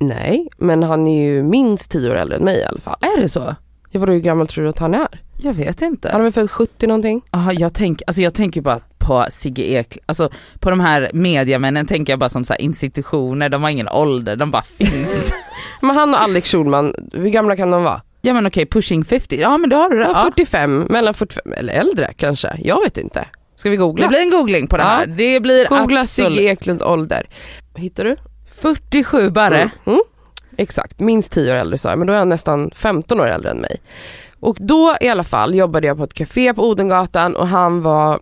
Nej, 0.00 0.48
men 0.56 0.82
han 0.82 1.06
är 1.06 1.22
ju 1.22 1.42
minst 1.42 1.90
tio 1.90 2.10
år 2.10 2.14
äldre 2.14 2.36
än 2.36 2.44
mig 2.44 2.58
i 2.60 2.64
alla 2.64 2.80
fall. 2.80 2.96
Är 3.00 3.20
det 3.22 3.28
så? 3.28 3.54
Jag 3.90 4.00
var 4.00 4.06
hur 4.08 4.18
gammal 4.20 4.46
tror 4.46 4.64
du 4.64 4.70
att 4.70 4.78
han 4.78 4.94
är? 4.94 5.22
Jag 5.42 5.52
vet 5.52 5.82
inte. 5.82 6.08
Är 6.08 6.20
väl 6.20 6.32
född 6.32 6.50
70 6.50 6.86
någonting? 6.86 7.22
Aha, 7.30 7.52
jag, 7.52 7.74
tänk, 7.74 8.02
alltså 8.06 8.22
jag 8.22 8.34
tänker 8.34 8.60
bara 8.60 8.80
på 8.98 9.26
Sigge 9.30 9.62
Ek, 9.62 9.98
alltså 10.06 10.30
på 10.60 10.70
de 10.70 10.80
här 10.80 11.10
mediamännen 11.14 11.86
tänker 11.86 12.12
jag 12.12 12.20
bara 12.20 12.28
som 12.30 12.44
så 12.44 12.52
här 12.52 12.60
institutioner, 12.60 13.48
de 13.48 13.62
har 13.62 13.70
ingen 13.70 13.88
ålder, 13.88 14.36
de 14.36 14.50
bara 14.50 14.62
finns. 14.62 15.32
Men 15.80 15.96
han 15.96 16.14
och 16.14 16.22
Alex 16.22 16.50
Schulman, 16.50 16.94
hur 17.12 17.28
gamla 17.28 17.56
kan 17.56 17.70
de 17.70 17.82
vara? 17.82 18.02
ja 18.20 18.34
men 18.34 18.46
okej, 18.46 18.66
pushing 18.66 19.04
50, 19.04 19.40
ja 19.40 19.58
men 19.58 19.70
det 19.70 19.76
har 19.76 19.90
du 19.90 19.96
rätt. 19.98 20.08
Ja, 20.12 20.18
Ja. 20.24 20.24
45, 20.36 20.86
mellan 20.90 21.14
45, 21.14 21.52
eller 21.52 21.72
äldre 21.72 22.12
kanske. 22.16 22.56
Jag 22.64 22.82
vet 22.82 22.98
inte. 22.98 23.24
Ska 23.56 23.70
vi 23.70 23.76
googla? 23.76 24.02
Det 24.04 24.08
blir 24.08 24.20
en 24.20 24.30
googling 24.30 24.66
på 24.66 24.76
det 24.76 24.82
Ja. 24.82 24.88
här. 24.88 25.06
Det 25.06 25.40
blir 25.40 25.68
Googla 25.68 26.00
absolut- 26.00 26.36
Sigge 26.36 26.48
Eklund 26.50 26.82
ålder. 26.82 27.28
Hittar 27.76 28.04
du? 28.04 28.16
47 28.62 29.30
bara. 29.30 29.56
Mm. 29.56 29.68
Mm. 29.86 30.00
Exakt, 30.56 31.00
minst 31.00 31.32
10 31.32 31.52
år 31.52 31.56
äldre 31.56 31.78
sa 31.78 31.88
jag, 31.88 31.98
men 31.98 32.06
då 32.06 32.12
är 32.12 32.18
han 32.18 32.28
nästan 32.28 32.70
15 32.74 33.20
år 33.20 33.26
äldre 33.26 33.50
än 33.50 33.58
mig. 33.58 33.80
Och 34.40 34.56
då 34.60 34.96
i 35.00 35.08
alla 35.08 35.22
fall 35.22 35.54
jobbade 35.54 35.86
jag 35.86 35.96
på 35.96 36.04
ett 36.04 36.14
café 36.14 36.54
på 36.54 36.68
Odengatan 36.68 37.36
och 37.36 37.48
han 37.48 37.82
var, 37.82 38.20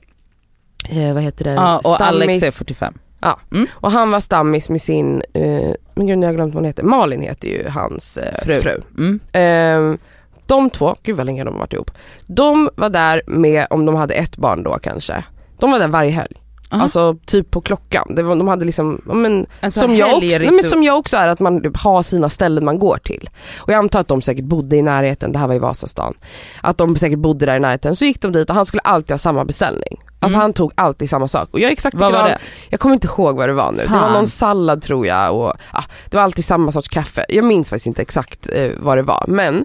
eh, 0.89 1.15
vad 1.15 1.23
heter 1.23 1.45
det, 1.45 1.53
Ja, 1.53 1.81
och 1.85 2.01
Alex 2.01 2.25
Stammis. 2.25 2.43
är 2.43 2.51
45. 2.51 2.95
Ja. 3.21 3.41
Mm. 3.53 3.67
Och 3.73 3.91
han 3.91 4.11
var 4.11 4.21
stammis 4.21 4.69
med 4.69 4.83
sin, 4.83 5.23
eh, 5.33 5.71
men 5.95 6.07
gud 6.07 6.19
nu 6.19 6.27
har 6.27 6.33
jag 6.33 6.37
glömt 6.37 6.55
vad 6.55 6.61
hon 6.63 6.67
heter, 6.67 6.83
Malin 6.83 7.23
heter 7.23 7.49
ju 7.49 7.69
hans 7.69 8.17
eh, 8.17 8.35
Fru. 8.45 8.61
fru. 8.61 8.83
Mm. 8.99 9.21
Ehm, 9.33 9.99
de 10.47 10.71
två, 10.71 10.97
gud 11.03 11.17
vad 11.17 11.27
länge 11.27 11.45
de 11.45 11.55
har 11.55 11.61
varit 11.61 11.73
ihop. 11.73 11.91
De 12.27 12.71
var 12.77 12.91
där 12.91 13.23
med, 13.27 13.67
om 13.71 13.85
de 13.87 13.95
hade 13.95 14.15
ett 14.15 14.37
barn 14.37 14.63
då 14.63 14.79
kanske, 14.83 15.25
de 15.59 15.71
var 15.71 15.79
där 15.79 15.89
varje 15.89 16.11
helg. 16.11 16.37
Aha. 16.71 16.83
Alltså 16.83 17.17
typ 17.27 17.51
på 17.51 17.61
klockan. 17.61 18.15
Det 18.15 18.23
var, 18.23 18.37
de 18.37 18.49
hade 18.49 18.65
liksom, 18.65 19.01
men, 19.05 19.47
En 19.61 19.73
sån 19.73 19.81
som, 19.83 19.97
jag 19.97 20.09
också, 20.09 20.21
nej, 20.21 20.51
men 20.51 20.65
som 20.65 20.83
jag 20.83 20.99
också 20.99 21.17
är, 21.17 21.29
att 21.29 21.41
man 21.41 21.63
typ 21.63 21.77
har 21.77 22.03
sina 22.03 22.29
ställen 22.29 22.65
man 22.65 22.79
går 22.79 22.99
till. 22.99 23.31
Och 23.59 23.73
jag 23.73 23.79
antar 23.79 24.01
att 24.01 24.09
de 24.09 24.23
säkert 24.23 24.45
bodde 24.45 24.77
i 24.77 24.83
närheten, 24.83 25.33
det 25.33 25.39
här 25.39 25.47
var 25.47 25.55
i 25.55 25.59
Vasastan. 25.59 26.15
Att 26.61 26.79
de 26.79 26.97
säkert 26.97 27.19
bodde 27.19 27.47
där 27.47 27.57
i 27.57 27.61
närheten, 27.61 27.97
så 27.97 28.05
gick 28.05 28.21
de 28.21 28.33
dit 28.33 28.51
och 28.51 28.57
han 28.57 28.67
skulle 28.67 28.81
alltid 28.81 29.11
ha 29.11 29.19
samma 29.19 29.45
beställning. 29.45 30.03
Alltså 30.19 30.37
Mm. 30.37 30.43
han 30.43 30.53
tog 30.53 30.73
alltid 30.75 31.11
samma 31.11 31.29
sak. 31.29 31.49
Och 31.53 31.61
jag 31.61 31.73
exakt 31.73 31.97
Vad 31.97 32.13
var 32.13 32.25
det? 32.29 32.39
Jag 32.71 32.81
kommer 32.81 32.95
inte 32.95 33.07
ihåg 33.09 33.37
vad 33.37 33.49
det 33.49 33.53
var 33.53 33.73
nu. 33.73 33.83
Det 33.83 33.89
var 33.93 33.99
Fan. 34.01 34.13
någon 34.13 34.27
sallad 34.27 34.83
tror 34.83 35.07
jag 35.07 35.37
och 35.37 35.53
ja, 35.73 35.85
det 36.11 36.17
var 36.17 36.25
alltid 36.25 36.45
samma 36.45 36.73
sorts 36.73 36.89
kaffe. 36.89 37.25
Jag 37.29 37.45
minns 37.45 37.69
faktiskt 37.69 37.87
inte 37.87 38.03
exakt 38.03 38.49
eh, 38.53 38.71
vad 38.79 38.99
det 38.99 39.03
var 39.03 39.25
men 39.29 39.65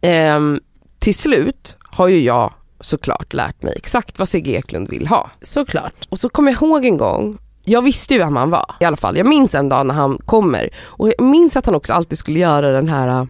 ehm, 0.00 0.60
till 0.98 1.14
slut 1.14 1.76
har 1.90 2.08
ju 2.08 2.20
jag 2.20 2.52
såklart 2.80 3.32
lärt 3.32 3.62
mig 3.62 3.72
exakt 3.76 4.18
vad 4.18 4.28
Sigge 4.28 4.50
Eklund 4.50 4.88
vill 4.88 5.06
ha. 5.06 5.30
Såklart. 5.42 5.94
Och 6.08 6.18
så 6.18 6.28
kommer 6.28 6.52
jag 6.52 6.62
ihåg 6.62 6.84
en 6.84 6.96
gång, 6.96 7.38
jag 7.64 7.82
visste 7.82 8.14
ju 8.14 8.18
vem 8.20 8.36
han 8.36 8.50
var 8.50 8.74
i 8.80 8.84
alla 8.84 8.96
fall. 8.96 9.16
Jag 9.16 9.26
minns 9.26 9.54
en 9.54 9.68
dag 9.68 9.86
när 9.86 9.94
han 9.94 10.18
kommer 10.24 10.68
och 10.84 11.08
jag 11.08 11.20
minns 11.20 11.56
att 11.56 11.66
han 11.66 11.74
också 11.74 11.92
alltid 11.92 12.18
skulle 12.18 12.38
göra 12.38 12.70
den 12.72 12.88
här 12.88 13.08
äh, 13.08 13.24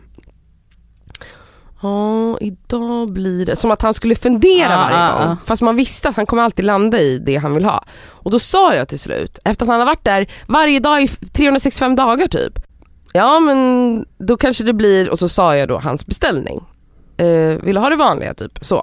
Ja, 1.82 2.38
idag 2.40 3.12
blir 3.12 3.46
det... 3.46 3.56
Som 3.56 3.70
att 3.70 3.82
han 3.82 3.94
skulle 3.94 4.14
fundera 4.14 4.74
Ah, 4.76 4.82
varje 4.82 4.96
ah, 4.98 5.12
gång. 5.18 5.32
ah. 5.32 5.36
Fast 5.44 5.62
man 5.62 5.76
visste 5.76 6.08
att 6.08 6.16
han 6.16 6.26
kommer 6.26 6.42
alltid 6.42 6.64
landa 6.64 6.98
i 7.00 7.18
det 7.18 7.36
han 7.36 7.54
vill 7.54 7.64
ha. 7.64 7.84
Och 8.06 8.30
då 8.30 8.38
sa 8.38 8.74
jag 8.74 8.88
till 8.88 8.98
slut, 8.98 9.38
efter 9.44 9.64
att 9.64 9.68
han 9.70 9.78
har 9.78 9.86
varit 9.86 10.04
där 10.04 10.26
varje 10.48 10.80
dag 10.80 11.02
i 11.02 11.08
365 11.08 11.96
dagar 11.96 12.26
typ. 12.28 12.52
Ja 13.12 13.40
men 13.40 14.04
då 14.18 14.36
kanske 14.36 14.64
det 14.64 14.72
blir, 14.72 15.10
och 15.10 15.18
så 15.18 15.28
sa 15.28 15.56
jag 15.56 15.68
då 15.68 15.78
hans 15.78 16.06
beställning. 16.06 16.64
Eh, 17.16 17.62
vill 17.62 17.74
du 17.74 17.80
ha 17.80 17.88
det 17.88 17.96
vanliga 17.96 18.34
typ? 18.34 18.58
Så. 18.60 18.82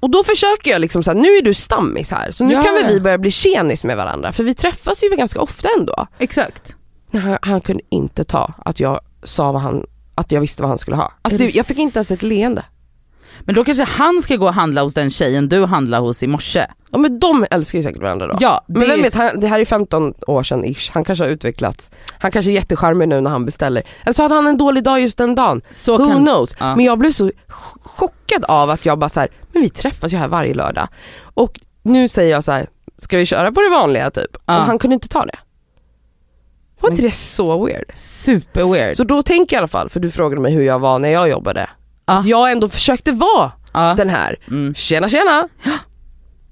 Och 0.00 0.10
då 0.10 0.24
försöker 0.24 0.70
jag 0.70 0.80
liksom 0.80 1.02
såhär, 1.02 1.18
nu 1.18 1.28
är 1.28 1.42
du 1.42 1.54
stammis 1.54 2.10
här 2.10 2.32
så 2.32 2.44
nu 2.44 2.52
Ja, 2.52 2.62
kan 2.62 2.74
väl 2.74 2.82
ja. 2.82 2.88
vi 2.88 3.00
börja 3.00 3.18
bli 3.18 3.30
tjenis 3.30 3.84
med 3.84 3.96
varandra 3.96 4.32
för 4.32 4.44
vi 4.44 4.54
träffas 4.54 5.02
ju 5.02 5.08
ganska 5.16 5.40
ofta 5.40 5.68
ändå. 5.78 6.06
Exakt. 6.18 6.74
Han, 7.12 7.38
han 7.42 7.60
kunde 7.60 7.82
inte 7.88 8.24
ta 8.24 8.52
att 8.64 8.80
jag 8.80 9.00
sa 9.24 9.52
vad 9.52 9.62
han, 9.62 9.86
att 10.14 10.32
jag 10.32 10.40
visste 10.40 10.62
vad 10.62 10.68
han 10.68 10.78
skulle 10.78 10.96
ha. 10.96 11.12
Alltså 11.22 11.38
det 11.38 11.54
jag 11.54 11.66
fick 11.66 11.78
inte 11.78 11.98
ens 11.98 12.10
ett 12.10 12.22
leende. 12.22 12.64
Men 13.40 13.54
då 13.54 13.64
kanske 13.64 13.84
han 13.84 14.22
ska 14.22 14.36
gå 14.36 14.46
och 14.46 14.54
handla 14.54 14.82
hos 14.82 14.94
den 14.94 15.10
tjejen 15.10 15.48
du 15.48 15.64
handlade 15.66 16.02
hos 16.02 16.22
i 16.22 16.26
morse. 16.26 16.66
Ja 16.92 16.98
men 16.98 17.18
de 17.18 17.46
älskar 17.50 17.78
ju 17.78 17.82
säkert 17.82 18.02
varandra 18.02 18.26
då. 18.26 18.36
Ja, 18.40 18.64
Men 18.68 18.80
vem 18.88 19.02
vet, 19.02 19.14
han, 19.14 19.40
det 19.40 19.46
här 19.46 19.60
är 19.60 19.64
15 19.64 20.14
år 20.26 20.42
sedan 20.42 20.64
ish, 20.64 20.90
han 20.92 21.04
kanske 21.04 21.24
har 21.24 21.30
utvecklats. 21.30 21.90
Han 22.18 22.30
kanske 22.30 22.50
är 22.50 22.52
jättecharmig 22.52 23.08
nu 23.08 23.20
när 23.20 23.30
han 23.30 23.44
beställer. 23.44 23.82
Eller 24.02 24.12
så 24.12 24.22
hade 24.22 24.34
han 24.34 24.46
en 24.46 24.56
dålig 24.58 24.84
dag 24.84 25.00
just 25.00 25.18
den 25.18 25.34
dagen. 25.34 25.62
Så 25.70 25.96
Who 25.98 26.08
kan, 26.08 26.24
knows? 26.24 26.56
Ja. 26.60 26.76
Men 26.76 26.84
jag 26.84 26.98
blev 26.98 27.10
så 27.10 27.28
ch- 27.28 27.78
chockad 27.82 28.44
av 28.44 28.70
att 28.70 28.86
jag 28.86 28.98
bara 28.98 29.08
så 29.10 29.20
här, 29.20 29.28
men 29.52 29.62
vi 29.62 29.68
träffas 29.68 30.12
ju 30.12 30.16
här 30.16 30.28
varje 30.28 30.54
lördag. 30.54 30.88
Och 31.22 31.60
nu 31.82 32.08
säger 32.08 32.30
jag 32.30 32.44
så 32.44 32.52
här, 32.52 32.66
ska 32.98 33.18
vi 33.18 33.26
köra 33.26 33.52
på 33.52 33.60
det 33.60 33.68
vanliga 33.68 34.10
typ? 34.10 34.36
Ja. 34.46 34.58
Och 34.58 34.64
han 34.64 34.78
kunde 34.78 34.94
inte 34.94 35.08
ta 35.08 35.24
det. 35.26 35.38
Var 36.80 36.90
inte 36.90 37.02
det 37.02 37.10
så 37.14 37.64
weird? 37.66 37.84
Super 37.94 38.64
weird. 38.64 38.96
Så 38.96 39.04
då 39.04 39.22
tänker 39.22 39.56
jag 39.56 39.58
i 39.58 39.60
alla 39.60 39.68
fall, 39.68 39.88
för 39.90 40.00
du 40.00 40.10
frågade 40.10 40.42
mig 40.42 40.52
hur 40.52 40.62
jag 40.62 40.78
var 40.78 40.98
när 40.98 41.08
jag 41.08 41.28
jobbade. 41.28 41.68
Att 42.18 42.26
jag 42.26 42.52
ändå 42.52 42.68
försökte 42.68 43.12
vara 43.12 43.52
ja. 43.72 43.94
den 43.96 44.08
här, 44.08 44.38
mm. 44.48 44.74
tjena 44.74 45.08
tjena. 45.08 45.48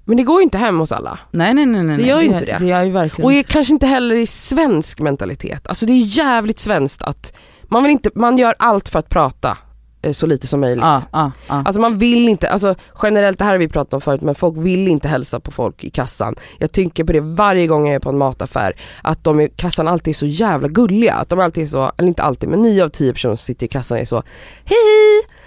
Men 0.09 0.17
det 0.17 0.23
går 0.23 0.41
ju 0.41 0.43
inte 0.43 0.59
hem 0.59 0.79
hos 0.79 0.93
alla. 0.93 1.19
Nej 1.31 1.55
nej 1.55 1.67
nej 1.67 1.83
nej. 1.83 1.97
Det 1.97 2.07
gör 2.07 2.21
ju 2.21 2.27
inte 2.27 2.45
det. 2.45 2.57
Det 2.61 2.67
gör 2.67 2.83
ju 2.83 2.91
verkligen 2.91 3.25
Och 3.27 3.33
är 3.33 3.43
kanske 3.43 3.73
inte 3.73 3.87
heller 3.87 4.15
i 4.15 4.27
svensk 4.27 5.01
mentalitet. 5.01 5.69
Alltså 5.69 5.87
det 5.87 5.93
är 5.93 6.19
jävligt 6.19 6.59
svenskt 6.59 7.03
att 7.03 7.33
man 7.63 7.83
vill 7.83 7.93
inte, 7.93 8.11
man 8.15 8.39
gör 8.39 8.55
allt 8.59 8.89
för 8.89 8.99
att 8.99 9.09
prata 9.09 9.59
eh, 10.03 10.13
så 10.13 10.27
lite 10.27 10.47
som 10.47 10.61
möjligt. 10.61 10.85
Ja, 10.85 11.03
ja, 11.13 11.33
ja. 11.49 11.63
Alltså 11.67 11.81
man 11.81 11.99
vill 11.99 12.29
inte, 12.29 12.51
alltså 12.51 12.75
generellt 13.03 13.39
det 13.39 13.45
här 13.45 13.53
har 13.53 13.59
vi 13.59 13.69
pratat 13.69 13.95
om 13.95 14.01
förut 14.01 14.21
men 14.21 14.35
folk 14.35 14.59
vill 14.59 14.89
inte 14.89 15.09
hälsa 15.09 15.41
på 15.41 15.51
folk 15.51 15.85
i 15.85 15.91
kassan. 15.91 16.35
Jag 16.59 16.73
tänker 16.73 17.05
på 17.05 17.13
det 17.13 17.21
varje 17.21 17.67
gång 17.67 17.87
jag 17.87 17.95
är 17.95 18.01
på 18.01 18.11
en 18.11 18.19
mataffär 18.19 18.73
att 19.03 19.25
de 19.25 19.41
i 19.41 19.49
kassan 19.57 19.89
alltid 19.89 20.13
är 20.13 20.19
så 20.19 20.27
jävla 20.27 20.69
gulliga. 20.69 21.15
Att 21.15 21.29
de 21.29 21.41
alltid 21.41 21.63
är 21.65 21.69
så, 21.69 21.93
eller 21.97 22.09
inte 22.09 22.23
alltid 22.23 22.49
men 22.49 22.63
9 22.63 22.85
av 22.85 22.89
10 22.89 23.13
personer 23.13 23.35
som 23.35 23.45
sitter 23.45 23.67
i 23.67 23.69
kassan 23.69 23.99
är 23.99 24.05
så 24.05 24.23
hej 24.65 24.79
hej! 24.85 25.38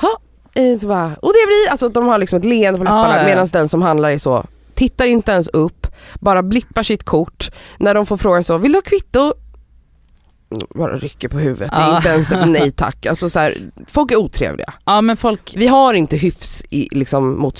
Ha, 0.00 0.18
eh, 0.54 0.78
så 0.78 0.86
bara, 0.88 1.06
och 1.06 1.32
det 1.32 1.46
blir, 1.46 1.70
alltså 1.70 1.88
de 1.88 2.06
har 2.06 2.18
liksom 2.18 2.36
ett 2.38 2.44
leende 2.44 2.78
på 2.78 2.84
Ja, 2.84 2.88
läpparna 2.96 3.16
ja, 3.16 3.22
ja. 3.22 3.28
medan 3.28 3.46
den 3.52 3.68
som 3.68 3.82
handlar 3.82 4.10
är 4.10 4.18
så 4.18 4.46
tittar 4.74 5.04
inte 5.04 5.32
ens 5.32 5.48
upp, 5.48 5.86
bara 6.20 6.42
blippar 6.42 6.82
sitt 6.82 7.04
kort. 7.04 7.50
När 7.78 7.94
de 7.94 8.06
får 8.06 8.16
frågan 8.16 8.44
så, 8.44 8.58
vill 8.58 8.72
du 8.72 8.76
ha 8.76 8.82
kvitto? 8.82 9.32
Bara 10.74 10.96
rycker 10.96 11.28
på 11.28 11.38
huvudet, 11.38 11.70
det 11.70 11.76
är 11.76 11.88
Ja. 11.90 11.96
inte 11.96 12.08
ens 12.08 12.32
ett 12.32 12.48
nej 12.48 12.70
tack. 12.70 13.06
Alltså 13.06 13.30
så 13.30 13.38
här, 13.38 13.54
folk 13.88 14.10
är 14.12 14.16
otrevliga. 14.16 14.74
ja 14.84 15.00
men 15.00 15.16
folk, 15.16 15.52
Vi 15.56 15.66
har 15.66 15.94
inte 15.94 16.16
hyfs 16.16 16.62
i, 16.70 16.88
liksom, 16.92 17.38
mot 17.40 17.58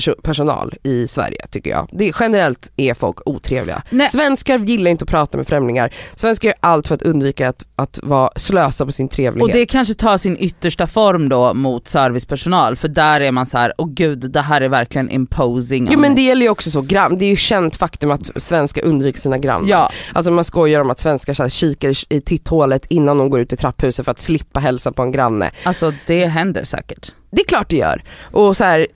servicepersonal 0.00 0.74
i 0.82 1.08
Sverige 1.08 1.46
tycker 1.50 1.70
jag. 1.70 1.88
Det, 1.92 2.12
generellt 2.20 2.72
är 2.76 2.94
folk 2.94 3.16
otrevliga. 3.28 3.82
Nej. 3.90 4.08
Svenskar 4.08 4.58
gillar 4.58 4.90
inte 4.90 5.02
att 5.02 5.08
prata 5.10 5.36
med 5.36 5.46
främlingar. 5.48 5.90
Svenskar 6.16 6.48
gör 6.48 6.56
allt 6.60 6.88
för 6.88 6.94
att 6.94 7.02
undvika 7.02 7.48
att, 7.48 7.62
att 7.76 8.00
vara 8.02 8.30
slösa 8.36 8.86
på 8.86 8.92
sin 8.92 9.08
trevlighet. 9.08 9.42
och 9.42 9.58
det 9.58 9.66
kanske 9.66 9.94
tar 9.94 10.16
sin 10.16 10.36
yttersta 10.40 10.86
form 10.86 11.28
då 11.28 11.54
mot 11.54 11.88
servicepersonal 11.88 12.76
för 12.76 12.88
där 12.88 13.20
är 13.20 13.32
man 13.32 13.46
så 13.46 13.58
här, 13.58 13.72
åh 13.78 13.88
gud 13.90 14.18
det 14.30 14.40
här 14.40 14.60
är 14.60 14.68
verkligen 14.68 15.10
imposing. 15.10 15.88
Jo 15.90 15.98
men 15.98 16.14
det 16.14 16.22
gäller 16.22 16.42
ju 16.42 16.48
också 16.50 16.70
så, 16.70 16.80
gram, 16.80 17.18
det 17.18 17.24
är 17.24 17.30
ju 17.30 17.36
känt 17.36 17.76
faktum 17.76 18.10
att 18.10 18.42
svenskar 18.42 18.84
undviker 18.84 19.20
sina 19.20 19.38
grannar. 19.38 19.68
Ja, 19.68 19.90
Alltså 20.12 20.30
man 20.32 20.44
skojar 20.44 20.80
om 20.80 20.90
att 20.90 20.98
svenskar 20.98 21.34
så 21.34 21.42
här, 21.42 21.50
kikar 21.50 21.88
i- 21.90 22.16
i 22.16 22.20
titthålet 22.20 22.86
innan 22.88 23.18
de 23.18 23.30
går 23.30 23.40
ut 23.40 23.52
i 23.52 23.56
trapphuset 23.56 24.04
för 24.04 24.10
att 24.12 24.20
slippa 24.20 24.60
hälsa 24.60 24.92
på 24.92 25.02
en 25.02 25.12
granne. 25.12 25.50
alltså 25.64 25.92
det 26.06 26.26
händer 26.26 26.64
säkert. 26.64 27.12
Det 27.30 27.42
är 27.42 27.46
klart 27.46 27.68
det 27.68 27.76
gör. 27.76 28.02
Och 28.30 28.56
så 28.56 28.64
här, 28.64 28.86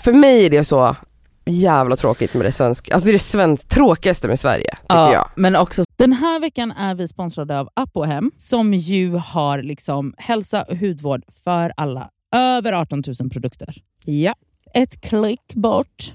för 0.00 0.12
mig 0.12 0.46
är 0.46 0.50
det 0.50 0.64
så 0.64 0.96
jävla 1.46 1.96
tråkigt 1.96 2.34
med 2.34 2.44
det 2.46 2.52
svenska, 2.52 2.94
alltså 2.94 3.06
det 3.06 3.10
är 3.10 3.12
det 3.12 3.18
svensk, 3.18 3.68
tråkigaste 3.68 4.28
med 4.28 4.40
Sverige 4.40 4.70
tycker 4.70 4.94
Ja, 4.94 5.12
jag. 5.12 5.28
Men 5.36 5.56
också, 5.56 5.84
den 5.96 6.12
här 6.12 6.40
veckan 6.40 6.72
är 6.72 6.94
vi 6.94 7.08
sponsrade 7.08 7.60
av 7.60 7.68
Apohem 7.74 8.30
som 8.36 8.74
ju 8.74 9.14
har 9.16 9.62
liksom 9.62 10.14
hälsa 10.18 10.62
och 10.62 10.76
hudvård 10.76 11.22
för 11.44 11.72
alla. 11.76 12.10
Över 12.34 12.72
18 12.72 13.02
000 13.20 13.30
produkter. 13.30 13.74
Ja. 14.04 14.34
Ett 14.74 15.00
klick 15.00 15.54
bort. 15.54 16.14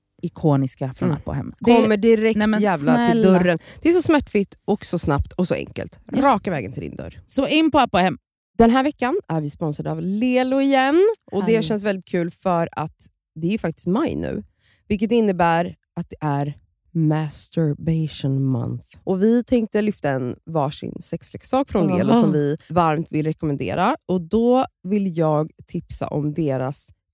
ikoniska 0.21 0.93
från 0.93 1.09
Mm. 1.09 1.17
Apohem. 1.21 1.53
Det- 1.59 1.75
Kommer 1.75 1.97
direkt 1.97 2.37
Nej, 2.37 2.61
jävla 2.63 2.95
till 2.95 3.21
snälla. 3.21 3.39
dörren. 3.39 3.59
Det 3.81 3.89
är 3.89 3.93
så 3.93 4.01
smärtfritt 4.01 4.57
och 4.65 4.85
så 4.85 4.99
snabbt 4.99 5.33
och 5.33 5.47
så 5.47 5.53
enkelt. 5.53 5.99
Ja. 6.11 6.21
Raka 6.21 6.51
vägen 6.51 6.71
till 6.71 6.81
din 6.83 6.95
dörr. 6.95 7.21
Så 7.25 7.47
in 7.47 7.71
på 7.71 7.79
Apohem. 7.79 8.17
Den 8.57 8.69
här 8.69 8.83
veckan 8.83 9.19
är 9.27 9.41
vi 9.41 9.49
sponsrade 9.49 9.91
av 9.91 10.01
Lelo 10.01 10.61
igen. 10.61 11.01
Och 11.31 11.45
Det 11.45 11.63
känns 11.63 11.83
väldigt 11.83 12.05
kul 12.07 12.31
för 12.31 12.69
att 12.71 12.95
det 13.35 13.47
är 13.47 13.51
ju 13.51 13.57
faktiskt 13.57 13.87
maj 13.87 14.15
nu. 14.15 14.43
Vilket 14.87 15.11
innebär 15.11 15.75
att 15.95 16.09
det 16.09 16.15
är 16.21 16.53
masturbation 16.93 18.43
month. 18.43 18.85
Och 19.03 19.23
Vi 19.23 19.43
tänkte 19.43 19.81
lyfta 19.81 20.09
en 20.09 20.35
varsin 20.45 20.95
sexleksak 21.01 21.69
från. 21.69 21.97
Lelo 21.97 22.13
som 22.13 22.31
vi 22.31 22.57
varmt 22.69 23.07
vill 23.09 23.25
rekommendera. 23.25 23.95
Och 24.05 24.21
Då 24.21 24.65
vill 24.83 25.17
jag 25.17 25.51
tipsa 25.67 26.07
om 26.07 26.33
deras 26.33 26.89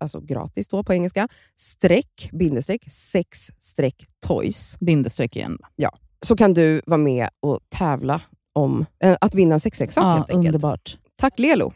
alltså 0.00 0.20
gratis 0.20 0.68
då 0.68 0.82
på 0.82 0.94
engelska, 0.94 1.28
streck, 1.56 2.28
bindestreck, 2.32 2.84
sex 2.92 3.50
streck 3.60 4.04
toys. 4.26 4.76
Bindestreck 4.80 5.36
igen. 5.36 5.58
Så 6.22 6.36
kan 6.36 6.54
du 6.54 6.82
vara 6.86 6.98
med 6.98 7.28
och 7.40 7.60
tävla 7.68 8.20
om 8.52 8.86
eh, 9.04 9.16
att 9.20 9.34
vinna 9.34 9.54
en 9.54 9.60
sexleksak 9.60 10.04
Ja, 10.04 10.08
helt 10.08 10.30
enkelt. 10.30 10.54
underbart. 10.54 10.96
Tack 11.16 11.38
Lelo! 11.38 11.72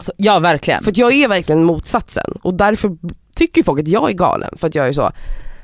Alltså, 0.00 0.12
ja, 0.16 0.38
verkligen. 0.38 0.82
För 0.84 0.92
jag 0.94 1.12
är 1.12 1.28
verkligen 1.28 1.64
motsatsen 1.64 2.32
och 2.42 2.54
därför 2.54 2.96
tycker 3.34 3.62
folk 3.62 3.80
att 3.80 3.88
jag 3.88 4.10
är 4.10 4.14
galen 4.14 4.50
för 4.56 4.66
att 4.66 4.74
jag 4.74 4.88
är 4.88 4.92
så 4.92 5.12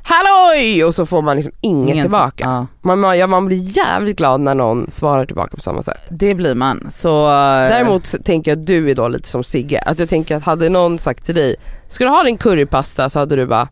Halloj! 0.05 0.85
Och 0.85 0.95
så 0.95 1.07
får 1.07 1.23
man 1.23 1.37
liksom 1.37 1.53
inget 1.61 1.91
Ingen- 1.95 2.05
tillbaka. 2.05 2.45
Ja, 2.45 2.67
Man, 2.83 3.01
man, 3.01 3.19
ja, 3.19 3.27
man 3.27 3.47
blir 3.47 3.77
jävligt 3.79 4.17
glad 4.17 4.41
när 4.41 4.55
någon 4.55 4.91
svarar 4.91 5.27
tillbaka 5.27 5.57
på 5.57 5.63
samma 5.63 5.83
sätt. 5.83 6.01
det 6.11 6.35
blir 6.35 6.55
man. 6.55 6.89
Så, 6.93 7.27
Däremot 7.69 8.25
tänker 8.25 8.51
jag 8.51 8.59
att 8.61 8.67
du 8.67 8.91
är 8.91 8.95
då 8.95 9.09
lite 9.09 9.29
som 9.29 9.45
Sigge, 9.45 9.81
att 9.87 9.99
jag 9.99 10.09
tänker 10.09 10.37
att 10.37 10.43
hade 10.45 10.69
någon 10.69 10.99
sagt 10.99 11.27
till 11.27 11.35
dig, 11.35 11.57
ska 11.89 12.05
du 12.05 12.11
ha 12.11 12.23
din 12.23 12.39
currypasta 12.39 13.09
så 13.11 13.19
hade 13.19 13.37
du 13.37 13.47
bara 13.47 13.69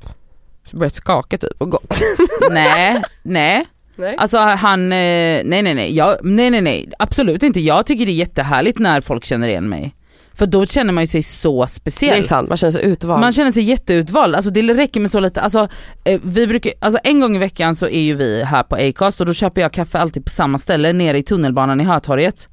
börjat 0.72 0.94
skaka 0.94 1.38
typ 1.38 1.50
och 1.62 1.70
gått. 1.70 2.00
nej, 2.50 3.02
nej. 3.22 3.66
Nej. 3.96 4.14
Alltså 4.18 4.38
han, 4.38 4.82
eh, 4.92 4.96
nej 5.44 5.62
nej 5.62 5.74
nej, 5.74 5.96
jag, 5.96 6.16
nej 6.22 6.50
nej 6.50 6.60
nej, 6.60 6.92
absolut 6.98 7.42
inte. 7.42 7.60
Jag 7.60 7.86
tycker 7.86 8.06
det 8.06 8.12
är 8.12 8.14
jättehärligt 8.14 8.78
när 8.78 9.00
folk 9.00 9.24
känner 9.24 9.48
igen 9.48 9.68
mig. 9.68 9.94
För 10.40 10.46
då 10.46 10.66
känner 10.66 10.92
man 10.92 11.02
ju 11.02 11.06
sig 11.06 11.22
så 11.22 11.60
Det 11.60 11.64
är 11.64 11.66
speciell. 11.66 12.24
sant, 12.28 12.48
man 12.48 12.58
känner 12.58 12.72
sig 12.72 12.84
utvald. 12.84 13.20
Man 13.20 13.32
känner 13.32 13.52
sig 13.52 13.62
jätteutvald, 13.62 14.34
alltså 14.34 14.50
det 14.50 14.62
räcker 14.62 15.00
med 15.00 15.10
så 15.10 15.20
lite, 15.20 15.40
alltså, 15.40 15.68
eh, 16.04 16.20
vi 16.24 16.46
brukar, 16.46 16.72
alltså 16.80 17.00
en 17.04 17.20
gång 17.20 17.36
i 17.36 17.38
veckan 17.38 17.76
så 17.76 17.86
är 17.86 18.00
ju 18.00 18.14
vi 18.14 18.44
här 18.44 18.62
på 18.62 18.76
Acast 18.76 19.20
och 19.20 19.26
då 19.26 19.34
köper 19.34 19.60
jag 19.60 19.72
kaffe 19.72 19.98
alltid 19.98 20.24
på 20.24 20.30
samma 20.30 20.58
ställe 20.58 20.92
nere 20.92 21.18
i 21.18 21.22
tunnelbanan 21.22 21.80
i 21.80 21.84
Hötorget. 21.84 22.48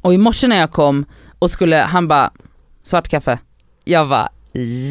Och 0.00 0.14
i 0.14 0.18
morse 0.18 0.46
när 0.48 0.58
jag 0.58 0.72
kom 0.72 1.04
och 1.38 1.50
skulle, 1.50 1.76
han 1.76 2.08
bara, 2.08 2.30
svart 2.82 3.08
kaffe. 3.08 3.38
Jag 3.84 4.08
bara, 4.08 4.28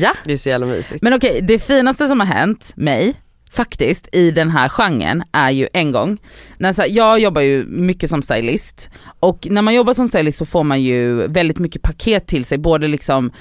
ja. 0.01 0.13
det 0.25 0.33
är 0.33 0.37
så 0.37 0.49
jävla 0.49 0.67
mysigt. 0.67 1.01
Men 1.01 1.13
okej, 1.13 1.39
det 1.41 1.59
finaste 1.59 2.07
som 2.07 2.19
har 2.19 2.27
hänt 2.27 2.73
mig, 2.75 3.13
faktiskt, 3.49 4.09
i 4.11 4.31
den 4.31 4.49
här 4.49 4.69
genren 4.69 5.23
är 5.31 5.49
ju 5.49 5.67
en 5.73 5.91
gång, 5.91 6.17
när 6.57 6.73
så 6.73 6.81
här, 6.81 6.89
jag 6.89 7.19
jobbar 7.19 7.41
ju 7.41 7.65
mycket 7.65 8.09
som 8.09 8.21
stylist 8.21 8.89
och 9.19 9.47
när 9.49 9.61
man 9.61 9.73
jobbar 9.73 9.93
som 9.93 10.07
stylist 10.07 10.37
så 10.37 10.45
får 10.45 10.63
man 10.63 10.81
ju 10.81 11.27
väldigt 11.27 11.59
mycket 11.59 11.81
paket 11.81 12.27
till 12.27 12.45
sig, 12.45 12.57
både 12.57 12.87
liksom, 12.87 13.31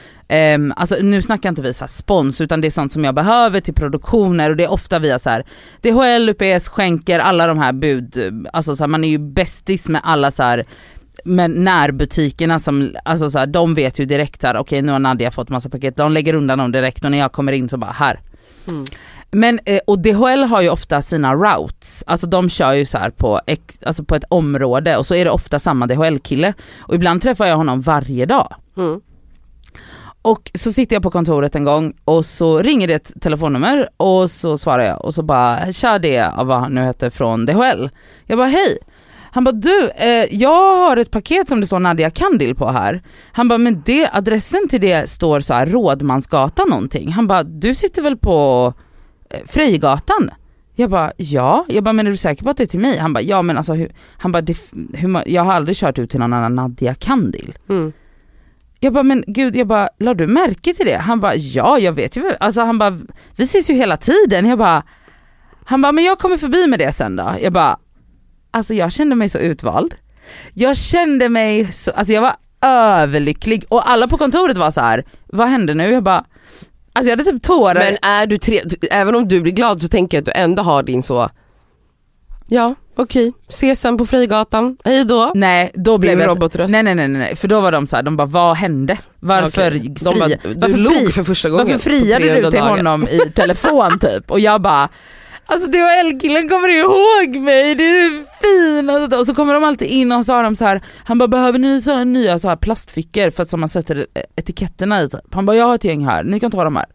Um, 0.56 0.72
alltså 0.76 0.96
nu 1.00 1.22
snackar 1.22 1.48
inte 1.48 1.62
vi 1.62 1.72
så 1.72 1.82
här 1.82 1.88
spons 1.88 2.40
utan 2.40 2.60
det 2.60 2.68
är 2.68 2.70
sånt 2.70 2.92
som 2.92 3.04
jag 3.04 3.14
behöver 3.14 3.60
till 3.60 3.74
produktioner 3.74 4.50
och 4.50 4.56
det 4.56 4.64
är 4.64 4.70
ofta 4.70 4.98
via 4.98 5.18
så 5.18 5.30
här 5.30 5.46
DHL, 5.82 6.28
UPS, 6.28 6.68
skänker, 6.68 7.18
alla 7.18 7.46
de 7.46 7.58
här 7.58 7.72
bud, 7.72 8.46
alltså 8.52 8.76
så 8.76 8.82
här, 8.82 8.88
man 8.88 9.04
är 9.04 9.08
ju 9.08 9.18
bästis 9.18 9.88
med 9.88 10.00
alla 10.04 10.30
så 10.30 10.42
här 10.42 10.64
men 11.24 11.52
närbutikerna 11.52 12.58
som, 12.58 12.96
alltså 13.04 13.30
så 13.30 13.38
här, 13.38 13.46
de 13.46 13.74
vet 13.74 13.98
ju 13.98 14.04
direkt 14.04 14.42
här, 14.42 14.56
okej 14.56 14.82
nu 14.82 14.92
har 14.92 14.98
Nadja 14.98 15.30
fått 15.30 15.48
massa 15.48 15.68
paket, 15.68 15.96
de 15.96 16.12
lägger 16.12 16.34
undan 16.34 16.58
dem 16.58 16.72
direkt 16.72 17.04
och 17.04 17.10
när 17.10 17.18
jag 17.18 17.32
kommer 17.32 17.52
in 17.52 17.68
så 17.68 17.76
bara 17.76 17.92
här. 17.92 18.20
Mm. 18.68 18.84
Men, 19.30 19.60
eh, 19.64 19.80
och 19.86 19.98
DHL 19.98 20.44
har 20.44 20.60
ju 20.60 20.68
ofta 20.68 21.02
sina 21.02 21.34
routes, 21.34 22.04
alltså 22.06 22.26
de 22.26 22.48
kör 22.50 22.72
ju 22.72 22.84
så 22.84 22.98
här 22.98 23.10
på, 23.10 23.40
ex, 23.46 23.78
alltså 23.86 24.04
på 24.04 24.14
ett 24.14 24.24
område 24.28 24.96
och 24.96 25.06
så 25.06 25.14
är 25.14 25.24
det 25.24 25.30
ofta 25.30 25.58
samma 25.58 25.86
DHL-kille. 25.86 26.54
Och 26.78 26.94
ibland 26.94 27.22
träffar 27.22 27.46
jag 27.46 27.56
honom 27.56 27.80
varje 27.80 28.26
dag. 28.26 28.54
Mm. 28.76 29.00
Och 30.22 30.50
så 30.54 30.72
sitter 30.72 30.96
jag 30.96 31.02
på 31.02 31.10
kontoret 31.10 31.54
en 31.54 31.64
gång 31.64 31.92
och 32.04 32.26
så 32.26 32.58
ringer 32.58 32.88
det 32.88 32.94
ett 32.94 33.12
telefonnummer 33.20 33.88
och 33.96 34.30
så 34.30 34.58
svarar 34.58 34.84
jag 34.84 35.04
och 35.04 35.14
så 35.14 35.22
bara 35.22 35.72
tja 35.72 35.98
det 35.98 36.16
är 36.16 36.44
vad 36.44 36.60
han 36.60 36.72
nu 36.72 36.84
heter 36.84 37.10
från 37.10 37.46
DHL. 37.46 37.88
Jag 38.26 38.38
bara 38.38 38.48
hej. 38.48 38.78
Han 39.30 39.44
bara 39.44 39.52
du, 39.52 39.90
eh, 39.90 40.26
jag 40.30 40.76
har 40.76 40.96
ett 40.96 41.10
paket 41.10 41.48
som 41.48 41.60
det 41.60 41.66
står 41.66 41.78
Nadia 41.78 42.10
Kandil 42.10 42.54
på 42.54 42.70
här. 42.70 43.02
Han 43.32 43.48
bara 43.48 43.58
men 43.58 43.82
det, 43.86 44.10
adressen 44.12 44.68
till 44.68 44.80
det 44.80 45.10
står 45.10 45.40
så 45.40 45.54
här 45.54 45.66
Rådmansgatan 45.66 46.68
någonting. 46.68 47.12
Han 47.12 47.26
bara 47.26 47.42
du 47.42 47.74
sitter 47.74 48.02
väl 48.02 48.16
på 48.16 48.74
eh, 49.30 49.40
Frejgatan? 49.46 50.30
Jag 50.74 50.90
bara 50.90 51.12
ja, 51.16 51.64
jag 51.68 51.84
bara 51.84 51.92
men 51.92 52.06
är 52.06 52.10
du 52.10 52.16
säker 52.16 52.44
på 52.44 52.50
att 52.50 52.56
det 52.56 52.62
är 52.62 52.66
till 52.66 52.80
mig? 52.80 52.98
Han 52.98 53.12
bara 53.12 53.20
ja 53.20 53.42
men 53.42 53.56
alltså 53.56 53.74
hur, 53.74 53.92
han 54.18 54.32
bara 54.32 54.42
hur, 54.92 55.28
jag 55.28 55.44
har 55.44 55.52
aldrig 55.52 55.76
kört 55.76 55.98
ut 55.98 56.10
till 56.10 56.20
någon 56.20 56.32
annan 56.32 56.54
Nadia 56.54 56.94
Kandil. 56.94 57.54
Mm. 57.68 57.92
Jag 58.80 58.92
bara 58.92 59.02
men 59.02 59.24
gud, 59.26 59.56
jag 59.56 59.66
bara 59.66 59.88
la 59.98 60.14
du 60.14 60.26
märke 60.26 60.74
till 60.74 60.86
det? 60.86 60.96
Han 60.96 61.20
bara 61.20 61.34
ja 61.34 61.78
jag 61.78 61.92
vet 61.92 62.16
ju, 62.16 62.32
alltså 62.40 62.60
han 62.60 62.78
bara 62.78 63.00
vi 63.36 63.44
ses 63.44 63.70
ju 63.70 63.74
hela 63.74 63.96
tiden. 63.96 64.46
Jag 64.46 64.58
bara, 64.58 64.82
han 65.64 65.82
bara 65.82 65.92
men 65.92 66.04
jag 66.04 66.18
kommer 66.18 66.36
förbi 66.36 66.66
med 66.66 66.78
det 66.78 66.92
sen 66.92 67.16
då. 67.16 67.34
Jag 67.40 67.52
bara 67.52 67.78
alltså 68.50 68.74
jag 68.74 68.92
kände 68.92 69.16
mig 69.16 69.28
så 69.28 69.38
utvald. 69.38 69.94
Jag 70.54 70.76
kände 70.76 71.28
mig 71.28 71.72
så, 71.72 71.90
alltså 71.90 72.12
jag 72.12 72.22
var 72.22 72.34
överlycklig 72.60 73.64
och 73.68 73.90
alla 73.90 74.08
på 74.08 74.18
kontoret 74.18 74.56
var 74.56 74.70
så 74.70 74.80
här. 74.80 75.04
vad 75.26 75.48
hände 75.48 75.74
nu? 75.74 75.92
Jag 75.92 76.02
bara 76.02 76.24
Alltså 76.98 77.10
jag 77.10 77.16
hade 77.18 77.30
typ 77.32 77.42
tårar. 77.42 77.74
Men 77.74 77.96
är 78.02 78.26
du 78.26 78.38
tre, 78.38 78.60
även 78.90 79.14
om 79.14 79.28
du 79.28 79.40
blir 79.40 79.52
glad 79.52 79.82
så 79.82 79.88
tänker 79.88 80.16
jag 80.16 80.22
att 80.22 80.26
du 80.34 80.40
ändå 80.40 80.62
har 80.62 80.82
din 80.82 81.02
så, 81.02 81.28
ja 82.48 82.74
okej, 82.96 83.32
ses 83.48 83.80
sen 83.80 83.98
på 83.98 84.06
Frigatan, 84.06 84.76
hej 84.84 85.04
då. 85.04 85.32
nej 85.34 85.70
då 85.74 85.98
blev 85.98 86.20
jag 86.20 86.28
robotröst. 86.28 86.70
nej, 86.70 86.82
nej 86.82 86.94
nej 86.94 87.08
nej 87.08 87.36
för 87.36 87.48
då 87.48 87.60
var 87.60 87.72
de 87.72 87.86
så 87.86 87.96
här, 87.96 88.02
de 88.02 88.16
bara 88.16 88.26
vad 88.26 88.56
hände? 88.56 88.98
Varför 89.20 89.70
fria? 89.70 89.82
De 90.00 90.18
bara, 90.18 90.28
du 90.28 90.38
varför 90.54 90.98
fri- 91.04 91.12
för 91.12 91.24
första 91.24 91.48
gången 91.50 91.66
Varför 91.66 91.78
friade 91.78 92.24
300 92.24 92.34
du 92.46 92.50
till 92.50 92.60
dagar. 92.60 92.76
honom 92.76 93.08
i 93.08 93.18
telefon 93.34 93.98
typ? 93.98 94.30
Och 94.30 94.40
jag 94.40 94.60
bara 94.60 94.88
Alltså 95.50 95.70
DHL-killen 95.70 96.48
kommer 96.48 96.68
ihåg 96.68 97.42
mig, 97.42 97.74
det 97.74 97.84
är 97.84 98.10
det 98.10 98.26
finaste. 98.40 99.16
Och 99.16 99.26
så 99.26 99.34
kommer 99.34 99.54
de 99.54 99.64
alltid 99.64 99.88
in 99.88 100.12
och 100.12 100.24
så 100.24 100.32
har 100.32 100.42
de 100.42 100.56
så 100.56 100.64
här, 100.64 100.82
han 101.04 101.18
bara 101.18 101.28
behöver 101.28 101.58
ni 101.58 101.80
sådana 101.80 102.04
nya 102.04 102.38
så 102.38 102.48
här 102.48 102.56
plastfickor 102.56 103.30
för 103.30 103.42
att 103.42 103.48
som 103.48 103.60
man 103.60 103.68
sätter 103.68 104.06
etiketterna 104.36 105.02
i. 105.02 105.08
Han 105.32 105.46
bara 105.46 105.56
jag 105.56 105.66
har 105.66 105.74
ett 105.74 105.84
gäng 105.84 106.06
här, 106.06 106.24
ni 106.24 106.40
kan 106.40 106.50
ta 106.50 106.64
dem 106.64 106.76
här. 106.76 106.86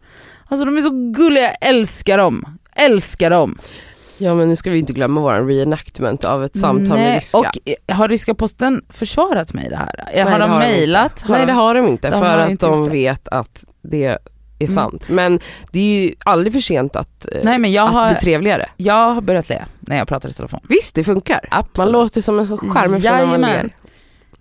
Alltså 0.48 0.64
de 0.64 0.76
är 0.76 0.80
så 0.80 0.90
gulliga, 0.90 1.44
jag 1.44 1.68
älskar 1.68 2.18
dem. 2.18 2.58
Älskar 2.76 3.30
dem. 3.30 3.58
Ja 4.18 4.34
men 4.34 4.48
nu 4.48 4.56
ska 4.56 4.70
vi 4.70 4.78
inte 4.78 4.92
glömma 4.92 5.20
våran 5.20 5.48
reenactment 5.48 6.24
av 6.24 6.44
ett 6.44 6.58
samtal 6.58 6.96
med 6.96 7.06
Nej, 7.06 7.16
ryska. 7.16 7.38
Och 7.38 7.46
eh, 7.64 7.96
har 7.96 8.08
ryska 8.08 8.34
posten 8.34 8.82
försvarat 8.88 9.52
mig 9.52 9.68
det 9.68 9.76
här? 9.76 10.04
Nej, 10.14 10.22
har 10.22 10.38
de 10.38 10.50
de 10.50 10.58
mejlat? 10.58 11.24
Nej 11.28 11.46
det 11.46 11.52
har 11.52 11.74
de 11.74 11.86
inte 11.86 12.10
de 12.10 12.20
för 12.20 12.38
att 12.38 12.60
de 12.60 12.90
vet 12.90 13.28
att 13.28 13.64
det 13.82 14.18
är 14.58 14.64
Mm. 14.66 14.74
sant. 14.74 15.08
Men 15.08 15.40
det 15.72 15.80
är 15.80 16.02
ju 16.04 16.14
aldrig 16.24 16.52
för 16.52 16.60
sent 16.60 16.96
att, 16.96 17.26
eh, 17.32 17.40
Nej 17.42 17.58
men 17.58 17.72
jag 17.72 17.84
att 17.86 17.90
bli 17.92 17.98
har, 18.00 18.14
trevligare. 18.14 18.68
jag 18.76 19.14
har 19.14 19.20
börjat 19.20 19.48
le 19.48 19.64
när 19.80 19.96
jag 19.96 20.08
pratar 20.08 20.28
i 20.28 20.32
telefon. 20.32 20.60
Visst 20.68 20.94
det 20.94 21.04
funkar. 21.04 21.48
Absolut. 21.50 21.76
Man 21.92 21.92
låter 22.02 22.20
som 22.20 22.38
en 22.38 22.46
så 22.46 22.56
charmig 22.58 23.02
när 23.04 23.26
man 23.26 23.40
ler. 23.40 23.70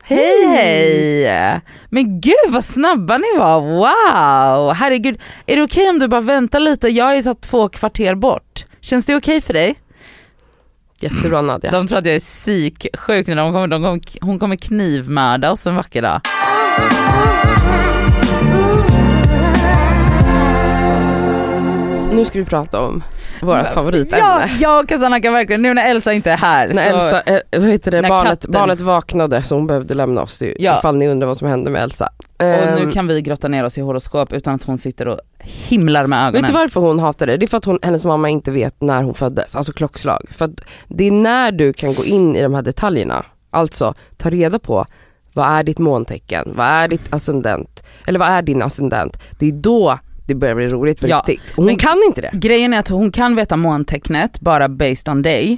Hej 0.05 0.47
hej! 0.47 1.61
Men 1.89 2.21
gud 2.21 2.33
vad 2.49 2.63
snabba 2.63 3.17
ni 3.17 3.37
var, 3.37 3.59
wow! 3.61 4.73
Herregud, 4.73 5.19
är 5.45 5.55
det 5.55 5.61
okej 5.63 5.89
om 5.89 5.99
du 5.99 6.07
bara 6.07 6.21
väntar 6.21 6.59
lite? 6.59 6.87
Jag 6.87 7.17
är 7.17 7.23
så 7.23 7.33
två 7.33 7.69
kvarter 7.69 8.15
bort. 8.15 8.65
Känns 8.81 9.05
det 9.05 9.15
okej 9.15 9.41
för 9.41 9.53
dig? 9.53 9.75
Jättebra 10.99 11.41
Nadja. 11.41 11.71
De 11.71 11.87
tror 11.87 11.97
att 11.99 12.05
jag 12.05 12.15
är 12.15 12.19
psyksjuk 12.19 13.27
nu, 13.27 13.35
de 13.35 13.53
kommer, 13.53 13.67
de 13.67 13.81
kommer, 13.83 14.01
hon 14.25 14.39
kommer 14.39 14.55
knivmörda 14.55 15.51
oss 15.51 15.67
en 15.67 15.75
vacker 15.75 16.01
dag. 16.01 16.21
Nu 22.13 22.25
ska 22.25 22.39
vi 22.39 22.45
prata 22.45 22.81
om 22.81 23.03
vårt 23.41 23.67
favoritämne. 23.67 24.17
Ja, 24.25 24.41
jag 24.59 24.83
och 24.83 24.89
Cassandra 24.89 25.19
kan 25.19 25.33
verkligen, 25.33 25.61
nu 25.61 25.73
när 25.73 25.89
Elsa 25.91 26.13
inte 26.13 26.31
är 26.31 26.37
här 26.37 26.67
När 26.67 26.73
så, 26.91 26.97
Elsa, 27.05 27.21
eh, 27.21 27.39
vad 27.51 27.69
heter 27.69 27.91
det, 27.91 28.01
När 28.01 28.09
barnet, 28.09 28.27
katten- 28.31 28.51
barnet 28.51 28.81
vaknade 28.81 29.43
så 29.43 29.55
hon 29.55 29.67
behövde 29.67 29.93
lämna 29.93 30.21
oss. 30.21 30.39
Det 30.39 30.55
Ja. 30.59 30.79
Ifall 30.79 30.95
ni 30.95 31.07
undrar 31.07 31.27
vad 31.27 31.37
som 31.37 31.47
hände 31.47 31.71
med 31.71 31.83
Elsa. 31.83 32.09
och 32.37 32.43
Ehm, 32.43 32.79
nu 32.85 32.91
kan 32.91 33.07
vi 33.07 33.21
grotta 33.21 33.47
ner 33.47 33.63
oss 33.63 33.77
i 33.77 33.81
horoskop 33.81 34.33
utan 34.33 34.55
att 34.55 34.63
hon 34.63 34.77
sitter 34.77 35.07
och 35.07 35.19
himlar 35.39 36.07
med 36.07 36.19
ögonen. 36.27 36.41
Vet 36.41 36.47
du 36.47 36.53
varför 36.53 36.81
hon 36.81 36.99
hatar 36.99 37.27
det? 37.27 37.37
Det 37.37 37.45
är 37.45 37.47
för 37.47 37.57
att 37.57 37.65
hon, 37.65 37.79
hennes 37.81 38.05
mamma 38.05 38.29
inte 38.29 38.51
vet 38.51 38.81
när 38.81 39.03
hon 39.03 39.13
föddes, 39.13 39.55
alltså 39.55 39.73
klockslag. 39.73 40.27
För 40.31 40.45
att 40.45 40.61
det 40.87 41.07
är 41.07 41.11
när 41.11 41.51
du 41.51 41.73
kan 41.73 41.93
gå 41.93 42.03
in 42.05 42.35
i 42.35 42.41
de 42.41 42.53
här 42.53 42.61
detaljerna, 42.61 43.25
alltså 43.49 43.93
ta 44.17 44.29
reda 44.29 44.59
på 44.59 44.85
vad 45.33 45.47
är 45.47 45.63
ditt 45.63 45.79
måntecken, 45.79 46.53
vad 46.55 46.65
är 46.67 46.87
ditt 46.87 47.13
ascendent, 47.13 47.83
eller 48.07 48.19
vad 48.19 48.27
är 48.27 48.41
din 48.41 48.61
ascendent? 48.61 49.19
Det 49.39 49.47
är 49.47 49.51
då 49.51 49.99
det 50.25 50.35
börjar 50.35 50.55
bli 50.55 50.69
roligt 50.69 50.99
på 50.99 51.07
Ja, 51.07 51.23
riktigt. 51.27 51.53
Hon 51.55 51.65
men- 51.65 51.75
kan 51.75 51.97
inte 52.07 52.21
det. 52.21 52.29
Grejen 52.33 52.73
är 52.73 52.79
att 52.79 52.89
hon 52.89 53.11
kan 53.11 53.35
veta 53.35 53.57
måntecknet 53.57 54.39
bara 54.39 54.69
based 54.69 55.09
on 55.09 55.21
day. 55.21 55.57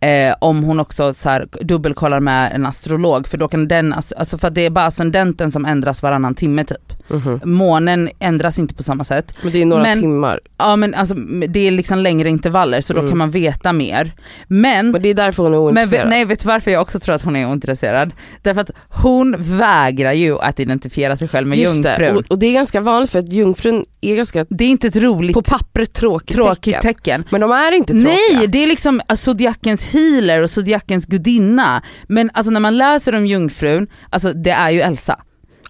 Eh, 0.00 0.34
om 0.38 0.64
hon 0.64 0.80
också 0.80 1.14
så 1.14 1.28
här, 1.28 1.46
dubbelkollar 1.60 2.20
med 2.20 2.52
en 2.54 2.66
astrolog 2.66 3.28
för 3.28 3.38
då 3.38 3.48
kan 3.48 3.68
den, 3.68 3.92
alltså 3.92 4.38
för 4.38 4.48
att 4.48 4.54
det 4.54 4.66
är 4.66 4.70
bara 4.70 4.86
ascendenten 4.86 5.50
som 5.50 5.64
ändras 5.64 6.02
varannan 6.02 6.34
timme 6.34 6.64
typ. 6.64 6.92
Mhm. 7.12 7.40
Månen 7.44 8.10
ändras 8.18 8.58
inte 8.58 8.74
på 8.74 8.82
samma 8.82 9.04
sätt. 9.04 9.34
Men 9.42 9.52
det 9.52 9.62
är 9.62 9.66
några 9.66 9.82
Men- 9.82 10.00
timmar. 10.00 10.40
Ja 10.58 10.76
men 10.76 10.94
alltså 10.94 11.14
det 11.48 11.60
är 11.66 11.70
liksom 11.70 11.98
längre 11.98 12.28
intervaller 12.28 12.80
så 12.80 12.92
då 12.92 12.98
Mm. 12.98 13.10
kan 13.10 13.18
man 13.18 13.30
veta 13.30 13.72
mer. 13.72 14.12
Men 14.48 14.90
Men 14.90 15.02
det 15.02 15.08
är 15.08 15.14
därför 15.14 15.42
hon 15.42 15.52
är 15.54 15.56
men 15.56 15.64
ointresserad. 15.66 16.00
vet, 16.04 16.08
nej 16.10 16.24
vet 16.24 16.40
du 16.40 16.48
varför 16.48 16.70
jag 16.70 16.82
också 16.82 17.00
tror 17.00 17.14
att 17.14 17.22
hon 17.22 17.36
är 17.36 17.48
ointresserad? 17.50 18.12
Därför 18.42 18.60
att 18.60 18.70
hon 18.88 19.36
vägrar 19.38 20.12
ju 20.12 20.38
att 20.38 20.60
identifiera 20.60 21.16
sig 21.16 21.28
själv 21.28 21.46
med 21.46 21.58
Just 21.58 21.82
det, 21.82 21.88
jungfrun. 21.88 22.16
och, 22.16 22.30
och 22.30 22.38
det 22.38 22.46
är 22.46 22.52
ganska 22.52 22.80
vanligt 22.80 23.10
för 23.10 23.18
att 23.18 23.32
jungfrun 23.32 23.84
är 24.00 24.16
ganska, 24.16 24.46
Det 24.50 24.64
är 24.64 24.68
inte 24.68 24.86
ett 24.88 24.96
roligt 24.96 25.34
på 25.34 25.42
pappret 25.42 25.92
tråkigt, 25.92 26.36
tråkigt 26.36 26.74
tecken. 26.74 26.94
tecken. 26.94 27.24
Men 27.30 27.40
de 27.40 27.50
är 27.50 27.72
inte 27.72 27.92
tråkiga. 27.92 28.12
Nej, 28.38 28.46
det 28.48 28.58
är 28.62 28.66
liksom 28.66 29.00
zodiakens 29.14 29.86
healer 29.94 30.42
och 30.42 30.50
zodiakens 30.50 31.06
gudinna. 31.06 31.82
Men 32.06 32.30
alltså 32.34 32.52
när 32.52 32.60
man 32.60 32.78
läser 32.78 33.14
om 33.14 33.26
jungfrun, 33.26 33.86
alltså 34.10 34.32
det 34.32 34.50
är 34.50 34.70
ju 34.70 34.80
Elsa. 34.80 35.18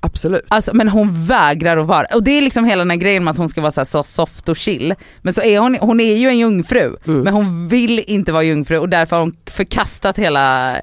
Absolut. 0.05 0.45
Alltså, 0.49 0.75
men 0.75 0.89
hon 0.89 1.25
vägrar 1.27 1.77
att 1.77 1.87
vara, 1.87 2.07
och 2.15 2.23
det 2.23 2.31
är 2.39 2.43
liksom 2.43 2.65
hela 2.65 2.81
den 2.81 2.91
här 2.91 2.97
grejen 2.97 3.25
med 3.25 3.31
att 3.31 3.39
hon 3.39 3.49
ska 3.49 3.61
vara 3.61 3.71
så, 3.71 3.85
så 3.85 4.03
soft 4.03 4.49
och 4.49 4.57
chill. 4.57 4.95
Men 5.23 5.33
så 5.33 5.43
är 5.43 5.59
hon, 5.59 5.77
hon 5.81 6.01
är 6.01 6.17
ju 6.17 6.29
en 6.29 6.39
jungfru, 6.39 6.97
Mm. 7.07 7.21
men 7.21 7.35
hon 7.35 7.69
vill 7.69 7.99
inte 8.07 8.33
vara 8.33 8.43
jungfru 8.43 8.79
och 8.79 8.89
därför 8.89 9.17
har 9.17 9.21
hon 9.23 9.37
förkastat 9.47 10.19
hela, 10.19 10.77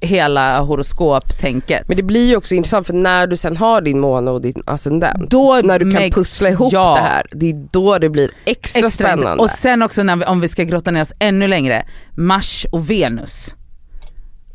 hela 0.00 0.60
horoskoptänket. 0.60 1.88
Men 1.88 1.96
det 1.96 2.02
blir 2.02 2.26
ju 2.28 2.36
också 2.36 2.54
intressant 2.54 2.86
för 2.86 2.94
när 2.94 3.26
du 3.26 3.36
sen 3.36 3.56
har 3.56 3.80
din 3.80 4.00
måne 4.00 4.30
och 4.30 4.40
din 4.42 4.62
ascendent, 4.66 5.30
Då 5.30 5.60
när 5.64 5.78
du 5.78 5.90
kan 5.90 6.10
pussla 6.10 6.48
ihop 6.48 6.72
ja. 6.72 6.94
det 6.94 7.00
här, 7.02 7.26
det 7.32 7.50
är 7.50 7.66
då 7.70 7.98
det 7.98 8.08
blir 8.08 8.30
extra, 8.44 8.80
Extra 8.80 8.90
spännande. 8.90 9.42
Och 9.42 9.50
sen 9.50 9.82
också 9.82 10.02
när 10.02 10.16
vi, 10.16 10.24
om 10.24 10.40
vi 10.40 10.48
ska 10.48 10.62
grotta 10.64 10.90
ner 10.90 11.00
oss 11.02 11.12
ännu 11.18 11.48
längre, 11.48 11.86
Mars 12.16 12.66
och 12.72 12.90
Venus. 12.90 13.54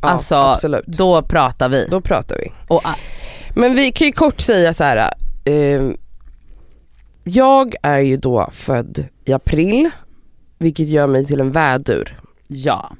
ja, 0.02 0.08
alltså, 0.08 0.34
absolut. 0.34 0.84
Då 0.86 1.22
pratar 1.22 1.68
vi. 1.68 1.86
Då 1.90 2.00
pratar 2.00 2.36
vi. 2.36 2.52
Och, 2.68 2.82
Men 3.54 3.74
vi 3.74 3.92
kan 3.92 4.06
ju 4.06 4.12
kort 4.12 4.40
säga 4.40 4.74
så 4.74 4.84
här. 4.84 5.14
Eh, 5.44 5.90
jag 7.24 7.74
är 7.82 7.98
ju 7.98 8.16
då 8.16 8.48
född 8.52 9.04
i 9.24 9.32
april, 9.32 9.90
vilket 10.58 10.88
gör 10.88 11.06
mig 11.06 11.26
till 11.26 11.40
en 11.40 11.52
vädur. 11.52 12.18
ja. 12.46 12.90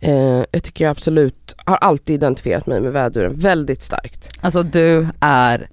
Eh, 0.00 0.44
jag 0.50 0.62
tycker 0.62 0.84
jag 0.84 0.90
absolut, 0.90 1.54
har 1.64 1.76
alltid 1.76 2.14
identifierat 2.14 2.66
mig 2.66 2.80
med 2.80 2.92
väduren 2.92 3.34
väldigt 3.36 3.82
starkt. 3.82 4.38
Alltså 4.40 4.62
du 4.62 5.08
är, 5.20 5.68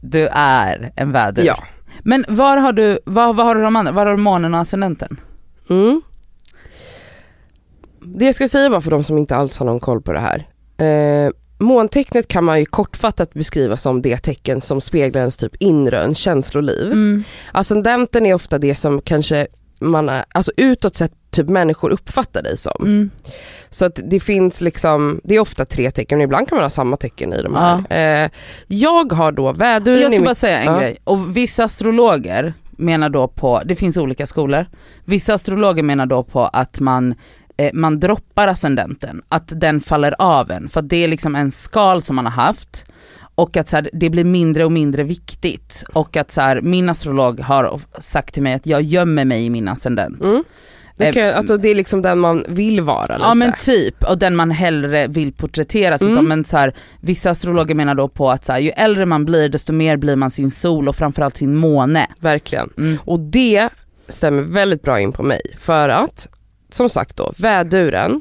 du 0.00 0.28
är 0.32 0.92
en 0.96 1.12
vädur. 1.12 1.44
Ja. 1.44 1.62
Men 2.00 2.24
var 2.28 2.56
har 2.56 2.72
du, 2.72 2.98
var, 3.06 3.34
var 3.34 3.44
har 3.44 3.54
du 3.54 3.62
de 3.62 3.76
andra, 3.76 3.92
var 3.92 4.06
har 4.06 4.16
du 4.16 4.22
månen 4.22 4.54
och 4.54 4.60
ascendenten? 4.60 5.20
Mm. 5.70 6.02
Det 8.00 8.24
jag 8.24 8.34
ska 8.34 8.48
säga 8.48 8.70
bara 8.70 8.80
för 8.80 8.90
de 8.90 9.04
som 9.04 9.18
inte 9.18 9.36
alls 9.36 9.58
har 9.58 9.66
någon 9.66 9.80
koll 9.80 10.02
på 10.02 10.12
det 10.12 10.20
här. 10.20 10.48
Eh, 10.86 11.30
måntecknet 11.62 12.28
kan 12.28 12.44
man 12.44 12.58
ju 12.58 12.64
kortfattat 12.64 13.34
beskriva 13.34 13.76
som 13.76 14.02
det 14.02 14.16
tecken 14.16 14.60
som 14.60 14.80
speglar 14.80 15.20
ens 15.20 15.36
typ 15.36 15.56
inre, 15.58 16.02
en 16.02 16.14
känsloliv. 16.14 16.86
Mm. 16.92 17.24
Ascendenten 17.52 18.26
är 18.26 18.34
ofta 18.34 18.58
det 18.58 18.74
som 18.74 19.00
kanske 19.00 19.46
man 19.80 20.08
är, 20.08 20.24
alltså 20.34 20.52
utåt 20.56 20.96
sett 20.96 21.12
typ 21.30 21.48
människor 21.48 21.90
uppfattar 21.90 22.42
dig 22.42 22.56
som. 22.56 22.72
Mm. 22.80 23.10
Så 23.70 23.84
att 23.84 24.00
det 24.04 24.20
finns 24.20 24.60
liksom, 24.60 25.20
det 25.24 25.34
är 25.34 25.40
ofta 25.40 25.64
tre 25.64 25.90
tecken, 25.90 26.18
men 26.18 26.24
ibland 26.24 26.48
kan 26.48 26.56
man 26.56 26.62
ha 26.64 26.70
samma 26.70 26.96
tecken 26.96 27.32
i 27.32 27.42
de 27.42 27.54
här. 27.54 27.84
Eh, 28.24 28.30
jag 28.66 29.12
har 29.12 29.32
då 29.32 29.52
väduren 29.52 30.00
Jag 30.00 30.10
ska 30.10 30.18
mitt- 30.20 30.26
bara 30.26 30.34
säga 30.34 30.58
en 30.60 30.72
ja. 30.72 30.78
grej, 30.80 30.96
och 31.04 31.36
vissa 31.36 31.64
astrologer 31.64 32.54
menar 32.70 33.08
då 33.08 33.28
på, 33.28 33.62
det 33.64 33.76
finns 33.76 33.96
olika 33.96 34.26
skolor, 34.26 34.66
vissa 35.04 35.34
astrologer 35.34 35.82
menar 35.82 36.06
då 36.06 36.22
på 36.22 36.44
att 36.46 36.80
man 36.80 37.14
man 37.72 38.00
droppar 38.00 38.48
ascendenten, 38.48 39.22
att 39.28 39.60
den 39.60 39.80
faller 39.80 40.14
av 40.18 40.50
en, 40.50 40.68
för 40.68 40.80
att 40.80 40.88
det 40.88 41.04
är 41.04 41.08
liksom 41.08 41.36
en 41.36 41.50
skal 41.50 42.02
som 42.02 42.16
man 42.16 42.26
har 42.26 42.32
haft 42.32 42.86
och 43.34 43.56
att 43.56 43.70
så 43.70 43.76
här, 43.76 43.90
det 43.92 44.10
blir 44.10 44.24
mindre 44.24 44.64
och 44.64 44.72
mindre 44.72 45.02
viktigt 45.02 45.84
och 45.92 46.16
att 46.16 46.30
så 46.30 46.40
här, 46.40 46.60
min 46.60 46.88
astrolog 46.88 47.40
har 47.40 47.80
sagt 47.98 48.34
till 48.34 48.42
mig 48.42 48.54
att 48.54 48.66
jag 48.66 48.82
gömmer 48.82 49.24
mig 49.24 49.44
i 49.44 49.50
min 49.50 49.68
ascendent. 49.68 50.24
Mm. 50.24 50.44
Det, 50.96 51.16
Eh, 51.16 51.36
alltså 51.36 51.56
det 51.56 51.68
är 51.68 51.74
liksom 51.74 52.02
den 52.02 52.18
man 52.18 52.44
vill 52.48 52.80
vara 52.80 53.16
lite. 53.16 53.28
Ja 53.28 53.34
men 53.34 53.52
typ, 53.60 54.04
och 54.04 54.18
den 54.18 54.36
man 54.36 54.50
hellre 54.50 55.06
vill 55.06 55.32
porträttera 55.32 55.98
sig 55.98 56.06
Mm. 56.06 56.16
som. 56.16 56.28
Men 56.28 56.44
så 56.44 56.56
här, 56.56 56.74
vissa 57.00 57.30
astrologer 57.30 57.74
menar 57.74 57.94
då 57.94 58.08
på 58.08 58.30
att 58.30 58.44
så 58.44 58.52
här, 58.52 58.60
ju 58.60 58.70
äldre 58.70 59.06
man 59.06 59.24
blir 59.24 59.48
desto 59.48 59.72
mer 59.72 59.96
blir 59.96 60.16
man 60.16 60.30
sin 60.30 60.50
sol 60.50 60.88
och 60.88 60.96
framförallt 60.96 61.36
sin 61.36 61.56
måne. 61.56 62.06
Verkligen. 62.20 62.70
Mm. 62.78 62.98
Och 63.04 63.20
det 63.20 63.68
stämmer 64.08 64.42
väldigt 64.42 64.82
bra 64.82 65.00
in 65.00 65.12
på 65.12 65.22
mig. 65.22 65.40
För 65.58 65.88
att, 65.88 66.28
som 66.74 66.88
sagt 66.88 67.16
då, 67.16 67.32
väduren 67.36 68.20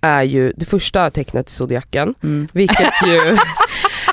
är 0.00 0.22
ju 0.22 0.52
det 0.56 0.66
första 0.66 1.10
tecknet 1.10 1.50
i 1.50 1.52
zodiaken. 1.52 2.14
Mm. 2.22 2.48
Vilket 2.52 2.92
ju 3.06 3.18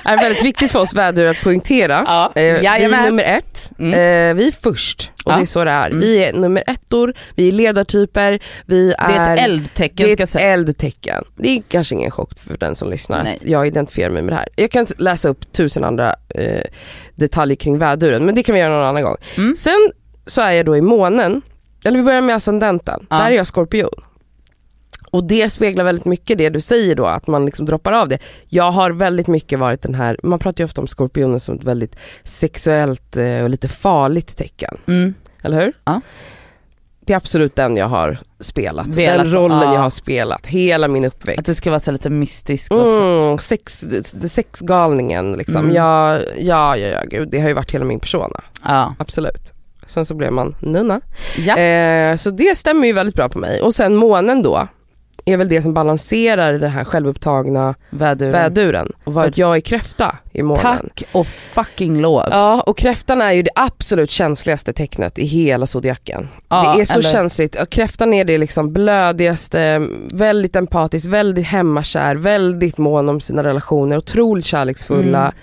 är 0.06 0.18
väldigt 0.18 0.44
viktigt 0.46 0.72
för 0.72 0.80
oss 0.80 0.94
vädur 0.94 1.26
att 1.28 1.42
poängtera. 1.44 2.04
Ja, 2.06 2.32
Eh, 2.36 2.60
vi 2.60 2.66
är 2.68 3.06
nummer 3.06 3.24
ett, 3.24 3.70
Mm. 3.80 3.92
eh, 3.94 4.36
vi 4.36 4.48
är 4.48 4.52
först 4.64 5.12
och 5.26 5.32
Ja. 5.32 5.36
det 5.36 5.42
är 5.42 5.46
så 5.46 5.64
det 5.64 5.72
är. 5.72 5.88
Mm. 5.88 6.00
Vi 6.00 6.18
är 6.26 6.34
nummer 6.34 6.64
ettor, 6.68 7.14
vi 7.36 7.48
är 7.48 7.52
ledartyper, 7.52 8.40
vi 8.66 8.94
är, 8.98 9.08
Det 9.08 9.14
är 9.18 9.38
ett 9.38 9.44
eldtecken 9.44 10.06
det 10.06 10.12
är 10.12 10.16
ska 10.16 10.24
ett 10.24 10.30
säga. 10.30 10.54
eldtecken. 10.54 11.24
Det 11.38 11.50
är 11.58 11.62
kanske 11.68 11.96
ingen 11.96 12.12
chock 12.12 12.40
för 12.40 12.58
den 12.58 12.76
som 12.76 12.90
lyssnar 12.90 13.24
Nej. 13.24 13.36
att 13.36 13.46
jag 13.48 13.68
identifierar 13.68 14.10
mig 14.10 14.22
med 14.22 14.34
det 14.34 14.38
här. 14.38 14.48
Jag 14.56 14.72
kan 14.72 14.88
läsa 14.98 15.30
upp 15.30 15.52
tusen 15.54 15.84
andra 15.84 16.16
eh, 16.36 16.62
detaljer 17.16 17.56
kring 17.56 17.78
väduren 17.78 18.26
men 18.26 18.36
det 18.36 18.44
kan 18.44 18.56
vi 18.56 18.62
göra 18.62 18.74
någon 18.74 18.88
annan 18.88 19.04
gång. 19.04 19.18
Mm. 19.38 19.56
Sen 19.56 19.92
så 20.26 20.42
är 20.42 20.52
jag 20.52 20.66
då 20.66 20.78
i 20.78 20.82
månen, 20.82 21.42
eller 21.86 21.98
vi 21.98 22.04
börjar 22.04 22.22
med 22.22 22.36
ascendenten, 22.36 23.06
Ja. 23.10 23.16
där 23.18 23.26
är 23.26 23.32
jag 23.32 23.48
skorpion. 23.48 23.90
Och 25.12 25.24
det 25.24 25.50
speglar 25.50 25.84
väldigt 25.84 26.06
mycket 26.06 26.38
det 26.38 26.50
du 26.50 26.62
säger 26.62 26.96
då, 26.96 27.06
att 27.06 27.28
man 27.28 27.46
liksom 27.46 27.66
droppar 27.66 27.92
av 27.92 28.08
det. 28.10 28.20
Jag 28.48 28.72
har 28.72 28.92
väldigt 28.92 29.28
mycket 29.28 29.60
varit 29.60 29.82
den 29.82 29.96
här, 29.96 30.18
man 30.24 30.40
pratar 30.40 30.62
ju 30.62 30.66
ofta 30.66 30.82
om 30.82 30.88
skorpionen 30.88 31.40
som 31.40 31.56
ett 31.56 31.64
väldigt 31.64 31.96
sexuellt 32.24 33.18
eh, 33.18 33.44
och 33.44 33.50
lite 33.50 33.68
farligt 33.68 34.38
tecken. 34.38 34.78
Mm. 34.88 35.14
Eller 35.44 35.62
hur? 35.62 35.74
Ja. 35.84 36.02
Det 37.06 37.14
är 37.14 37.18
absolut 37.18 37.56
den 37.56 37.78
jag 37.78 37.88
har 37.88 38.18
spelat. 38.40 38.88
Velat- 38.88 39.18
den 39.18 39.34
rollen 39.34 39.62
ja. 39.62 39.74
jag 39.74 39.82
har 39.82 39.90
spelat 39.90 40.48
hela 40.48 40.88
min 40.88 41.06
uppväxt. 41.06 41.40
Att 41.40 41.46
det 41.46 41.56
ska 41.56 41.70
vara 41.70 41.80
så 41.80 41.92
lite 41.92 42.10
mystisk 42.10 42.72
och 42.72 42.86
så. 42.86 43.04
Mm, 43.04 43.38
sex, 43.38 43.86
sexgalningen 44.28 45.34
liksom. 45.34 45.64
Mm. 45.64 45.76
Ja, 45.76 46.20
ja, 46.38 46.78
ja, 46.78 46.88
ja, 46.88 47.02
gud 47.10 47.30
det 47.32 47.40
har 47.40 47.48
ju 47.48 47.54
varit 47.54 47.72
hela 47.72 47.86
min 47.86 48.00
persona. 48.00 48.42
Ja. 48.64 48.96
Absolut. 49.00 49.54
Sen 49.88 50.06
så 50.06 50.14
blev 50.16 50.32
man 50.32 50.56
nunna. 50.60 51.02
ja. 51.38 51.58
Eh, 51.58 52.16
så 52.16 52.30
det 52.30 52.58
stämmer 52.58 52.88
ju 52.88 52.94
väldigt 52.94 53.16
bra 53.16 53.30
på 53.30 53.40
mig. 53.40 53.62
Och 53.62 53.76
sen 53.76 53.96
månen 53.96 54.44
då 54.44 54.68
är 55.26 55.38
väl 55.38 55.50
det 55.50 55.62
som 55.62 55.74
balanserar 55.74 56.54
den 56.54 56.70
här 56.72 56.84
självupptagna 56.84 57.76
Väduren. 57.90 58.32
väduren. 58.32 58.92
För 59.04 59.26
att 59.26 59.38
jag 59.38 59.56
är 59.56 59.60
kräfta 59.60 60.16
i 60.32 60.42
månen. 60.44 60.62
Tack 60.62 61.04
och 61.12 61.28
fucking 61.28 62.02
lov. 62.02 62.28
Ja, 62.32 62.62
och 62.62 62.78
kräftan 62.78 63.22
är 63.22 63.32
ju 63.32 63.42
det 63.44 63.50
absolut 63.56 64.12
känsligaste 64.12 64.74
tecknet 64.74 65.20
i 65.20 65.26
hela 65.26 65.68
zodiaken. 65.68 66.28
Ja, 66.50 66.74
det 66.76 66.82
är 66.82 66.86
så 66.86 67.00
eller- 67.00 67.10
känsligt. 67.10 67.62
Och 67.62 67.70
Kräftan 67.70 68.14
är 68.14 68.26
det 68.26 68.38
liksom 68.38 68.74
blödigaste, 68.74 69.88
väldigt 70.12 70.56
empatisk, 70.56 71.08
väldigt 71.08 71.46
hemmakär, 71.48 72.16
väldigt 72.16 72.78
mån 72.78 73.10
om 73.10 73.22
sina 73.22 73.44
relationer, 73.44 73.98
otroligt 73.98 74.46
kärleksfulla, 74.46 75.20
Mm. 75.22 75.34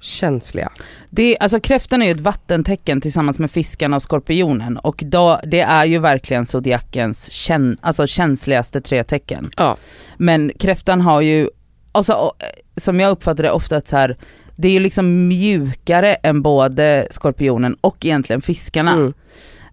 Känsliga. 0.00 0.72
Det, 1.10 1.36
alltså 1.40 1.60
kräftan 1.60 2.02
är 2.02 2.06
ju 2.06 2.12
ett 2.12 2.20
vattentecken 2.20 3.00
tillsammans 3.00 3.38
med 3.38 3.50
fiskarna 3.50 3.96
och 3.96 4.02
skorpionen 4.02 4.76
och 4.76 5.02
då, 5.06 5.40
det 5.44 5.60
är 5.60 5.84
ju 5.84 5.98
verkligen 5.98 6.46
zodiakens 6.46 7.32
känn, 7.32 7.76
alltså 7.80 8.06
känsligaste 8.06 8.80
tre 8.80 9.04
tecken. 9.04 9.50
Ja. 9.56 9.76
Men 10.16 10.52
kräftan 10.58 11.00
har 11.00 11.20
ju, 11.20 11.48
alltså, 11.92 12.32
som 12.76 13.00
jag 13.00 13.10
uppfattar 13.10 13.42
det 13.44 13.50
ofta 13.50 13.76
att 13.76 13.88
så 13.88 13.96
här, 13.96 14.16
det 14.56 14.68
är 14.68 14.72
ju 14.72 14.80
liksom 14.80 15.28
mjukare 15.28 16.14
än 16.14 16.42
både 16.42 17.08
skorpionen 17.10 17.76
och 17.80 18.06
egentligen 18.06 18.42
fiskarna. 18.42 18.92
Mm. 18.92 19.12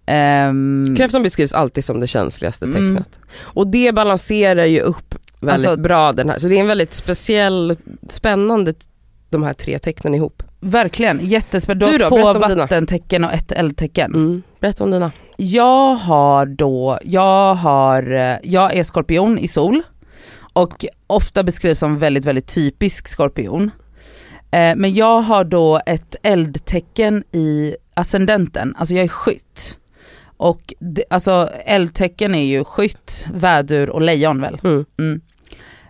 Ehm, 0.06 0.96
Kräftan 0.98 1.24
beskrivs 1.24 1.54
alltid 1.54 1.86
som 1.86 2.00
det 2.00 2.08
känsligaste 2.08 2.66
Mm. 2.66 2.96
tecknet. 2.96 3.20
Och 3.42 3.68
det 3.68 3.92
balanserar 3.92 4.66
ju 4.66 4.80
upp 4.80 5.16
väldigt 5.40 5.68
Alltså- 5.68 5.82
bra 5.84 6.12
den 6.12 6.30
här, 6.30 6.40
så 6.40 6.48
det 6.48 6.56
är 6.56 6.60
en 6.62 6.68
väldigt 6.68 6.94
speciell, 6.94 7.76
spännande 8.10 8.74
de 9.30 9.44
här 9.44 9.54
tre 9.54 9.80
tecknen 9.80 10.16
ihop. 10.16 10.44
verkligen, 10.60 11.20
jättespännande. 11.24 11.86
Du 11.86 11.92
Du 11.92 11.98
då, 11.98 12.04
har 12.06 12.10
två 12.34 12.40
om 12.40 12.50
dina. 12.50 12.62
vattentecken 12.64 13.24
och 13.24 13.34
ett 13.34 13.52
eldtecken. 13.52 14.14
Mm. 14.14 14.42
Berätta 14.60 14.84
om 14.84 14.92
dina. 14.92 15.12
Jag 15.38 15.96
har 15.96 16.46
då, 16.46 17.00
jag 17.04 17.56
har, 17.56 18.04
jag 18.44 18.74
är 18.76 18.84
skorpion 18.84 19.38
i 19.40 19.48
sol 19.48 19.82
och 20.54 20.86
ofta 21.08 21.44
beskrivs 21.44 21.80
som 21.80 21.98
väldigt, 22.00 22.26
väldigt 22.26 22.56
typisk 22.56 23.08
skorpion. 23.08 23.72
Eh, 24.52 24.76
Men 24.76 24.94
jag 24.94 25.22
har 25.22 25.44
då 25.44 25.82
ett 25.86 26.16
eldtecken 26.24 27.24
i 27.32 27.76
ascendenten, 27.94 28.76
alltså 28.78 28.96
jag 28.96 29.04
är 29.04 29.08
skytt. 29.10 29.78
Och 30.38 30.74
det, 30.80 31.04
alltså 31.10 31.50
eldtecken 31.66 32.36
är 32.36 32.44
ju 32.46 32.64
skytt, 32.64 33.26
vädur 33.34 33.90
och 33.90 34.02
lejon 34.02 34.42
väl. 34.42 34.60
Mm. 34.64 34.86
Mm. 35.00 35.22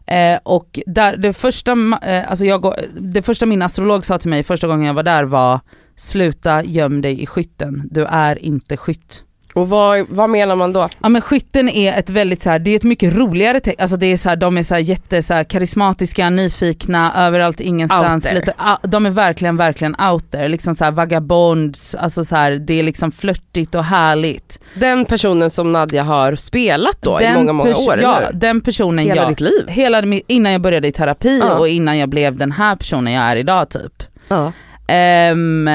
Eh, 0.07 0.39
och 0.43 0.79
där, 0.85 1.17
det, 1.17 1.33
första, 1.33 1.71
eh, 2.01 2.29
alltså 2.29 2.45
jag, 2.45 2.75
det 2.99 3.21
första 3.21 3.45
min 3.45 3.61
astrolog 3.61 4.05
sa 4.05 4.17
till 4.17 4.29
mig 4.29 4.43
första 4.43 4.67
gången 4.67 4.87
jag 4.87 4.93
var 4.93 5.03
där 5.03 5.23
var 5.23 5.59
Sluta 5.97 6.63
göm 6.63 7.01
dig 7.01 7.21
i 7.21 7.25
skytten, 7.25 7.89
du 7.91 8.05
är 8.05 8.39
inte 8.45 8.77
skytt. 8.77 9.24
Och 9.55 9.69
vad, 9.69 10.05
vad 10.09 10.29
menar 10.29 10.55
man 10.55 10.73
då? 10.73 10.89
Ja 11.01 11.09
men 11.09 11.21
skytten 11.21 11.69
är 11.69 11.99
ett 11.99 12.09
väldigt 12.09 12.43
så 12.43 12.49
här, 12.49 12.59
det 12.59 12.71
är 12.71 12.75
ett 12.75 12.83
mycket 12.83 13.13
roligare 13.15 13.59
tecken, 13.59 13.81
alltså 13.83 13.97
det 13.97 14.05
är 14.05 14.17
så 14.17 14.29
här, 14.29 14.35
de 14.35 14.57
är 14.57 14.63
så 14.63 14.73
här 14.73 14.81
jätte 14.81 15.23
så 15.23 15.33
här, 15.33 15.43
karismatiska, 15.43 16.29
nyfikna, 16.29 17.13
överallt, 17.15 17.61
ingenstans. 17.61 18.33
Lite, 18.33 18.53
ah, 18.57 18.77
de 18.81 19.05
är 19.05 19.09
verkligen, 19.09 19.57
verkligen 19.57 19.95
out 20.11 20.31
there, 20.31 20.47
liksom 20.47 20.75
så 20.75 20.83
här 20.83 20.91
vagabonds, 20.91 21.95
alltså 21.95 22.25
så 22.25 22.35
här, 22.35 22.51
det 22.51 22.79
är 22.79 22.83
liksom 22.83 23.11
flörtigt 23.11 23.75
och 23.75 23.83
härligt. 23.83 24.59
Den 24.73 25.05
personen 25.05 25.49
som 25.49 25.71
Nadja 25.71 26.03
har 26.03 26.35
spelat 26.35 27.01
då 27.01 27.21
i 27.21 27.33
många, 27.33 27.53
många 27.53 27.75
år, 27.75 27.99
Ja, 28.01 28.17
eller 28.17 28.33
den 28.33 28.61
personen 28.61 29.05
Hela 29.05 29.21
ja. 29.21 29.29
ditt 29.29 29.41
liv? 29.41 29.67
Hela, 29.67 30.03
innan 30.27 30.51
jag 30.51 30.61
började 30.61 30.87
i 30.87 30.91
terapi 30.91 31.39
Ja. 31.39 31.53
och 31.53 31.67
innan 31.67 31.97
jag 31.97 32.09
blev 32.09 32.37
den 32.37 32.51
här 32.51 32.75
personen 32.75 33.13
jag 33.13 33.23
är 33.23 33.35
idag 33.35 33.69
typ. 33.69 34.03
Ja. 34.27 34.51
Ehm, 34.87 35.69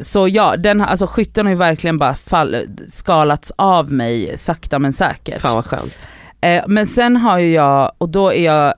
så 0.00 0.28
ja, 0.28 0.56
den, 0.56 0.80
alltså 0.80 1.06
skytten 1.06 1.46
har 1.46 1.50
ju 1.52 1.58
verkligen 1.58 1.98
bara 1.98 2.14
fall, 2.14 2.56
skalats 2.88 3.52
av 3.56 3.92
mig 3.92 4.38
sakta 4.38 4.78
men 4.78 4.92
säkert. 4.92 5.40
Fan 5.40 5.54
vad 5.54 5.64
skönt. 5.66 6.08
Eh, 6.40 6.64
men 6.66 6.86
sen 6.86 7.16
har 7.16 7.38
ju 7.38 7.52
jag, 7.52 7.92
och 7.98 8.08
då 8.08 8.32
är 8.32 8.44
jag 8.44 8.74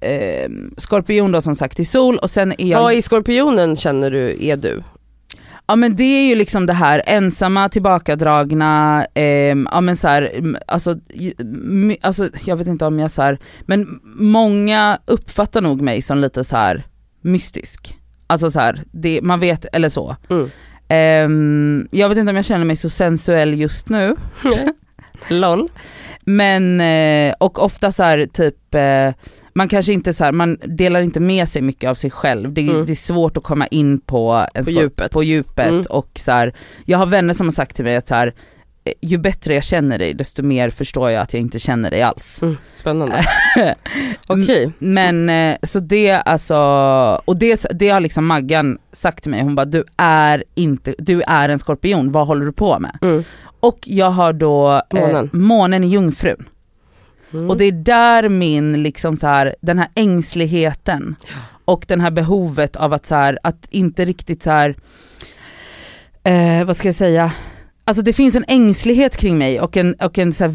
eh, 0.00 0.50
skorpion 0.76 1.32
då 1.32 1.40
som 1.40 1.54
sagt 1.54 1.80
i 1.80 1.84
sol 1.84 2.18
och 2.18 2.30
sen 2.30 2.52
är 2.60 2.66
jag, 2.66 2.80
Vad 2.82 2.94
i 2.94 3.02
skorpionen 3.02 3.76
känner 3.76 4.10
du 4.10 4.36
är 4.46 4.56
du? 4.56 4.82
ja 5.68 5.76
men 5.76 5.96
det 5.96 6.04
är 6.04 6.28
ju 6.28 6.34
liksom 6.34 6.66
det 6.66 6.72
här 6.72 7.02
ensamma, 7.06 7.68
tillbakadragna, 7.68 9.06
ehm, 9.14 9.68
ja 9.72 9.80
men 9.80 9.96
så 9.96 10.08
här, 10.08 10.54
alltså, 10.66 10.94
my- 11.54 11.98
alltså 12.02 12.28
jag 12.44 12.56
vet 12.56 12.66
inte 12.66 12.86
om 12.86 12.98
jag 12.98 13.10
så 13.10 13.22
här, 13.22 13.38
men 13.62 14.00
många 14.14 14.98
uppfattar 15.06 15.60
nog 15.60 15.80
mig 15.80 16.02
som 16.02 16.18
lite 16.18 16.44
så 16.44 16.56
här 16.56 16.86
mystisk. 17.20 17.96
Alltså 18.26 18.50
så 18.50 18.60
här, 18.60 18.82
det, 18.90 19.20
man 19.22 19.40
vet, 19.40 19.66
eller 19.72 19.88
så. 19.88 20.16
Mm. 20.30 20.50
Ehm, 20.88 21.88
jag 21.90 22.08
vet 22.08 22.18
inte 22.18 22.30
om 22.30 22.36
jag 22.36 22.44
känner 22.44 22.64
mig 22.64 22.76
så 22.76 22.90
sensuell 22.90 23.54
just 23.60 23.88
nu. 23.88 24.16
LOL. 25.28 25.68
Men, 26.24 26.80
eh, 26.80 27.34
och 27.40 27.62
ofta 27.64 27.92
så 27.92 28.02
här 28.02 28.26
typ, 28.32 28.74
eh, 28.74 29.10
man 29.54 29.68
kanske 29.68 29.92
inte 29.92 30.12
så 30.12 30.24
här, 30.24 30.32
man 30.32 30.58
delar 30.64 31.00
inte 31.00 31.20
med 31.20 31.48
sig 31.48 31.62
mycket 31.62 31.90
av 31.90 31.94
sig 31.94 32.10
själv. 32.10 32.52
Det, 32.52 32.68
Mm. 32.68 32.86
det 32.86 32.92
är 32.92 32.94
svårt 32.94 33.36
att 33.36 33.42
komma 33.42 33.66
in 33.66 34.00
på, 34.00 34.46
en 34.54 34.64
På 34.64 34.70
djupet. 34.70 35.12
på 35.12 35.22
djupet 35.22 35.68
Mm. 35.68 35.82
och 35.90 36.10
så 36.14 36.32
här, 36.32 36.52
jag 36.84 36.98
har 36.98 37.06
vänner 37.06 37.34
som 37.34 37.46
har 37.46 37.52
sagt 37.52 37.76
till 37.76 37.84
mig 37.84 37.96
att 37.96 38.08
så 38.08 38.32
ju 39.00 39.18
bättre 39.18 39.54
jag 39.54 39.64
känner 39.64 39.98
dig 39.98 40.14
desto 40.14 40.42
mer 40.42 40.70
förstår 40.70 41.10
jag 41.10 41.22
att 41.22 41.32
jag 41.32 41.40
inte 41.40 41.58
känner 41.58 41.90
dig 41.90 42.02
alls. 42.02 42.42
Mm, 42.42 42.56
spännande. 42.70 43.24
Okej. 44.26 44.72
Men 44.78 45.28
eh, 45.28 45.56
så 45.62 45.80
det 45.80 46.10
alltså, 46.10 46.56
och 47.24 47.36
det, 47.36 47.66
det 47.70 47.88
har 47.88 48.00
liksom 48.00 48.26
Maggan 48.26 48.78
sagt 48.92 49.22
till 49.22 49.30
mig, 49.30 49.42
hon 49.42 49.54
bara 49.54 49.66
du 49.66 49.84
är 49.96 50.44
inte, 50.54 50.94
du 50.98 51.22
är 51.22 51.48
en 51.48 51.58
skorpion, 51.58 52.12
vad 52.12 52.26
håller 52.26 52.46
du 52.46 52.52
på 52.52 52.78
med? 52.78 52.98
Mm. 53.02 53.22
Och 53.60 53.78
jag 53.84 54.10
har 54.10 54.32
då 54.32 54.82
Månen. 54.92 55.24
Eh, 55.24 55.30
månen 55.32 55.84
i 55.84 55.86
jungfrun. 55.86 56.48
Mm. 57.32 57.50
Och 57.50 57.56
det 57.56 57.64
är 57.64 57.72
där 57.72 58.28
min 58.28 58.82
liksom 58.82 59.16
så 59.16 59.26
här, 59.26 59.56
den 59.60 59.78
här 59.78 59.88
ängsligheten 59.94 61.16
och 61.64 61.84
den 61.88 62.00
här 62.00 62.10
behovet 62.10 62.76
av 62.76 62.92
att 62.92 63.06
så 63.06 63.14
här, 63.14 63.38
att 63.42 63.66
inte 63.70 64.04
riktigt 64.04 64.42
så 64.42 64.50
här, 64.50 64.76
eh, 66.24 66.64
vad 66.64 66.76
ska 66.76 66.88
jag 66.88 66.94
säga, 66.94 67.32
Alltså 67.88 68.02
det 68.02 68.12
finns 68.12 68.36
en 68.36 68.44
ängslighet 68.48 69.16
kring 69.16 69.38
mig 69.38 69.60
och, 69.60 69.76
en, 69.76 69.94
och, 69.94 70.18
en, 70.18 70.32
så 70.32 70.44
här, 70.44 70.54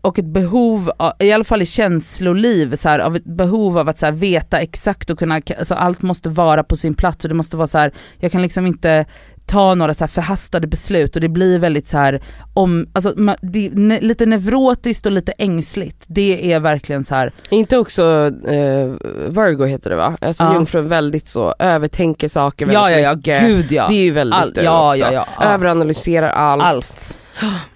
och 0.00 0.18
ett 0.18 0.32
behov, 0.32 0.90
av, 0.98 1.12
i 1.18 1.32
alla 1.32 1.44
fall 1.44 1.62
i 1.62 1.66
känsloliv, 1.66 2.76
så 2.76 2.88
här, 2.88 2.98
av 2.98 3.16
ett 3.16 3.24
behov 3.24 3.78
av 3.78 3.88
att 3.88 3.98
så 3.98 4.06
här, 4.06 4.12
veta 4.12 4.60
exakt 4.60 5.10
och 5.10 5.18
kunna, 5.18 5.40
alltså 5.58 5.74
allt 5.74 6.02
måste 6.02 6.28
vara 6.28 6.64
på 6.64 6.76
sin 6.76 6.94
plats 6.94 7.24
och 7.24 7.28
det 7.28 7.34
måste 7.34 7.56
vara 7.56 7.66
så 7.66 7.78
här, 7.78 7.92
jag 8.18 8.32
kan 8.32 8.42
liksom 8.42 8.66
inte 8.66 9.06
ta 9.48 9.74
några 9.74 9.94
så 9.94 10.08
förhastade 10.08 10.66
beslut 10.66 11.14
och 11.16 11.20
det 11.22 11.28
blir 11.28 11.58
väldigt 11.58 11.88
så 11.88 11.98
här 11.98 12.22
om, 12.54 12.86
alltså 12.92 13.12
det 13.40 13.68
ne- 13.70 14.00
lite 14.00 14.26
neurotiskt 14.26 15.06
och 15.06 15.12
lite 15.12 15.32
ängsligt. 15.32 16.04
Det 16.06 16.52
är 16.52 16.60
verkligen 16.60 17.04
så 17.04 17.14
här, 17.14 17.32
Inte 17.50 17.78
också 17.78 18.02
eh, 18.46 18.86
Virgo 19.28 19.64
heter 19.66 19.90
det 19.90 19.96
va? 19.96 20.16
Alltså 20.20 20.44
Ja. 20.44 20.54
jungfrun 20.54 20.88
väldigt 20.88 21.28
så, 21.28 21.54
övertänker 21.58 22.28
saker 22.28 22.66
väldigt 22.66 22.74
ja 22.80 22.90
ja 22.90 22.98
ja, 22.98 23.14
mycket. 23.16 23.40
gud 23.40 23.72
ja. 23.72 23.88
Det 23.88 23.94
är 23.94 24.02
ju 24.04 24.10
väldigt 24.10 24.34
All, 24.34 24.52
ja, 24.56 24.96
ja, 24.96 25.12
ja, 25.12 25.26
ja. 25.40 25.44
Överanalyserar 25.44 26.28
allt. 26.30 26.62
Allt. 26.62 27.18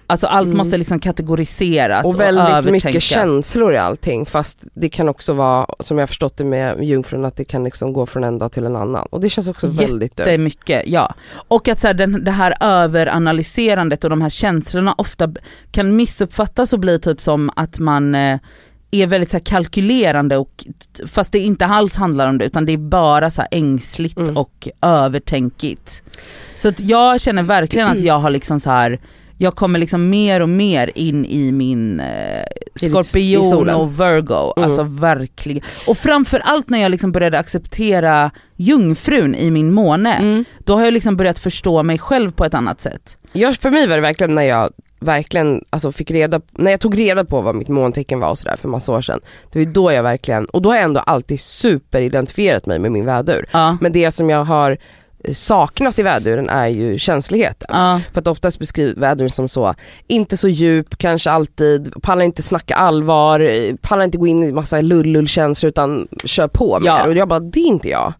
Alltså 0.07 0.27
allt 0.27 0.45
Mm. 0.45 0.57
måste 0.57 0.77
liksom 0.77 0.99
kategoriseras 0.99 2.05
och, 2.05 2.13
Och 2.13 2.19
väldigt 2.19 2.43
övertänkas. 2.45 2.83
mycket 2.85 3.03
känslor 3.03 3.73
i 3.73 3.77
allting 3.77 4.25
fast 4.25 4.63
det 4.73 4.89
kan 4.89 5.09
också 5.09 5.33
vara, 5.33 5.67
som 5.79 5.97
jag 5.97 6.09
förstått 6.09 6.37
det 6.37 6.43
med 6.43 6.83
jungfrun, 6.83 7.25
att 7.25 7.35
det 7.35 7.43
kan 7.45 7.63
liksom 7.63 7.93
gå 7.93 8.05
från 8.05 8.23
en 8.23 8.39
dag 8.39 8.51
till 8.51 8.65
en 8.65 8.75
annan. 8.75 9.07
Och 9.11 9.21
det 9.21 9.29
känns 9.29 9.47
också 9.47 9.67
väldigt 9.67 10.17
du. 10.17 10.23
Det 10.23 10.31
är 10.31 10.37
mycket, 10.37 10.83
ja. 10.87 11.13
Och 11.47 11.67
att 11.67 11.81
så 11.81 11.87
här, 11.87 11.93
den, 11.93 12.23
det 12.23 12.31
här 12.31 12.53
överanalyserandet 12.59 14.03
och 14.03 14.09
de 14.09 14.21
här 14.21 14.29
känslorna 14.29 14.95
ofta 14.97 15.29
kan 15.71 15.95
missuppfattas 15.95 16.73
och 16.73 16.79
bli 16.79 16.99
typ 16.99 17.21
som 17.21 17.51
att 17.55 17.79
man 17.79 18.15
eh, 18.15 18.39
är 18.91 19.07
väldigt 19.07 19.31
så 19.31 19.39
kalkylerande 19.39 20.37
och 20.37 20.65
fast 21.07 21.31
det 21.31 21.39
inte 21.39 21.65
alls 21.65 21.95
handlar 21.97 22.27
om 22.27 22.37
det 22.37 22.45
utan 22.45 22.65
det 22.65 22.73
är 22.73 22.77
bara 22.77 23.29
så 23.29 23.43
ängsligt 23.51 24.17
Mm. 24.17 24.37
och 24.37 24.67
övertänkigt. 24.81 26.03
Så 26.55 26.69
att 26.69 26.79
jag 26.79 27.21
känner 27.21 27.43
verkligen 27.43 27.87
att 27.87 27.99
jag 28.01 28.19
har 28.19 28.29
liksom 28.29 28.59
så 28.59 28.69
här 28.69 28.99
jag 29.43 29.55
kommer 29.55 29.79
liksom 29.79 30.09
mer 30.09 30.39
och 30.39 30.49
mer 30.49 30.91
in 30.95 31.25
i 31.25 31.51
min 31.51 31.99
eh, 31.99 32.43
skorpion 32.75 33.69
och 33.69 33.99
virgo, 33.99 34.53
Mm. 34.57 34.65
alltså 34.69 34.83
verkligen. 34.83 35.61
Och 35.87 35.97
framförallt 35.97 36.69
när 36.69 36.81
jag 36.81 36.91
liksom 36.91 37.11
började 37.11 37.39
acceptera 37.39 38.31
jungfrun 38.55 39.35
i 39.35 39.51
min 39.51 39.71
måne, 39.71 40.13
Mm. 40.15 40.45
då 40.59 40.75
har 40.75 40.85
jag 40.85 40.93
liksom 40.93 41.17
börjat 41.17 41.39
förstå 41.39 41.83
mig 41.83 41.97
själv 41.99 42.31
på 42.31 42.45
ett 42.45 42.53
annat 42.53 42.81
sätt. 42.81 43.17
Jag, 43.33 43.55
för 43.55 43.71
mig 43.71 43.87
var 43.87 43.95
det 43.95 44.01
verkligen 44.01 44.35
när 44.35 44.43
jag 44.43 44.69
verkligen 44.99 45.63
alltså 45.69 45.91
fick 45.91 46.11
reda, 46.11 46.41
när 46.51 46.71
jag 46.71 46.79
tog 46.79 46.99
reda 46.99 47.25
på 47.25 47.41
vad 47.41 47.55
mitt 47.55 47.67
måntecken 47.67 48.19
var 48.19 48.29
och 48.29 48.37
sådär 48.39 48.55
för 48.57 48.67
massa 48.69 48.91
år 48.91 49.01
sedan. 49.01 49.19
Det 49.51 49.59
var 49.65 49.73
då 49.73 49.91
jag 49.91 50.03
verkligen, 50.03 50.45
och 50.45 50.61
då 50.61 50.69
har 50.69 50.75
jag 50.75 50.83
ändå 50.85 50.99
alltid 50.99 51.39
superidentifierat 51.39 52.65
mig 52.65 52.79
med 52.79 52.91
min 52.91 53.05
vädur. 53.05 53.45
Ja. 53.51 53.77
Men 53.81 53.91
det 53.91 54.11
som 54.11 54.29
jag 54.29 54.43
har 54.43 54.77
saknat 55.33 55.99
i 55.99 56.03
väduren 56.03 56.49
är 56.49 56.67
ju 56.67 56.99
känsligheten. 56.99 57.67
Ja. 57.69 58.01
För 58.13 58.21
att 58.21 58.27
oftast 58.27 58.59
beskriver 58.59 59.01
väduren 59.01 59.29
som 59.29 59.49
så, 59.49 59.73
inte 60.07 60.37
så 60.37 60.47
djup 60.47 60.97
kanske 60.97 61.31
alltid, 61.31 61.93
pallar 62.01 62.25
inte 62.25 62.43
snacka 62.43 62.75
allvar, 62.75 63.47
pallar 63.77 64.03
inte 64.03 64.17
gå 64.17 64.27
in 64.27 64.43
i 64.43 64.51
massa 64.51 64.81
lullull-känslor 64.81 65.69
utan 65.69 66.07
kör 66.25 66.47
på 66.47 66.79
mer. 66.79 66.87
Ja. 66.87 67.07
Och 67.07 67.13
jag 67.13 67.27
bara, 67.27 67.39
det 67.39 67.59
är 67.59 67.67
inte 67.67 67.89
jag. 67.89 68.13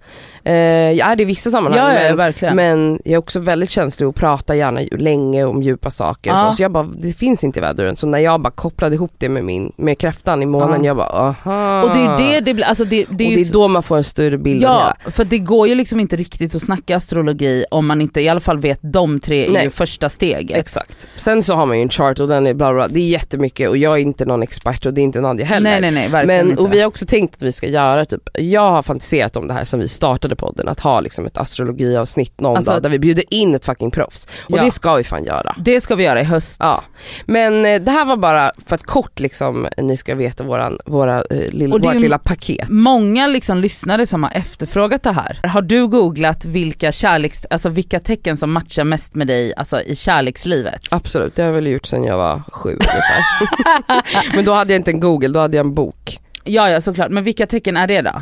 Eh, 0.45 0.53
jag 0.91 1.11
är 1.11 1.15
det 1.15 1.23
i 1.23 1.25
vissa 1.25 1.51
sammanhang 1.51 1.79
Ja, 1.79 1.93
ja, 1.93 2.07
men, 2.07 2.17
verkligen. 2.17 2.55
men 2.55 2.99
jag 3.05 3.13
är 3.13 3.17
också 3.17 3.39
väldigt 3.39 3.69
känslig 3.69 4.09
och 4.09 4.15
pratar 4.15 4.53
gärna 4.53 4.81
länge 4.91 5.43
om 5.43 5.63
djupa 5.63 5.91
saker. 5.91 6.31
Ja. 6.31 6.51
Så, 6.51 6.55
så 6.57 6.61
jag 6.63 6.71
bara, 6.71 6.83
det 6.93 7.13
finns 7.13 7.43
inte 7.43 7.59
i 7.59 7.61
väduren. 7.61 7.97
Så 7.97 8.07
när 8.07 8.19
jag 8.19 8.41
bara 8.41 8.51
kopplade 8.51 8.95
ihop 8.95 9.11
det 9.17 9.29
med, 9.29 9.43
min, 9.43 9.71
med 9.75 9.97
kräftan 9.97 10.43
i 10.43 10.45
månen, 10.45 10.83
Ja. 10.83 10.87
jag 10.87 10.97
bara 10.97 11.07
aha. 11.07 11.83
Och 11.83 11.89
det 11.93 11.99
är 11.99 12.17
det 12.17 12.39
det 12.39 12.53
blir, 12.53 12.65
alltså 12.65 12.85
det, 12.85 13.05
det 13.09 13.23
är 13.23 13.27
och 13.27 13.35
det 13.35 13.49
är 13.49 13.53
då 13.53 13.67
man 13.67 13.83
får 13.83 13.97
en 13.97 14.03
större 14.03 14.37
bild 14.37 14.65
av 14.65 14.79
det 14.79 14.95
Ja, 15.05 15.11
för 15.11 15.25
det 15.25 15.37
går 15.39 15.67
ju 15.67 15.75
liksom 15.75 15.99
inte 15.99 16.15
riktigt 16.15 16.55
att 16.55 16.61
snacka 16.61 16.95
astrologi 16.95 17.65
om 17.71 17.85
man 17.87 18.01
inte 18.01 18.21
i 18.21 18.29
alla 18.29 18.39
fall 18.39 18.59
vet 18.59 18.79
de 18.81 19.19
tre 19.19 19.45
är 19.45 19.51
Nej. 19.51 19.63
ju 19.63 19.69
första 19.69 20.09
steget. 20.09 20.57
Exakt. 20.57 21.07
Sen 21.15 21.43
så 21.43 21.53
har 21.55 21.65
man 21.65 21.77
ju 21.77 21.83
en 21.83 21.89
chart 21.89 22.19
och 22.19 22.27
den 22.27 22.47
är 22.47 22.53
bla 22.53 22.73
bla, 22.73 22.87
det 22.87 22.99
är 22.99 23.07
jättemycket 23.09 23.69
och 23.69 23.77
jag 23.77 23.93
är 23.93 23.97
inte 24.01 24.25
någon 24.25 24.43
expert 24.43 24.85
och 24.85 24.93
det 24.93 25.01
är 25.01 25.03
inte 25.03 25.21
Nadja 25.21 25.45
heller. 25.45 25.69
Nej 25.69 25.81
nej 25.81 25.91
nej, 25.91 26.07
verkligen 26.09 26.39
Men, 26.45 26.49
inte. 26.51 26.63
och 26.63 26.73
vi 26.73 26.79
har 26.79 26.87
också 26.87 27.05
tänkt 27.05 27.35
att 27.35 27.41
vi 27.41 27.51
ska 27.51 27.67
göra 27.67 28.05
typ, 28.05 28.29
jag 28.33 28.71
har 28.71 28.83
fantiserat 28.83 29.35
om 29.35 29.47
det 29.47 29.53
här 29.53 29.65
sen 29.65 29.79
vi 29.79 29.87
startade 29.87 30.32
podden, 30.35 30.67
att 30.67 30.79
ha 30.79 30.99
liksom 31.01 31.25
ett 31.25 31.37
astrologiavsnitt 31.37 32.39
någon 32.41 32.55
Alltså- 32.57 32.71
dag 32.71 32.81
där 32.83 32.89
vi 32.89 32.99
bjuder 32.99 33.23
in 33.33 33.55
ett 33.55 33.65
fucking 33.65 33.91
proffs. 33.91 34.27
Och 34.49 34.57
Ja. 34.57 34.63
det 34.63 34.71
ska 34.71 34.95
vi 34.95 35.03
fan 35.03 35.23
göra. 35.23 35.55
Det 35.59 35.81
ska 35.81 35.95
vi 35.95 36.03
göra 36.03 36.21
i 36.21 36.23
höst. 36.23 36.57
Ja, 36.59 36.83
men 37.25 37.65
eh, 37.65 37.81
det 37.81 37.91
här 37.91 38.05
var 38.05 38.17
bara 38.17 38.51
för 38.67 38.75
att 38.75 38.83
kort 38.83 39.19
liksom 39.19 39.67
ni 39.77 39.97
ska 39.97 40.15
veta 40.15 40.43
våran, 40.43 40.77
våra, 40.85 41.17
eh, 41.17 41.49
lilla, 41.51 41.77
vårt 41.77 41.95
lilla 41.95 42.17
paket. 42.19 42.69
Många 42.69 43.27
liksom 43.27 43.57
lyssnare 43.57 44.05
som 44.05 44.23
har 44.23 44.31
efterfrågat 44.31 45.03
det 45.03 45.11
här. 45.11 45.39
Har 45.43 45.61
du 45.61 45.87
googlat 45.87 46.45
vilka 46.45 46.91
kärleks, 46.91 47.45
alltså 47.49 47.69
vilka 47.69 47.99
tecken 47.99 48.37
som 48.37 48.51
matchar 48.53 48.83
mest 48.83 49.15
med 49.15 49.27
dig 49.27 49.53
alltså 49.57 49.81
i 49.81 49.95
kärlekslivet? 49.95 50.81
Absolut, 50.91 51.35
det 51.35 51.41
har 51.41 51.47
jag 51.47 51.55
väl 51.55 51.67
gjort 51.67 51.85
sen 51.85 52.03
jag 52.03 52.17
var 52.17 52.41
sju 52.51 52.69
ungefär. 52.69 54.35
men 54.35 54.45
då 54.45 54.53
hade 54.53 54.73
jag 54.73 54.79
inte 54.79 54.91
en 54.91 54.99
google, 54.99 55.27
då 55.27 55.39
hade 55.39 55.57
jag 55.57 55.65
en 55.65 55.73
bok. 55.73 56.19
Ja 56.43 56.69
ja 56.69 56.81
såklart, 56.81 57.11
men 57.11 57.23
vilka 57.23 57.47
tecken 57.47 57.77
är 57.77 57.87
det 57.87 58.01
då? 58.01 58.21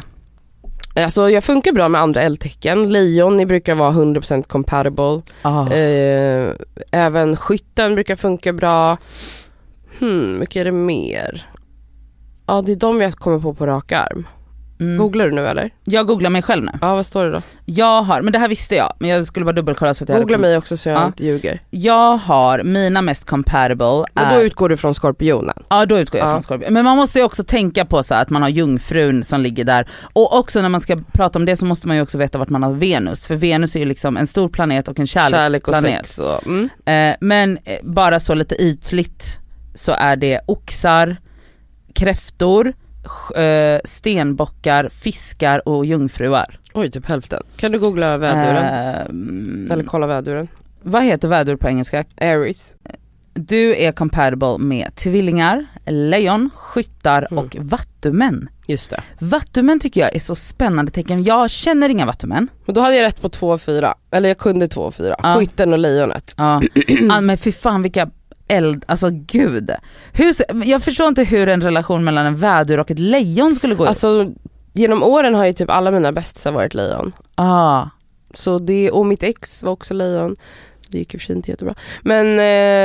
Alltså 0.95 1.29
jag 1.29 1.43
funkar 1.43 1.71
bra 1.71 1.89
med 1.89 2.01
andra 2.01 2.21
eldtecken, 2.21 2.91
lejon 2.93 3.37
ni 3.37 3.45
brukar 3.45 3.75
vara 3.75 3.91
100% 3.91 4.43
compatible. 4.47 5.21
Ah. 5.41 5.71
Eh, 5.71 6.53
även 6.91 7.37
skytten 7.37 7.95
brukar 7.95 8.15
funka 8.15 8.53
bra. 8.53 8.97
Hmm, 9.99 10.39
vilka 10.39 10.61
är 10.61 10.65
det 10.65 10.71
mer? 10.71 11.45
Ja 12.45 12.61
det 12.61 12.71
är 12.71 12.75
de 12.75 13.01
jag 13.01 13.13
kommer 13.13 13.39
på 13.39 13.53
på 13.53 13.65
rak 13.65 13.91
arm. 13.91 14.27
Mm. 14.81 14.97
Googlar 14.97 15.25
du 15.25 15.31
nu 15.31 15.47
eller? 15.47 15.69
Jag 15.83 16.07
googlar 16.07 16.29
mig 16.29 16.41
själv 16.41 16.63
nu. 16.63 16.71
Ja 16.81 16.95
vad 16.95 17.05
står 17.05 17.23
det 17.25 17.31
då? 17.31 17.39
Jag 17.65 18.01
har, 18.03 18.21
men 18.21 18.33
det 18.33 18.39
här 18.39 18.47
visste 18.47 18.75
jag, 18.75 18.93
men 18.99 19.09
jag 19.09 19.27
skulle 19.27 19.45
bara 19.45 19.51
dubbelkolla 19.55 19.93
så 19.93 20.03
att 20.03 20.09
jag 20.09 20.15
hade 20.15 20.23
Googla 20.23 20.37
kommit- 20.37 20.47
mig 20.49 20.57
också 20.57 20.77
så 20.77 20.89
jag 20.89 20.97
Ja. 21.01 21.05
inte 21.05 21.25
ljuger. 21.25 21.61
Jag 21.69 22.17
har, 22.17 22.63
mina 22.63 23.01
mest 23.01 23.25
compatible 23.25 23.85
Och 23.85 24.05
då 24.13 24.21
är, 24.21 24.41
utgår 24.43 24.69
du 24.69 24.77
från 24.77 24.93
skorpionen. 24.95 25.63
ja 25.69 25.85
då 25.85 25.99
utgår 25.99 26.19
jag 26.19 26.27
Ja. 26.27 26.31
från 26.31 26.41
Scorpio. 26.41 26.71
Men 26.71 26.83
man 26.85 26.97
måste 26.97 27.19
ju 27.19 27.25
också 27.25 27.43
tänka 27.43 27.85
på 27.85 28.03
så 28.03 28.15
att 28.15 28.29
man 28.29 28.41
har 28.41 28.49
jungfrun 28.49 29.23
som 29.23 29.41
ligger 29.41 29.63
där. 29.63 29.87
Och 30.13 30.37
också 30.39 30.61
när 30.61 30.69
man 30.69 30.81
ska 30.81 30.97
prata 31.13 31.39
om 31.39 31.45
det 31.45 31.55
så 31.55 31.65
måste 31.65 31.87
man 31.87 31.95
ju 31.97 32.03
också 32.03 32.17
veta 32.17 32.37
vart 32.37 32.49
man 32.49 32.63
har 32.63 32.71
Venus. 32.73 33.27
För 33.27 33.35
Venus 33.35 33.75
är 33.75 33.79
ju 33.79 33.85
liksom 33.85 34.17
en 34.17 34.27
stor 34.27 34.49
planet 34.49 34.87
och 34.87 34.99
en 34.99 35.07
Kärlek 35.07 35.27
och 35.67 35.73
kärleksplanet. 35.73 36.07
sex 36.07 36.19
och, 36.19 36.47
mm. 36.47 36.69
Eh, 36.85 37.15
men 37.21 37.57
eh, 37.65 37.77
bara 37.83 38.19
så 38.19 38.33
lite 38.33 38.55
ytligt 38.55 39.37
så 39.73 39.91
är 39.91 40.15
det 40.15 40.39
oxar, 40.45 41.17
kräftor, 41.93 42.73
stenbockar, 43.83 44.89
fiskar 44.89 45.67
och 45.67 45.85
jungfruar. 45.85 46.59
Oj 46.73 46.91
typ 46.91 47.05
hälften. 47.05 47.43
Kan 47.57 47.71
du 47.71 47.79
googla 47.79 48.17
väduren? 48.17 48.65
Eh, 48.65 49.01
mm, 49.01 49.67
Eller 49.71 49.83
kolla 49.83 50.07
väduren. 50.07 50.47
vad 50.81 51.03
heter 51.03 51.27
vädur 51.27 51.55
på 51.55 51.67
engelska? 51.67 52.03
Aries. 52.21 52.75
Du 53.33 53.75
är 53.75 53.91
compatible 53.91 54.57
med 54.57 54.95
tvillingar, 54.95 55.65
lejon, 55.85 56.49
skyttar 56.55 57.27
Mm. 57.31 57.43
och 57.45 57.55
vattumän. 57.59 58.49
Just 58.67 58.89
det. 58.89 59.01
Vattumän 59.19 59.79
tycker 59.79 60.01
jag 60.01 60.15
är 60.15 60.19
så 60.19 60.35
spännande 60.35 60.91
tecken. 60.91 61.23
Jag 61.23 61.49
känner 61.49 61.89
inga 61.89 62.05
vattumän. 62.05 62.47
Och 62.65 62.73
då 62.73 62.81
hade 62.81 62.95
jag 62.95 63.03
rätt 63.03 63.21
på 63.21 63.29
två 63.29 63.47
och 63.49 63.61
fyra. 63.61 63.95
Eller 64.11 64.29
jag 64.29 64.37
kunde 64.37 64.67
två 64.67 64.81
och 64.81 64.95
fyra. 64.95 65.15
Ja. 65.23 65.35
Skytten 65.39 65.73
och 65.73 65.79
lejonet. 65.79 66.33
Ja. 66.37 66.61
Ah, 67.11 67.21
men 67.21 67.37
fy 67.37 67.51
fan 67.51 67.81
vilka 67.81 68.09
eld, 68.51 68.83
alltså 68.87 69.09
gud. 69.11 69.71
Hur, 70.13 70.33
jag 70.65 70.81
förstår 70.83 71.07
inte 71.07 71.23
hur 71.23 71.49
en 71.49 71.61
relation 71.61 72.03
mellan 72.03 72.25
en 72.25 72.35
vädur 72.35 72.79
och 72.79 72.91
ett 72.91 72.99
lejon 72.99 73.55
skulle 73.55 73.75
gå 73.75 73.85
Alltså 73.85 74.31
genom 74.73 75.03
åren 75.03 75.35
har 75.35 75.45
ju 75.45 75.53
typ 75.53 75.69
alla 75.69 75.91
mina 75.91 76.11
bästisar 76.11 76.51
varit 76.51 76.73
lejon. 76.73 77.11
ah. 77.35 77.85
Så 78.33 78.59
det, 78.59 78.91
och 78.91 79.05
mitt 79.05 79.23
ex 79.23 79.63
var 79.63 79.71
också 79.71 79.93
lejon. 79.93 80.35
Det 80.87 80.97
gick 80.97 81.13
i 81.13 81.17
och 81.17 81.21
för 81.21 81.25
sig 81.25 81.35
inte 81.35 81.51
jättebra. 81.51 81.75
Men 82.01 82.39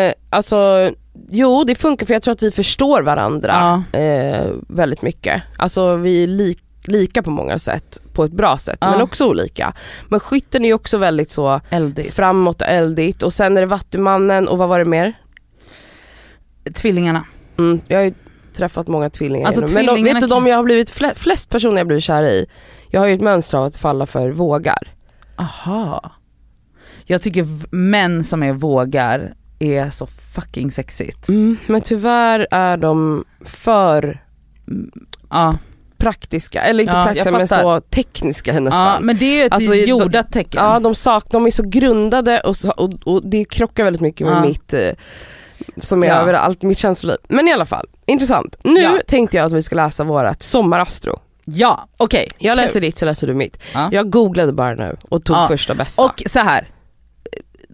eh, 0.09 0.13
alltså, 0.31 0.91
jo 1.31 1.65
det 1.65 1.75
funkar 1.75 2.07
för 2.07 2.13
jag 2.15 2.23
tror 2.23 2.33
att 2.35 2.43
vi 2.43 2.51
förstår 2.51 3.03
varandra 3.03 3.85
eh, 3.93 4.47
väldigt 4.69 5.03
mycket. 5.03 5.43
Alltså 5.59 5.95
vi 5.97 6.23
är 6.23 6.27
li, 6.27 6.57
lika 6.87 7.23
på 7.23 7.31
många 7.31 7.59
sätt, 7.59 8.01
på 8.13 8.25
ett 8.25 8.33
bra 8.33 8.59
sätt, 8.59 8.79
Ja. 8.81 8.91
men 8.91 9.01
också 9.03 9.27
olika. 9.29 9.73
Men 10.09 10.21
skytten 10.21 10.65
är 10.65 10.69
ju 10.69 10.75
också 10.75 10.99
väldigt 10.99 11.31
så 11.31 11.61
Eldigt. 11.71 12.15
framåt 12.15 12.63
och 12.63 12.69
eldigt 12.69 13.23
och 13.23 13.33
sen 13.33 13.57
är 13.57 13.61
det 13.61 13.67
vattumannen 13.67 14.49
och 14.49 14.59
vad 14.59 14.69
var 14.69 14.79
det 14.79 14.85
mer? 14.85 15.13
Tvillingarna. 16.75 17.25
Mm, 17.59 17.81
jag 17.89 17.99
har 17.99 18.05
ju 18.05 18.15
träffat 18.53 18.89
många 18.89 19.11
tvillingar 19.11 19.47
Alltså, 19.47 19.61
genom- 19.61 19.75
Men 19.75 19.87
de, 19.87 19.93
tvillingarna 19.93 20.21
vet 20.21 20.29
du 20.29 20.35
de 20.35 20.47
jag 20.47 20.57
har 20.57 20.65
blivit, 20.65 20.91
fle, 20.91 21.13
flest 21.15 21.51
personer 21.51 21.77
jag 21.79 21.87
blivit 21.87 22.05
kär 22.05 22.23
i, 22.23 22.47
jag 22.91 23.01
har 23.01 23.07
ju 23.07 23.15
ett 23.15 23.21
mönster 23.21 23.59
av 23.59 23.65
att 23.65 23.77
falla 23.77 24.07
för 24.07 24.31
vågar. 24.31 24.89
Aha. 25.37 26.13
Jag 27.05 27.23
tycker 27.23 27.47
män 27.75 28.25
som 28.25 28.43
är 28.43 28.53
vågar 28.53 29.35
är 29.59 29.91
så 29.91 30.07
fucking 30.07 30.71
sexigt. 30.71 31.29
Mm, 31.29 31.57
men 31.67 31.81
tyvärr 31.81 32.47
är 32.51 32.77
de 32.77 33.25
för 33.45 34.23
Ja, 35.31 35.59
praktiska, 35.97 36.61
eller 36.61 36.81
inte 36.85 36.97
Ja, 36.97 37.05
praktiska 37.05 37.31
men 37.31 37.49
så 37.49 37.81
tekniska 37.81 38.55
ja 38.55 38.61
nästan. 38.61 39.05
men 39.05 39.17
det 39.17 39.25
är 39.27 39.39
ju 39.41 39.47
ett 39.47 39.53
Alltså, 39.53 39.75
jordat 39.75 40.33
tecken. 40.33 40.65
Ja 40.65 40.81
de 40.81 40.95
sak, 40.95 41.25
de 41.31 41.47
är 41.47 41.51
så 41.51 41.63
grundade 41.69 42.41
och, 42.41 42.57
så, 42.57 42.71
och, 42.71 42.91
och 43.05 43.27
det 43.27 43.45
krockar 43.45 43.85
väldigt 43.85 44.03
mycket 44.03 44.27
med 44.27 44.37
Ja. 44.37 44.41
mitt 44.41 44.75
eh, 44.75 44.91
som 45.83 46.03
är 46.03 46.07
Ja. 46.07 46.15
över 46.15 46.33
allt 46.35 46.63
mitt 46.63 46.79
känsloliv. 46.79 47.17
Men 47.29 47.49
i 47.49 47.53
alla 47.53 47.67
fall, 47.67 47.87
intressant. 48.07 48.57
Nu 48.65 48.81
Ja. 48.81 48.99
tänkte 49.07 49.37
jag 49.37 49.47
att 49.47 49.53
vi 49.53 49.63
ska 49.63 49.77
läsa 49.77 50.05
vårat 50.05 50.43
sommarastro. 50.43 51.21
Ja, 51.45 51.89
okej. 51.97 52.29
Jag 52.39 52.57
Kul. 52.57 52.65
läser 52.65 52.81
ditt 52.81 52.99
så 52.99 53.05
läser 53.07 53.27
du 53.27 53.35
mitt. 53.35 53.63
Ja. 53.75 53.89
Jag 53.93 54.11
googlade 54.11 54.53
bara 54.53 54.75
nu 54.75 54.97
och 55.09 55.25
tog 55.25 55.49
första 55.49 55.75
bästa. 55.75 56.05
Och 56.05 56.23
så 56.27 56.41
här. 56.41 56.69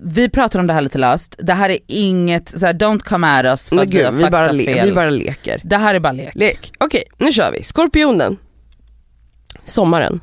Vi 0.05 0.29
pratar 0.29 0.61
om 0.61 0.67
det 0.67 0.73
här 0.73 0.81
lite 0.81 0.99
löst, 0.99 1.35
det 1.39 1.53
här 1.55 1.71
är 1.71 1.79
inget, 1.87 2.59
så 2.61 2.67
här, 2.67 2.73
don't 2.75 2.99
come 2.99 3.27
at 3.27 3.45
us 3.45 3.69
för 3.69 3.77
Men 3.77 3.83
att 3.83 3.91
vi 3.91 3.97
gud, 3.99 4.05
har 4.07 4.13
vi, 4.13 4.31
bara 4.31 4.49
fel. 4.49 4.87
vi 4.89 4.93
bara 4.93 5.11
leker. 5.11 5.61
Det 5.65 5.77
här 5.77 5.95
är 5.95 6.01
bara 6.01 6.13
lek. 6.13 6.35
Lek. 6.35 6.73
Okej, 6.79 7.05
nu 7.19 7.33
kör 7.33 7.51
vi. 7.53 7.63
Skorpionen. 7.63 8.39
Sommaren. 9.65 10.21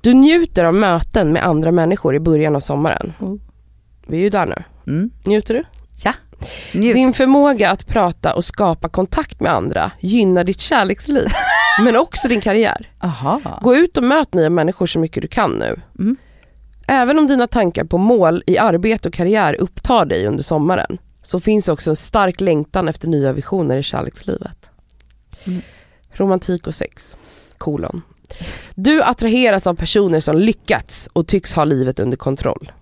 Du 0.00 0.14
njuter 0.14 0.64
av 0.64 0.74
möten 0.74 1.32
med 1.32 1.44
andra 1.46 1.72
människor 1.72 2.14
i 2.14 2.20
början 2.20 2.56
av 2.56 2.60
sommaren. 2.60 3.12
Mm. 3.20 3.40
Vi 4.06 4.16
är 4.18 4.22
ju 4.22 4.30
där 4.30 4.46
nu. 4.46 4.62
Mm. 4.92 5.10
Njuter 5.24 5.54
du? 5.54 5.64
Njut. 6.72 6.94
Din 6.94 7.12
förmåga 7.12 7.70
att 7.70 7.86
prata 7.86 8.34
och 8.34 8.44
skapa 8.44 8.88
kontakt 8.88 9.40
med 9.40 9.52
andra 9.52 9.90
gynnar 10.00 10.44
ditt 10.44 10.60
kärleksliv, 10.60 11.28
men 11.84 11.96
också 11.96 12.28
din 12.28 12.40
karriär. 12.40 12.90
Aha. 12.98 13.60
Gå 13.62 13.76
ut 13.76 13.96
och 13.96 14.04
möt 14.04 14.34
nya 14.34 14.50
människor 14.50 14.86
så 14.86 14.98
mycket 14.98 15.22
du 15.22 15.28
kan 15.28 15.50
nu. 15.50 15.80
Mm. 15.98 16.16
Även 16.86 17.18
om 17.18 17.26
dina 17.26 17.46
tankar 17.46 17.84
på 17.84 17.98
mål 17.98 18.42
i 18.46 18.58
arbete 18.58 19.08
och 19.08 19.14
karriär 19.14 19.54
upptar 19.54 20.04
dig 20.04 20.26
under 20.26 20.42
sommaren, 20.42 20.98
så 21.22 21.40
finns 21.40 21.68
också 21.68 21.90
en 21.90 21.96
stark 21.96 22.40
längtan 22.40 22.88
efter 22.88 23.08
nya 23.08 23.32
visioner 23.32 23.76
i 23.76 23.82
kärlekslivet. 23.82 24.70
Mm. 25.44 25.62
Romantik 26.12 26.66
och 26.66 26.74
sex, 26.74 27.16
kolon. 27.58 28.02
Du 28.74 29.02
attraheras 29.02 29.66
av 29.66 29.74
personer 29.74 30.20
som 30.20 30.38
lyckats 30.38 31.08
och 31.12 31.26
tycks 31.26 31.52
ha 31.52 31.64
livet 31.64 32.00
under 32.00 32.16
kontroll. 32.16 32.72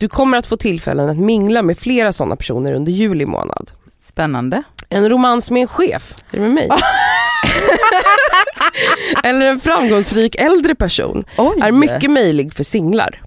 Du 0.00 0.08
kommer 0.08 0.38
att 0.38 0.46
få 0.46 0.56
tillfällen 0.56 1.08
att 1.08 1.18
mingla 1.18 1.62
med 1.62 1.78
flera 1.78 2.12
sådana 2.12 2.36
personer 2.36 2.72
under 2.72 2.92
juli 2.92 3.26
månad. 3.26 3.70
Spännande. 3.98 4.62
En 4.88 5.08
romans 5.08 5.50
med 5.50 5.62
en 5.62 5.68
chef, 5.68 6.14
är 6.30 6.36
det 6.36 6.42
med 6.42 6.50
mig? 6.50 6.68
Eller 9.24 9.46
en 9.46 9.60
framgångsrik 9.60 10.36
äldre 10.36 10.74
person 10.74 11.24
Oj. 11.38 11.58
är 11.62 11.72
mycket 11.72 12.10
möjlig 12.10 12.52
för 12.52 12.64
singlar. 12.64 13.22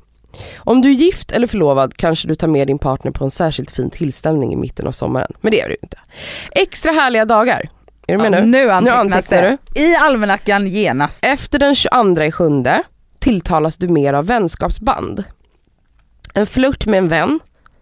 Om 0.58 0.82
du 0.82 0.90
är 0.90 0.94
gift 0.94 1.32
eller 1.32 1.48
förlovad 1.48 1.98
kanske 1.98 2.28
du 2.28 2.36
tar 2.36 2.48
med 2.48 2.68
din 2.68 2.80
partner 2.80 3.12
på 3.12 3.24
en 3.24 3.32
särskilt 3.32 3.72
fin 3.72 3.90
tillställning 3.90 4.54
i 4.54 4.56
mitten 4.56 4.88
av 4.88 4.92
sommaren. 4.92 5.32
Men 5.42 5.52
det 5.52 5.62
är 5.62 5.70
du 5.70 5.76
inte. 5.82 5.98
Extra 6.52 6.92
härliga 6.92 7.26
dagar. 7.26 7.70
Är 8.08 8.18
du 8.18 8.30
med 8.30 8.34
Ja, 8.34 8.46
nu? 8.46 8.48
nu 8.48 8.70
antecknas 8.70 9.00
antecknar 9.00 9.42
det. 9.74 9.82
I 9.82 9.96
almanackan 9.96 10.68
genast. 10.68 11.26
Efter 11.26 11.60
den 11.60 11.76
22 11.76 12.22
i 12.24 12.32
sjunde 12.32 12.84
tilltalas 13.20 13.78
du 13.78 13.88
mer 13.88 14.14
av 14.14 14.26
vänskapsband. 14.26 15.24
En 16.34 16.48
flört 16.48 16.86
med 16.86 16.98
en 16.98 17.08
vän 17.08 17.40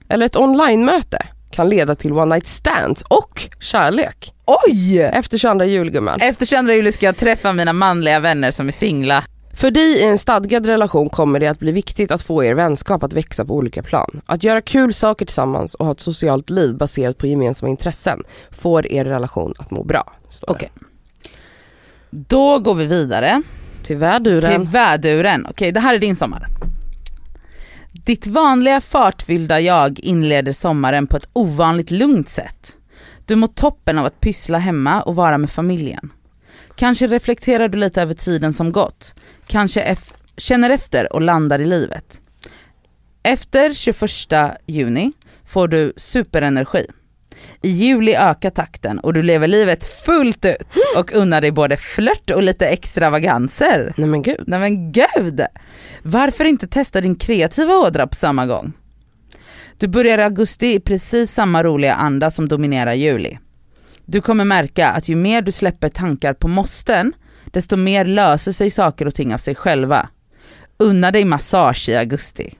eller 0.10 0.26
ett 0.26 0.36
online-möte 0.36 1.26
kan 1.52 1.70
leda 1.70 1.96
till 1.96 2.12
one 2.12 2.36
night 2.36 2.48
stands 2.48 3.04
och 3.08 3.42
kärlek. 3.60 4.34
Oj! 4.46 5.00
Efter 5.00 5.38
22 5.38 5.64
juli 5.66 5.92
gumman. 5.92 6.22
Efter 6.22 6.46
22 6.46 6.72
juli 6.72 6.92
ska 6.92 7.06
jag 7.06 7.18
träffa 7.18 7.54
mina 7.54 7.74
manliga 7.74 8.20
vänner 8.20 8.52
som 8.52 8.68
är 8.68 8.72
singla. 8.72 9.24
För 9.54 9.72
dig 9.72 9.98
i 9.98 10.04
en 10.04 10.18
stadgad 10.18 10.66
relation 10.66 11.10
kommer 11.10 11.40
det 11.40 11.48
att 11.48 11.60
bli 11.60 11.72
viktigt 11.72 12.12
att 12.12 12.22
få 12.22 12.44
er 12.44 12.54
vänskap 12.54 13.04
att 13.04 13.14
växa 13.14 13.46
på 13.46 13.56
olika 13.56 13.84
plan. 13.84 14.22
Att 14.26 14.44
göra 14.44 14.62
kul 14.62 14.94
saker 14.94 15.26
tillsammans 15.26 15.76
och 15.76 15.86
ha 15.86 15.92
ett 15.92 16.00
socialt 16.00 16.50
liv 16.50 16.76
baserat 16.78 17.18
på 17.18 17.28
gemensamma 17.28 17.70
intressen 17.70 18.24
får 18.52 18.88
er 18.88 19.06
relation 19.06 19.54
att 19.58 19.72
må 19.72 19.84
bra. 19.84 20.14
Okej. 20.42 20.72
Då 22.10 22.60
går 22.60 22.76
vi 22.76 22.86
vidare 22.86 23.42
Till 23.84 23.98
väduren. 23.98 24.62
till 24.62 24.70
väduren. 24.72 25.48
Okej 25.50 25.72
det 25.72 25.80
här 25.80 25.96
är 25.96 26.00
din 26.00 26.16
sommar. 26.16 26.48
Ditt 28.06 28.28
vanliga 28.28 28.82
fartfyllda 28.82 29.60
jag 29.60 30.00
inleder 30.00 30.52
sommaren 30.54 31.08
på 31.08 31.18
ett 31.18 31.30
ovanligt 31.34 31.92
lugnt 31.92 32.30
sätt. 32.30 32.78
Du 33.26 33.36
mår 33.36 33.48
toppen 33.48 33.98
av 33.98 34.06
att 34.06 34.20
pyssla 34.20 34.58
hemma 34.58 35.02
och 35.02 35.16
vara 35.16 35.38
med 35.38 35.50
familjen. 35.50 36.10
Kanske 36.76 37.08
reflekterar 37.08 37.68
du 37.68 37.78
lite 37.78 38.02
över 38.02 38.14
tiden 38.14 38.54
som 38.54 38.72
gått. 38.72 39.16
Kanske 39.48 39.94
eff- 39.94 40.14
känner 40.38 40.70
efter 40.70 41.14
och 41.14 41.22
landar 41.22 41.60
i 41.60 41.66
livet. 41.66 42.22
Efter 43.24 43.74
21 43.74 44.58
juni 44.66 45.12
får 45.46 45.68
du 45.68 45.94
superenergi. 45.98 46.86
I 47.62 47.70
juli 47.70 48.16
ökar 48.16 48.50
takten 48.50 49.00
och 49.00 49.14
du 49.14 49.24
lever 49.24 49.48
livet 49.48 49.84
fullt 49.84 50.46
ut 50.46 50.68
och 50.98 51.14
unnar 51.14 51.42
dig 51.42 51.52
både 51.52 51.78
flört 51.78 52.30
och 52.30 52.44
lite 52.44 52.68
extravaganser. 52.68 53.94
Nej 53.98 54.10
men 54.10 54.22
gud. 54.22 54.44
Nej 54.48 54.60
men 54.60 54.92
gud! 54.92 55.42
Varför 56.02 56.46
inte 56.46 56.68
testa 56.68 57.02
din 57.02 57.16
kreativa 57.16 57.74
ådra 57.74 58.08
på 58.08 58.16
samma 58.16 58.46
gång? 58.46 58.74
Du 59.78 59.88
börjar 59.88 60.18
i 60.18 60.24
augusti 60.24 60.74
i 60.74 60.80
precis 60.80 61.32
samma 61.32 61.64
roliga 61.64 61.94
anda 61.94 62.32
som 62.32 62.48
dominerar 62.48 62.94
juli. 62.94 63.40
Du 64.06 64.22
kommer 64.22 64.46
märka 64.46 64.90
att 64.90 65.10
ju 65.10 65.16
mer 65.16 65.42
du 65.42 65.52
släpper 65.52 65.90
tankar 65.90 66.34
på 66.34 66.48
måsten, 66.48 67.14
desto 67.46 67.78
mer 67.78 68.06
löser 68.06 68.52
sig 68.52 68.70
saker 68.70 69.06
och 69.06 69.16
ting 69.16 69.34
av 69.34 69.38
sig 69.38 69.56
själva. 69.56 70.10
Unna 70.78 71.12
dig 71.12 71.26
massage 71.26 71.90
i 71.90 71.96
augusti. 71.96 72.54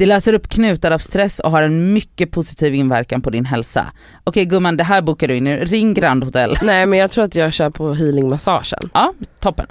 Det 0.00 0.06
löser 0.06 0.32
upp 0.32 0.48
knutar 0.48 0.90
av 0.90 0.98
stress 0.98 1.38
och 1.40 1.50
har 1.50 1.62
en 1.62 1.92
mycket 1.92 2.30
positiv 2.30 2.74
inverkan 2.74 3.22
på 3.22 3.30
din 3.30 3.44
hälsa. 3.44 3.86
Okej 4.24 4.44
gumman, 4.44 4.76
det 4.76 4.84
här 4.84 5.02
bokar 5.02 5.28
du 5.28 5.36
in 5.36 5.44
nu. 5.44 5.64
Ring 5.64 5.94
Grand 5.94 6.24
Hotel. 6.24 6.58
Nej 6.62 6.86
men 6.86 6.98
jag 6.98 7.10
tror 7.10 7.24
att 7.24 7.34
jag 7.34 7.52
kör 7.52 7.70
på 7.70 7.94
healingmassagen. 7.94 8.78
Ja, 8.94 9.12
toppen. 9.40 9.66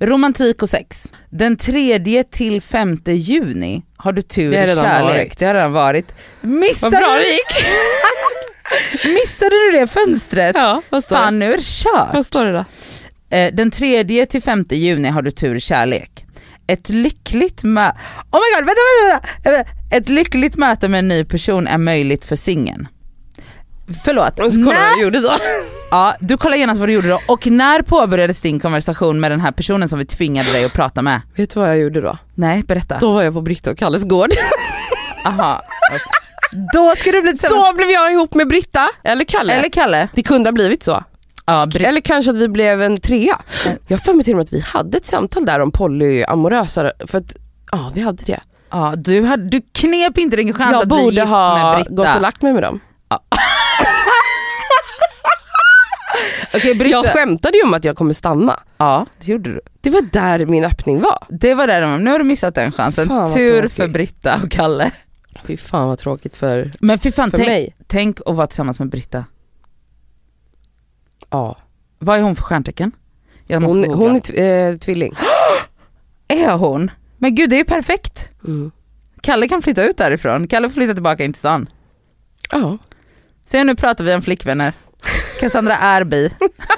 Romantik 0.00 0.62
och 0.62 0.68
sex. 0.68 1.12
Den 1.30 1.56
tredje 1.56 2.24
till 2.24 2.60
femte 2.62 3.12
juni 3.12 3.82
har 3.96 4.12
du 4.12 4.22
tur 4.22 4.48
i 4.52 4.54
kärlek. 4.54 4.76
varit. 5.02 5.38
Det 5.38 5.46
har 5.46 5.54
redan 5.54 5.72
varit. 5.72 6.14
Missade, 6.40 6.90
Vad 6.96 7.02
bra 7.02 7.16
du, 7.16 7.22
det 7.22 7.30
gick! 7.30 7.64
missade 9.04 9.50
du 9.50 9.78
det 9.78 9.86
fönstret? 9.86 10.56
Ja, 10.56 10.82
vad 10.90 11.04
står 11.04 11.16
Fan 11.16 11.32
det? 11.38 11.46
nu 11.46 11.52
är 11.52 11.56
det 11.56 11.64
kört. 11.64 12.14
Vad 12.14 12.26
står 12.26 12.44
det 12.44 12.52
då? 12.52 12.64
Eh, 13.36 13.54
Den 13.54 13.70
tredje 13.70 14.26
till 14.26 14.42
femte 14.42 14.76
juni 14.76 15.08
har 15.08 15.22
du 15.22 15.30
tur 15.30 15.54
i 15.54 15.60
kärlek. 15.60 16.23
Ett 16.66 16.88
lyckligt 16.88 17.62
mö- 17.62 17.92
Oh 18.30 18.40
my 18.40 18.56
god, 18.56 18.66
vänta, 18.66 18.80
vänta, 19.10 19.50
vänta. 19.50 19.70
Ett 19.90 20.08
lyckligt 20.08 20.56
möte 20.56 20.88
med 20.88 20.98
en 20.98 21.08
ny 21.08 21.24
person 21.24 21.66
är 21.66 21.78
möjligt 21.78 22.24
för 22.24 22.36
singeln. 22.36 22.88
Förlåt, 24.04 24.40
Och 24.40 24.52
så 24.52 24.62
vad 24.64 24.74
jag 24.74 25.00
gjorde 25.02 25.20
då. 25.20 25.32
ja, 25.90 26.14
du 26.20 26.36
kollar 26.36 26.56
genast 26.56 26.80
vad 26.80 26.88
du 26.88 26.92
gjorde 26.92 27.08
då 27.08 27.20
och 27.28 27.46
när 27.46 27.82
påbörjades 27.82 28.40
din 28.42 28.60
konversation 28.60 29.20
med 29.20 29.30
den 29.30 29.40
här 29.40 29.52
personen 29.52 29.88
som 29.88 29.98
vi 29.98 30.06
tvingade 30.06 30.52
dig 30.52 30.64
att 30.64 30.72
prata 30.72 31.02
med? 31.02 31.20
Vet 31.36 31.54
du 31.54 31.60
vad 31.60 31.68
jag 31.68 31.78
gjorde 31.78 32.00
då? 32.00 32.18
Nej, 32.34 32.62
berätta. 32.62 32.98
Då 32.98 33.12
var 33.12 33.22
jag 33.22 33.34
på 33.34 33.40
Britta 33.40 33.70
och 33.70 33.78
Kalles 33.78 34.04
gård. 34.04 34.30
Aha. 35.26 35.62
Då 36.74 36.94
ska 36.96 37.12
du 37.12 37.22
bli 37.22 37.30
tillsammans 37.30 37.68
Då 37.70 37.76
blev 37.76 37.90
jag 37.90 38.12
ihop 38.12 38.34
med 38.34 38.48
Britta, 38.48 38.88
eller 39.04 39.24
Kalle. 39.24 39.52
Eller 39.54 39.68
Kalle. 39.68 40.08
Det 40.14 40.22
kunde 40.22 40.48
ha 40.48 40.52
blivit 40.52 40.82
så. 40.82 41.04
Ja, 41.46 41.68
Eller 41.74 42.00
kanske 42.00 42.30
att 42.30 42.36
vi 42.36 42.48
blev 42.48 42.82
en 42.82 42.96
trea. 42.96 43.40
Jag 43.86 43.96
har 43.98 44.02
för 44.02 44.12
mig 44.14 44.24
till 44.24 44.32
och 44.32 44.36
med 44.36 44.44
att 44.44 44.52
vi 44.52 44.60
hade 44.60 44.96
ett 44.96 45.06
samtal 45.06 45.44
där 45.44 45.60
om 45.60 45.70
polyamorösa, 45.70 46.92
för 47.06 47.18
att 47.18 47.36
ja 47.72 47.92
vi 47.94 48.00
hade 48.00 48.24
det. 48.24 48.40
ja, 48.70 48.94
du, 48.96 49.22
hade, 49.24 49.48
du 49.48 49.62
knep 49.72 50.18
inte 50.18 50.36
din 50.36 50.52
chans 50.52 50.72
jag 50.72 50.82
att 50.82 50.88
bli 50.88 50.96
borde 50.96 51.04
gift 51.16 51.16
med 51.26 51.28
ha 51.28 51.76
Britta. 51.76 51.90
gått 51.94 52.14
och 52.16 52.22
lagt 52.22 52.42
mig 52.42 52.52
med 52.52 52.62
dem. 52.62 52.80
Okej 56.54 56.74
Britta. 56.74 56.96
Jag 56.96 57.06
skämtade 57.06 57.56
ju 57.56 57.62
om 57.64 57.74
att 57.74 57.84
jag 57.84 57.96
kommer 57.96 58.12
stanna. 58.12 58.60
Ja, 58.76 59.06
det 59.20 59.32
gjorde 59.32 59.50
du. 59.52 59.60
Det 59.80 59.90
var 59.90 60.00
där 60.12 60.46
min 60.46 60.64
öppning 60.64 61.00
var. 61.00 61.18
Det 61.28 61.54
var 61.54 61.66
det, 61.66 61.80
de- 61.80 62.04
nu 62.04 62.10
har 62.10 62.18
du 62.18 62.24
missat 62.24 62.54
den 62.54 62.72
chansen. 62.72 63.08
Fan, 63.08 63.32
Tur 63.34 63.58
tråkigt. 63.60 63.76
för 63.76 63.88
Britta 63.88 64.40
och 64.44 64.50
Kalle. 64.50 64.90
Fy 65.44 65.56
fan 65.56 65.88
vad 65.88 65.98
tråkigt 65.98 66.36
för, 66.36 66.70
Men 66.80 66.98
fy 66.98 67.12
fan, 67.12 67.30
för 67.30 67.38
tänk, 67.38 67.48
mig. 67.48 67.76
tänk 67.86 68.18
att 68.26 68.36
vara 68.36 68.46
tillsammans 68.46 68.78
med 68.78 68.88
Britta. 68.88 69.24
Ja. 71.34 71.56
Vad 71.98 72.18
är 72.18 72.22
hon 72.22 72.36
för 72.36 72.42
stjärntecken? 72.42 72.92
Jag 73.46 73.62
måste 73.62 73.78
Hon, 73.78 73.86
googla. 73.88 74.06
hon 74.06 74.16
är 74.16 74.20
tv- 74.20 74.68
eh, 74.68 74.76
tvilling. 74.76 75.14
Är 76.28 76.52
hon? 76.56 76.90
Men 77.18 77.34
gud 77.34 77.50
det 77.50 77.56
är 77.56 77.58
ju 77.58 77.64
perfekt. 77.64 78.28
Mm. 78.46 78.70
Kalle 79.20 79.48
kan 79.48 79.62
flytta 79.62 79.84
ut 79.84 79.96
därifrån. 79.96 80.48
Kalle 80.48 80.68
får 80.68 80.74
flytta 80.74 80.94
tillbaka 80.94 81.24
in 81.24 81.32
till 81.32 81.38
stan. 81.38 81.68
Ja. 82.50 82.78
Se 83.46 83.64
nu 83.64 83.76
pratar 83.76 84.04
vi 84.04 84.14
om 84.14 84.22
flickvänner. 84.22 84.72
Cassandra 85.40 85.76
är 85.76 86.04
bi. 86.04 86.30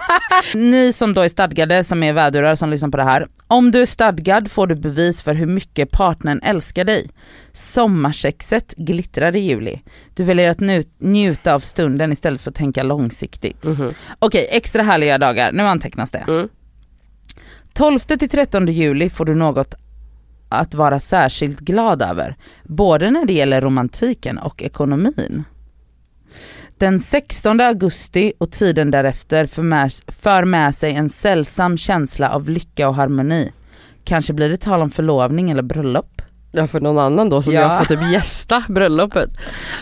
Ni 0.55 0.93
som 0.93 1.15
då 1.15 1.21
är 1.21 1.29
stadgade, 1.29 1.85
som 1.85 2.03
är 2.03 2.13
vädurar 2.13 2.55
som 2.55 2.71
lyssnar 2.71 2.89
på 2.89 2.97
det 2.97 3.05
här. 3.05 3.29
Om 3.47 3.71
du 3.71 3.83
är 3.83 3.87
stadgad 3.87 4.51
får 4.51 4.67
du 4.67 4.75
bevis 4.75 5.23
för 5.23 5.35
hur 5.35 5.47
mycket 5.47 5.91
partnern 5.91 6.41
älskar 6.43 6.85
dig. 6.85 7.11
Sommarsexet 7.53 8.75
glittrar 8.77 9.37
i 9.37 9.39
juli. 9.39 9.83
Du 10.15 10.25
väljer 10.25 10.51
att 10.51 10.61
njuta 10.99 11.55
av 11.55 11.61
stunden 11.61 12.13
istället 12.13 12.41
för 12.41 12.51
att 12.51 12.57
tänka 12.57 12.83
långsiktigt. 12.83 13.65
Mhm. 13.65 13.91
Okej, 14.19 14.49
extra 14.51 14.83
härliga 14.83 15.19
dagar. 15.19 15.53
Nu 15.53 15.63
antecknas 15.63 16.11
det. 16.11 16.25
Mm. 16.29 16.49
12 17.73 17.99
till 17.99 18.29
13 18.29 18.67
juli 18.67 19.11
får 19.11 19.25
du 19.25 19.35
något 19.35 19.75
att 20.49 20.75
vara 20.75 20.99
särskilt 20.99 21.61
glad 21.61 22.03
över. 22.03 22.37
Både 22.65 23.11
när 23.11 23.25
det 23.25 23.33
gäller 23.33 23.61
romantiken 23.61 24.39
och 24.39 24.63
ekonomin. 24.63 25.45
Den 26.79 27.01
16 27.01 27.61
augusti 27.61 28.33
och 28.39 28.51
tiden 28.51 28.91
därefter 28.91 29.47
för 29.47 29.63
med, 29.63 29.91
för 30.09 30.45
med 30.45 30.75
sig 30.75 30.93
en 30.95 31.09
sällsam 31.09 31.77
känsla 31.77 32.31
av 32.31 32.51
lycka 32.51 32.89
och 32.89 32.95
harmoni. 32.95 33.53
Kanske 34.05 34.33
blir 34.33 34.49
det 34.49 34.57
tal 34.57 34.83
om 34.83 34.91
förlovning 34.91 35.51
eller 35.51 35.63
bröllop. 35.63 36.23
Ja 36.53 36.67
för 36.67 36.81
någon 36.81 36.99
annan 36.99 37.31
då 37.31 37.43
som 37.43 37.53
Ja. 37.53 37.61
jag 37.61 37.79
får 37.79 37.97
typ 37.97 38.13
gästa 38.13 38.65
bröllopet. 38.69 39.31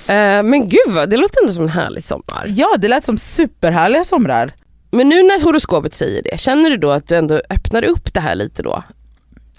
Eh, 0.08 0.42
men 0.42 0.68
gud 0.68 0.88
vad, 0.94 1.10
det 1.10 1.16
låter 1.16 1.42
ändå 1.42 1.52
som 1.52 1.62
en 1.62 1.68
härlig 1.68 2.04
sommar. 2.04 2.44
Ja, 2.48 2.76
det 2.78 2.88
lät 2.88 3.04
som 3.04 3.18
superhärliga 3.18 4.04
somrar. 4.04 4.52
Men 4.90 5.08
nu 5.08 5.22
när 5.22 5.44
horoskopet 5.44 5.94
säger 5.94 6.22
det, 6.22 6.40
känner 6.40 6.70
du 6.70 6.76
då 6.76 6.90
att 6.90 7.08
du 7.08 7.16
ändå 7.16 7.40
öppnar 7.50 7.84
upp 7.84 8.14
det 8.14 8.20
här 8.20 8.34
lite 8.34 8.62
då? 8.62 8.82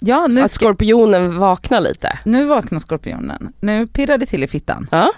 Ja, 0.00 0.26
nu, 0.26 0.40
att 0.42 0.50
skorpionen 0.50 1.38
vaknar 1.38 1.80
lite? 1.80 2.18
nu 2.24 2.44
vaknar 2.44 2.78
skorpionen. 2.78 3.52
Nu 3.60 3.86
pirrar 3.86 4.18
det 4.18 4.26
till 4.26 4.44
i 4.44 4.46
fittan. 4.46 4.88
Ja. 4.90 5.12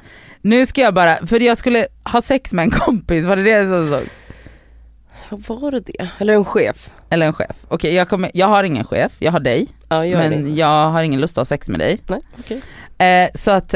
Nu 0.48 0.66
ska 0.66 0.80
jag 0.80 0.94
bara, 0.94 1.26
för 1.26 1.40
jag 1.40 1.58
skulle 1.58 1.86
ha 2.04 2.20
sex 2.20 2.52
med 2.52 2.62
en 2.62 2.70
kompis, 2.70 3.24
var 3.26 3.36
det 3.36 3.42
det 3.42 3.62
som 3.62 3.88
såg? 3.88 5.60
Var 5.60 5.70
det 5.70 5.80
det? 5.80 6.08
Eller 6.18 6.34
en 6.34 6.44
chef? 6.44 6.90
Eller 7.10 7.26
en 7.26 7.32
chef. 7.32 7.56
Okej 7.68 7.94
jag, 7.94 8.08
kommer, 8.08 8.30
jag 8.34 8.46
har 8.46 8.64
ingen 8.64 8.84
chef, 8.84 9.12
jag 9.18 9.32
har 9.32 9.40
dig. 9.40 9.66
Ja 9.88 10.06
gör 10.06 10.18
men 10.18 10.44
det. 10.44 10.50
jag 10.50 10.90
har 10.90 11.02
ingen 11.02 11.20
lust 11.20 11.32
att 11.32 11.40
ha 11.40 11.44
sex 11.44 11.68
med 11.68 11.80
dig. 11.80 12.00
Nej, 12.06 12.20
okej. 12.38 12.62
Eh, 13.08 13.28
så, 13.34 13.50
att, 13.50 13.74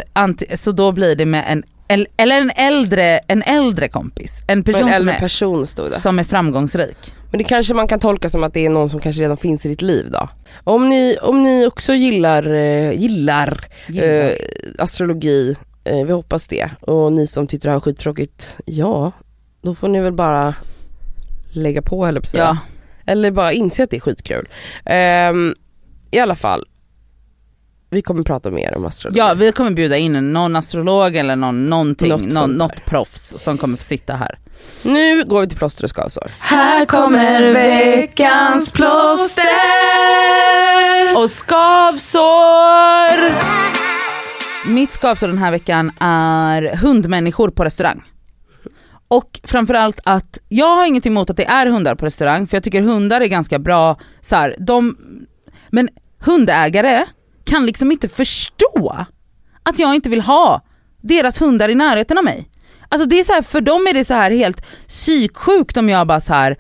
så 0.55 0.73
då 0.73 0.93
blir 0.93 1.17
det 1.17 1.27
med 1.27 1.45
en, 1.49 1.63
el- 1.89 2.07
eller 2.17 2.41
en 2.41 2.51
äldre, 2.57 3.19
en 3.19 3.43
äldre 3.43 3.89
kompis. 3.89 4.43
En 4.49 4.65
person 4.65 4.89
en 4.89 4.99
som 4.99 5.09
är, 5.09 5.19
person 5.19 5.67
som 5.67 6.19
är 6.19 6.25
framgångsrik. 6.25 7.15
Men 7.31 7.39
det 7.39 7.45
kanske 7.45 7.75
man 7.75 7.89
kan 7.89 8.01
tolka 8.01 8.31
som 8.31 8.45
att 8.45 8.55
det 8.55 8.67
är 8.67 8.71
någon 8.71 8.91
som 8.91 9.01
kanske 9.01 9.23
redan 9.23 9.37
finns 9.37 9.67
i 9.67 9.69
ditt 9.69 9.83
liv 9.83 10.11
då. 10.11 10.29
Om 10.65 10.89
ni, 10.89 11.19
om 11.23 11.43
ni 11.43 11.67
också 11.67 11.95
gillar, 11.95 12.55
eh, 12.55 12.93
gillar 12.93 13.59
eh, 14.03 14.33
astrologi, 14.79 15.57
eh, 15.85 16.05
vi 16.07 16.13
hoppas 16.13 16.47
det. 16.47 16.71
Och 16.81 17.13
ni 17.13 17.27
som 17.27 17.47
tyckte 17.47 17.69
det 17.69 17.71
här 17.71 17.77
var 17.77 17.81
skittråkigt, 17.81 18.59
ja, 18.65 19.13
då 19.63 19.75
får 19.75 19.89
ni 19.89 20.01
väl 20.01 20.13
bara 20.13 20.55
lägga 21.53 21.83
på 21.83 22.07
eller 22.07 22.21
på 22.21 22.27
säga. 22.27 22.43
ja. 22.43 22.59
Eller 23.07 23.31
bara 23.31 23.53
inse 23.53 23.85
att 23.85 23.91
det 23.91 23.97
är 23.97 24.01
skitkul. 24.01 24.49
Ehm, 24.85 25.55
I 26.11 26.19
alla 26.19 26.35
fall, 26.35 26.67
vi 27.91 28.03
kommer 28.03 28.23
prata 28.23 28.51
mer 28.51 28.77
om 28.77 28.87
astrologi. 28.87 29.19
ja 29.19 29.35
vi 29.35 29.53
kommer 29.53 29.71
bjuda 29.71 29.97
in 29.97 30.33
någon 30.33 30.57
astrolog 30.57 31.17
eller 31.17 31.37
någon, 31.37 31.71
någonting, 31.71 32.09
Något 32.09 32.23
någon, 32.23 32.51
något 32.51 32.85
proffs 32.85 33.35
som 33.39 33.59
kommer 33.59 33.77
få 33.77 33.83
sitta 33.83 34.17
här. 34.17 34.39
Nu 34.85 35.25
går 35.25 35.41
vi 35.41 35.49
till 35.49 35.59
plåster 35.59 35.85
och 35.85 35.91
skavsår. 35.91 36.31
Här 36.39 36.87
kommer 36.87 37.53
veckans 37.53 38.73
plåster 38.73 39.45
och 41.17 41.31
skavsår. 41.31 42.23
Mitt 44.67 44.93
skavsår 44.93 45.27
den 45.27 45.39
här 45.39 45.51
veckan 45.51 45.93
är 45.99 46.77
hundmänniskor 46.77 47.51
på 47.51 47.65
restaurang. 47.65 48.03
Och 49.09 49.41
framförallt 49.45 50.01
att, 50.05 50.41
jag 50.49 50.77
har 50.77 50.87
ingenting 50.87 51.13
emot 51.13 51.31
att 51.31 51.37
det 51.37 51.45
är 51.45 51.67
hundar 51.67 51.95
på 51.95 52.07
restaurang 52.07 52.47
för 52.47 52.57
jag 52.57 52.65
tycker 52.65 52.83
hundar 52.83 53.21
är 53.21 53.27
ganska 53.27 53.59
bra, 53.59 54.01
så 54.21 54.37
här, 54.37 54.57
de, 54.59 54.97
men 55.71 55.89
hundägare 56.19 57.05
kan 57.45 57.67
liksom 57.67 57.93
inte 57.93 58.09
förstå 58.09 59.07
att 59.63 59.79
jag 59.79 59.95
inte 59.95 60.11
vill 60.11 60.21
ha 60.21 60.61
deras 61.01 61.41
hundar 61.41 61.69
i 61.69 61.75
närheten 61.75 62.19
av 62.19 62.25
mig. 62.25 62.49
Alltså 62.89 63.09
det 63.09 63.19
är 63.19 63.25
så 63.25 63.33
här, 63.33 63.43
för 63.43 63.61
dem 63.61 63.87
är 63.91 63.95
det 63.95 64.05
så 64.05 64.15
här 64.15 64.31
helt 64.31 64.65
psyksjukt 64.89 65.77
om 65.77 65.89
jag 65.89 66.07
bara 66.07 66.21
så 66.21 66.35
här. 66.35 66.59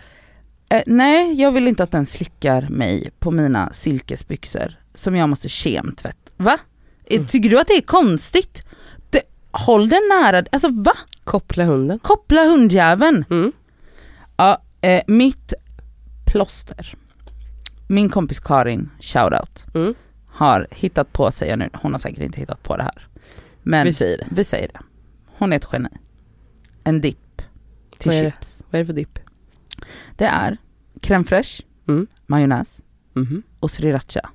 Eh, 0.70 0.82
nej 0.86 1.40
jag 1.40 1.53
vill 1.53 1.68
inte 1.68 1.82
att 1.82 1.90
den 1.90 2.07
slickar 2.07 2.68
mig 2.70 3.11
på 3.18 3.30
mina 3.30 3.72
silkesbyxor 3.72 4.78
som 4.94 5.16
jag 5.16 5.28
måste 5.28 5.48
kemtvätta. 5.48 6.30
Va? 6.36 6.59
Mm. 7.17 7.27
Tycker 7.27 7.51
du 7.51 7.61
att 7.61 7.67
det 7.67 7.73
är 7.77 7.81
konstigt? 7.83 8.63
Det, 9.11 9.23
håll 9.51 9.89
den 9.89 10.03
nära, 10.09 10.45
alltså 10.53 10.69
va? 10.73 10.93
Koppla 11.25 11.65
hunden. 11.65 11.99
Koppla 11.99 12.45
hundjäveln. 12.45 13.25
Mm. 13.31 13.53
Ja, 14.37 14.63
eh, 14.81 15.03
mitt 15.07 15.55
plåster. 16.27 16.95
Min 17.87 18.09
kompis 18.09 18.41
Karin, 18.41 18.91
shoutout, 19.01 19.65
Mm. 19.75 19.95
har 20.27 20.67
hittat 20.71 21.13
på, 21.13 21.31
säger 21.33 21.53
jag 21.53 21.59
nu, 21.59 21.71
hon 21.75 21.93
har 21.93 21.99
säkert 21.99 22.21
inte 22.23 22.41
hittat 22.41 22.63
på 22.63 22.77
det 22.77 22.83
här. 22.83 23.07
Men 23.63 23.87
Vi 23.87 23.93
säger 23.93 24.19
det. 24.19 24.27
vi 24.31 24.45
säger 24.45 24.69
det. 24.69 24.81
Hon 25.27 25.53
är 25.53 25.57
ett 25.57 25.69
geni. 25.73 25.89
En 26.85 27.01
dipp 27.01 27.43
till 27.99 28.11
Vad 28.13 28.21
chips. 28.21 28.65
Vad 28.71 28.75
är 28.75 28.83
det 28.83 28.87
för 28.87 28.93
dipp? 28.93 29.19
Det 30.17 30.25
är 30.25 30.57
crème 31.01 31.25
fraîche, 31.25 31.63
Mm. 31.89 32.07
majonnäs 32.27 32.83
Mhm. 33.13 33.43
och 33.61 33.71
sriracha. 33.71 34.31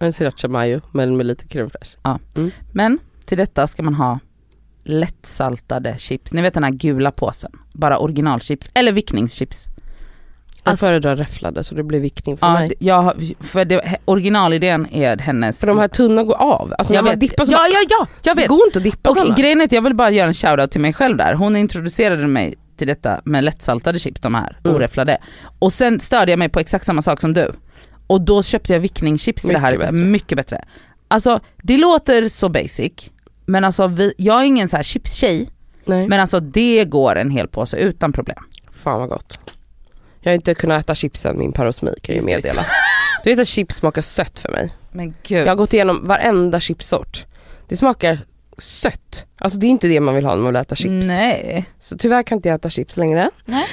En 0.00 0.12
sriracha 0.12 0.48
mayo 0.48 0.80
men 0.92 1.16
med 1.16 1.26
lite 1.26 1.44
crème 1.46 1.70
fraîche. 1.70 2.50
Men 2.72 2.98
till 3.26 3.38
detta 3.38 3.66
ska 3.66 3.82
man 3.82 3.94
ha 3.94 4.18
lättsaltade 4.98 5.94
chips. 5.98 6.34
Ni 6.34 6.42
vet 6.42 6.54
den 6.54 6.64
här 6.64 6.70
gula 6.70 7.10
påsen. 7.10 7.52
Bara 7.72 7.98
originalchips 7.98 8.70
eller 8.74 8.92
vickningschips. 8.92 9.66
Jag 10.64 10.70
Alltså- 10.70 10.86
föredrar 10.86 11.16
räfflade 11.16 11.64
så 11.64 11.74
det 11.74 11.82
blir 11.82 12.00
vickning 12.00 12.36
för 12.36 12.46
Ja, 12.46 12.52
mig. 12.54 12.72
det- 12.80 12.90
har- 12.90 13.42
för 13.44 13.64
det, 13.64 13.98
originalidén 14.04 14.86
är 14.90 15.16
hennes. 15.16 15.60
För 15.60 15.66
de 15.66 15.78
här 15.78 15.88
tunna 15.88 16.22
går 16.22 16.34
av. 16.34 16.74
Alltså 16.78 16.94
jag 16.94 17.04
när 17.04 17.10
vet. 17.10 17.16
man 17.16 17.28
dippar 17.28 17.44
så 17.44 17.52
ja, 17.52 17.58
ja, 17.72 17.78
ja, 17.88 18.06
jag 18.22 18.36
det 18.36 18.40
vet. 18.42 18.48
går 18.48 18.66
inte 18.66 18.78
att 18.78 18.82
dippa 18.84 19.14
såna. 19.14 19.34
grejen 19.34 19.60
är 19.60 19.64
att 19.64 19.72
jag 19.72 19.82
vill 19.82 19.94
bara 19.94 20.10
göra 20.10 20.28
en 20.28 20.34
shoutout 20.34 20.70
till 20.70 20.80
mig 20.80 20.92
själv 20.92 21.16
där. 21.16 21.34
Hon 21.34 21.56
introducerade 21.56 22.26
mig 22.26 22.54
till 22.76 22.86
detta 22.86 23.20
med 23.24 23.44
lättsaltade 23.44 23.98
chips, 23.98 24.20
de 24.20 24.34
här 24.34 24.58
Mm. 24.64 24.76
oräfflade. 24.76 25.18
Och 25.58 25.72
sen 25.72 26.00
störde 26.00 26.32
jag 26.32 26.38
mig 26.38 26.48
på 26.48 26.60
exakt 26.60 26.84
samma 26.86 27.02
sak 27.02 27.20
som 27.20 27.32
du. 27.32 27.52
Och 28.06 28.20
då 28.20 28.42
köpte 28.42 28.72
jag 28.72 28.80
vickningschips 28.80 29.42
till 29.42 29.52
det 29.52 29.58
här. 29.58 29.70
Mycket 29.70 29.80
bättre. 29.80 30.04
Mycket 30.04 30.36
bättre. 30.36 30.64
Alltså 31.08 31.40
det 31.62 31.76
låter 31.76 32.28
så 32.28 32.48
basic, 32.48 32.92
men 33.46 33.64
alltså 33.64 33.86
vi, 33.86 34.14
jag 34.16 34.40
är 34.40 34.44
ingen 34.44 34.68
så 34.68 34.76
här 34.76 34.82
chipstjej, 34.82 35.48
Nej. 35.84 36.08
men 36.08 36.20
alltså 36.20 36.40
det 36.40 36.84
går 36.84 37.16
en 37.16 37.30
hel 37.30 37.48
påse 37.48 37.76
utan 37.76 38.12
problem. 38.12 38.44
Fan 38.72 39.00
vad 39.00 39.08
gott. 39.08 39.54
Jag 40.20 40.30
har 40.30 40.34
inte 40.34 40.54
kunnat 40.54 40.80
äta 40.84 40.94
chips 40.94 41.20
sen 41.20 41.38
min 41.38 41.52
parosmi 41.52 41.94
kan 42.02 42.14
jag 42.16 42.24
meddela. 42.24 42.66
Du 43.24 43.30
vet 43.30 43.38
att 43.38 43.48
chips 43.48 43.76
smakar 43.76 44.02
sött 44.02 44.40
för 44.40 44.48
mig. 44.48 44.74
Men 44.92 45.14
gud. 45.22 45.38
Jag 45.42 45.46
har 45.46 45.56
gått 45.56 45.72
igenom 45.72 46.06
varenda 46.06 46.60
chipsort. 46.60 47.26
Det 47.68 47.76
smakar 47.76 48.18
sött. 48.58 49.26
Alltså 49.38 49.58
det 49.58 49.66
är 49.66 49.68
inte 49.68 49.88
det 49.88 50.00
man 50.00 50.14
vill 50.14 50.24
ha 50.24 50.34
när 50.34 50.42
man 50.42 50.52
vill 50.52 50.60
äta 50.60 50.74
chips. 50.74 51.06
Nej. 51.06 51.64
Så 51.78 51.98
tyvärr 51.98 52.22
kan 52.22 52.38
inte 52.38 52.48
jag 52.48 52.56
äta 52.56 52.70
chips 52.70 52.96
längre. 52.96 53.30
Nej. 53.44 53.66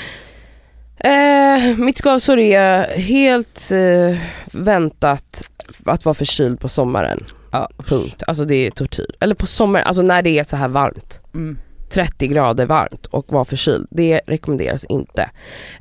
Eh, 1.04 1.78
mitt 1.78 1.98
skavsår 1.98 2.40
är 2.40 2.98
helt 2.98 3.72
eh, 3.72 4.18
väntat 4.52 5.44
att 5.86 6.06
vara 6.06 6.16
förkyld 6.16 6.60
på 6.60 6.70
sommaren. 6.70 7.20
Ja. 7.52 7.70
Punkt. 7.78 8.24
Alltså 8.28 8.46
det 8.46 8.56
är 8.56 8.72
tortyr. 8.72 9.16
Eller 9.20 9.36
på 9.36 9.48
sommaren, 9.48 9.88
alltså 9.88 10.02
när 10.02 10.22
det 10.22 10.40
är 10.40 10.44
så 10.44 10.56
här 10.56 10.68
varmt. 10.68 11.20
Mm. 11.34 11.58
30 11.90 12.28
grader 12.28 12.66
varmt 12.66 13.06
och 13.06 13.34
vara 13.34 13.46
förkyld. 13.46 13.88
Det 13.92 14.22
rekommenderas 14.28 14.84
inte. 14.84 15.30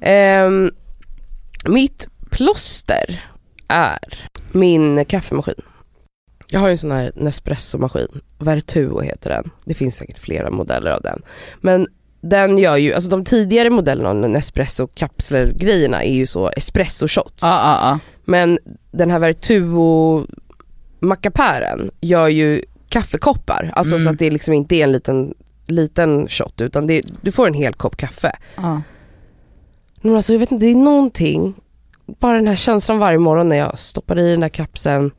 Ehm, 0.01 0.71
mitt 1.65 2.09
plåster 2.31 3.25
är 3.69 3.99
min 4.53 5.05
kaffemaskin. 5.05 5.63
Jag 6.47 6.61
har 6.61 6.69
en 6.69 6.79
sån 6.79 6.93
här 6.93 7.13
Nespresso-maskin. 7.17 8.21
Vertuo 8.39 9.01
heter 9.01 9.31
den. 9.31 9.51
Det 9.65 9.75
finns 9.75 9.97
säkert 9.97 10.19
flera 10.19 10.51
modeller 10.51 10.91
av 10.91 11.03
den. 11.03 11.23
Men 11.61 11.87
den 12.21 12.59
gör 12.59 12.77
ju, 12.77 12.95
alltså 12.95 13.11
de 13.11 13.25
tidigare 13.25 13.71
modellerna 13.71 14.09
av 14.09 14.17
Nespresso 14.17 14.87
kapsler 14.87 15.53
grejerna 15.57 16.05
är 16.05 16.13
ju 16.13 16.27
så 16.27 16.49
espresso 16.57 17.09
shots. 17.09 17.43
Ja, 17.43 17.49
ja, 17.49 17.89
ja. 17.91 17.99
Men 18.25 18.59
den 18.91 19.11
här 19.11 19.19
Vertuo 19.19 20.27
mackapären 21.01 21.91
gör 22.01 22.29
ju 22.29 22.63
kaffekoppar. 22.89 23.71
Alltså 23.75 23.95
Mm. 23.95 24.05
så 24.05 24.11
att 24.11 24.19
det 24.19 24.31
liksom 24.31 24.55
inte 24.55 24.75
är 24.77 24.85
en 24.85 24.93
liten, 24.93 25.35
liten 25.67 26.29
shot 26.29 26.61
utan 26.61 26.87
det, 26.87 27.03
du 27.21 27.33
får 27.33 27.47
en 27.47 27.55
hel 27.55 27.75
kopp 27.75 27.97
kaffe. 27.97 28.33
Men 30.03 30.17
alltså 30.17 30.33
jag 30.33 30.41
vet 30.41 30.53
inte, 30.53 30.67
det 30.67 30.71
är 30.71 30.75
någonting, 30.77 31.55
bara 32.07 32.35
den 32.37 32.47
här 32.49 32.57
känslan 32.57 32.99
varje 32.99 33.19
morgon 33.19 33.49
när 33.49 33.57
jag 33.57 33.79
stoppar 33.79 34.19
i 34.19 34.31
den 34.31 34.41
där 34.41 34.49
kapseln, 34.49 35.11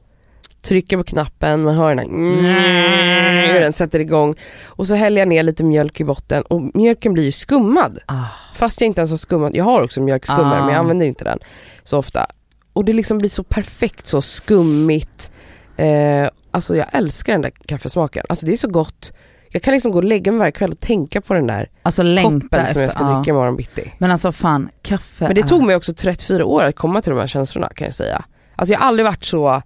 trycker 0.62 0.98
på 0.98 1.04
knappen, 1.04 1.62
man 1.64 1.76
hör 1.76 1.96
den 1.96 2.00
här 2.00 3.54
hur 3.54 3.60
den 3.60 3.74
sätter 3.74 4.00
igång 4.00 4.36
och 4.66 4.88
så 4.88 4.96
häller 4.96 5.22
jag 5.22 5.28
ner 5.28 5.44
lite 5.44 5.64
mjölk 5.64 6.00
i 6.02 6.04
botten 6.04 6.44
och 6.44 6.62
mjölken 6.76 7.14
blir 7.14 7.24
ju 7.24 7.32
skummad. 7.32 8.00
Ah. 8.06 8.26
Fast 8.56 8.82
jag 8.82 8.86
inte 8.86 9.02
ens 9.02 9.10
har 9.12 9.18
skummat, 9.18 9.56
jag 9.56 9.64
har 9.64 9.82
också 9.84 10.02
mjölkskummare 10.02 10.56
Ah. 10.60 10.66
men 10.66 10.70
jag 10.74 10.80
använder 10.80 11.06
inte 11.06 11.24
den 11.24 11.40
så 11.84 11.98
ofta. 11.98 12.26
Och 12.74 12.86
det 12.86 12.94
liksom 12.94 13.18
blir 13.18 13.30
så 13.30 13.44
perfekt, 13.44 14.08
så 14.08 14.22
skummigt. 14.22 15.32
Eh, 15.78 16.28
alltså 16.52 16.76
jag 16.76 16.86
älskar 16.92 17.34
den 17.34 17.42
där 17.42 17.52
kaffesmaken. 17.66 18.26
Alltså 18.30 18.46
det 18.46 18.52
är 18.52 18.58
så 18.58 18.68
gott. 18.70 19.14
Jag 19.50 19.62
kan 19.62 19.74
liksom 19.74 19.92
gå 19.92 19.98
och 19.98 20.04
lägga 20.04 20.32
mig 20.32 20.40
varje 20.40 20.52
kväll 20.52 20.72
och 20.72 20.80
tänka 20.80 21.22
på 21.22 21.34
den 21.34 21.48
där 21.48 21.70
Alltså 21.84 22.02
koppen 22.04 22.60
efter. 22.60 22.74
som 22.74 22.82
jag 22.82 22.92
ska 22.92 23.04
ja. 23.04 23.14
dricka 23.16 23.32
imorgon 23.32 23.56
bitti. 23.56 23.92
Men 23.98 24.12
alltså 24.12 24.32
fan, 24.32 24.70
kaffe 24.82 25.26
Men 25.26 25.36
det 25.36 25.42
är- 25.42 25.48
tog 25.48 25.64
mig 25.64 25.76
också 25.76 25.94
34 25.94 26.46
år 26.46 26.64
att 26.64 26.76
komma 26.76 27.02
till 27.02 27.10
de 27.10 27.20
här 27.20 27.28
känslorna 27.28 27.70
kan 27.76 27.86
jag 27.86 27.94
säga. 27.96 28.26
Alltså 28.56 28.74
jag 28.74 28.80
har 28.80 28.88
aldrig 28.88 29.06
varit 29.06 29.24
så 29.24 29.62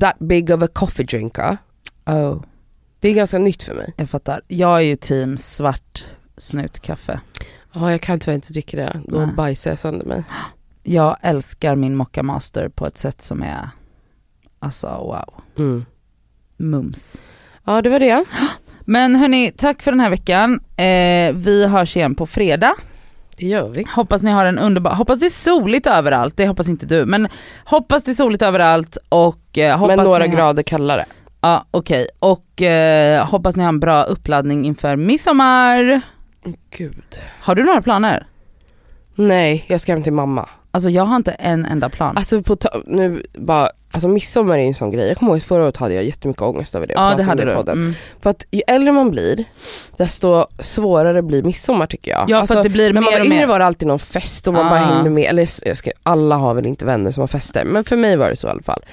that 0.00 0.18
big 0.18 0.50
of 0.50 0.62
a 0.62 0.66
coffee 0.72 1.04
drinker. 1.04 1.58
Oh, 2.06 2.42
Det 3.00 3.10
är 3.10 3.14
ganska 3.14 3.38
nytt 3.38 3.62
för 3.62 3.74
mig. 3.74 3.92
jag 3.96 4.10
fattar. 4.10 4.40
Jag 4.48 4.76
är 4.76 4.80
ju 4.80 4.96
team 4.96 5.36
svart 5.38 6.04
snutkaffe. 6.36 7.20
Ja 7.72 7.90
jag 7.90 8.00
kan 8.00 8.20
tyvärr 8.20 8.34
inte 8.34 8.52
dricka 8.52 8.76
det, 8.76 9.00
då 9.08 9.18
Nej. 9.18 9.34
bajsar 9.36 9.70
jag 9.70 9.78
sönder 9.78 10.06
mig. 10.06 10.24
Jag 10.82 11.16
älskar 11.22 11.76
min 11.76 11.96
Mocca 11.96 12.22
Master 12.22 12.68
på 12.68 12.86
ett 12.86 12.98
sätt 12.98 13.22
som 13.22 13.42
är, 13.42 13.70
alltså 14.58 14.86
wow, 14.88 15.34
Mm. 15.58 15.84
mums. 16.56 17.20
Ja 17.64 17.82
det 17.82 17.90
var 17.90 17.98
det. 18.00 18.24
Men 18.84 19.16
hörni, 19.16 19.52
tack 19.56 19.82
för 19.82 19.90
den 19.90 20.00
här 20.00 20.10
veckan. 20.10 20.60
Eh, 20.76 21.32
vi 21.34 21.66
hörs 21.66 21.96
igen 21.96 22.14
på 22.14 22.26
fredag. 22.26 22.74
Det 23.40 23.46
gör 23.46 23.68
vi. 23.68 23.84
Hoppas 23.94 24.22
ni 24.22 24.30
har 24.30 24.44
en 24.44 24.58
underbar, 24.58 24.94
hoppas 24.94 25.20
det 25.20 25.26
är 25.26 25.30
soligt 25.30 25.86
överallt, 25.86 26.36
det 26.36 26.46
hoppas 26.46 26.68
inte 26.68 26.86
du, 26.86 27.06
men 27.06 27.28
hoppas 27.64 28.04
det 28.04 28.10
är 28.10 28.14
soligt 28.14 28.42
överallt 28.42 28.98
och 29.08 29.58
eh, 29.58 29.78
hoppas 29.78 29.96
Men 29.96 30.04
några 30.04 30.24
ni 30.24 30.28
har, 30.28 30.36
grader 30.36 30.62
kallare. 30.62 31.04
Ja 31.40 31.66
okej, 31.70 32.08
och 32.18 32.62
eh, 32.62 33.26
hoppas 33.26 33.56
ni 33.56 33.62
har 33.62 33.68
en 33.68 33.80
bra 33.80 34.02
uppladdning 34.02 34.64
inför 34.66 34.96
midsommar. 34.96 36.00
Gud. 36.70 37.20
Har 37.40 37.54
du 37.54 37.64
några 37.64 37.82
planer? 37.82 38.26
Nej, 39.14 39.64
jag 39.68 39.80
ska 39.80 39.92
hem 39.92 40.02
till 40.02 40.12
mamma. 40.12 40.48
Alltså 40.70 40.90
jag 40.90 41.04
har 41.04 41.16
inte 41.16 41.32
en 41.32 41.64
enda 41.64 41.88
plan. 41.88 42.16
Alltså 42.16 42.42
på 42.42 42.56
nu 42.86 43.26
bara, 43.34 43.70
alltså 43.92 44.08
midsommar 44.08 44.54
är 44.54 44.58
ju 44.62 44.66
en 44.66 44.74
sån 44.74 44.90
grej. 44.90 45.08
Jag 45.08 45.16
kommer 45.16 45.32
ihåg 45.32 45.36
att 45.36 45.42
förra 45.42 45.62
året 45.64 45.76
hade 45.76 45.94
jag 45.94 46.04
jättemycket 46.04 46.42
ångest 46.42 46.74
över 46.74 46.86
det. 46.86 46.92
Ja 46.96 47.14
det 47.16 47.22
hade 47.22 47.44
du. 47.44 47.50
Mm. 47.72 47.94
För 48.20 48.30
att 48.30 48.46
ju 48.50 48.62
äldre 48.66 48.92
man 48.92 49.10
blir, 49.10 49.44
desto 49.96 50.46
svårare 50.60 51.22
blir 51.22 51.42
midsommar 51.42 51.86
tycker 51.86 52.10
jag. 52.10 52.24
Ja 52.30 52.36
Alltså, 52.36 52.52
för 52.54 52.60
att 52.60 52.64
det 52.64 52.70
blir 52.70 52.92
när 52.92 53.00
man 53.00 53.04
mer 53.04 53.10
var 53.12 53.20
och 53.20 53.26
yngre 53.26 53.38
mer. 53.38 53.46
var 53.46 53.58
det 53.58 53.64
alltid 53.66 53.88
någon 53.88 53.98
fest 53.98 54.48
och 54.48 54.54
man 54.54 54.66
Ah. 54.66 54.70
bara 54.70 54.78
hängde 54.78 55.10
med, 55.10 55.24
eller 55.30 55.48
jag 55.68 55.76
ska, 55.76 55.90
alla 56.02 56.36
har 56.36 56.54
väl 56.54 56.66
inte 56.66 56.84
vänner 56.84 57.10
som 57.10 57.20
har 57.20 57.28
fester, 57.28 57.64
men 57.64 57.84
för 57.84 57.96
mig 57.96 58.16
var 58.16 58.28
det 58.30 58.36
så 58.36 58.46
i 58.46 58.50
alla 58.50 58.62
fall. 58.62 58.84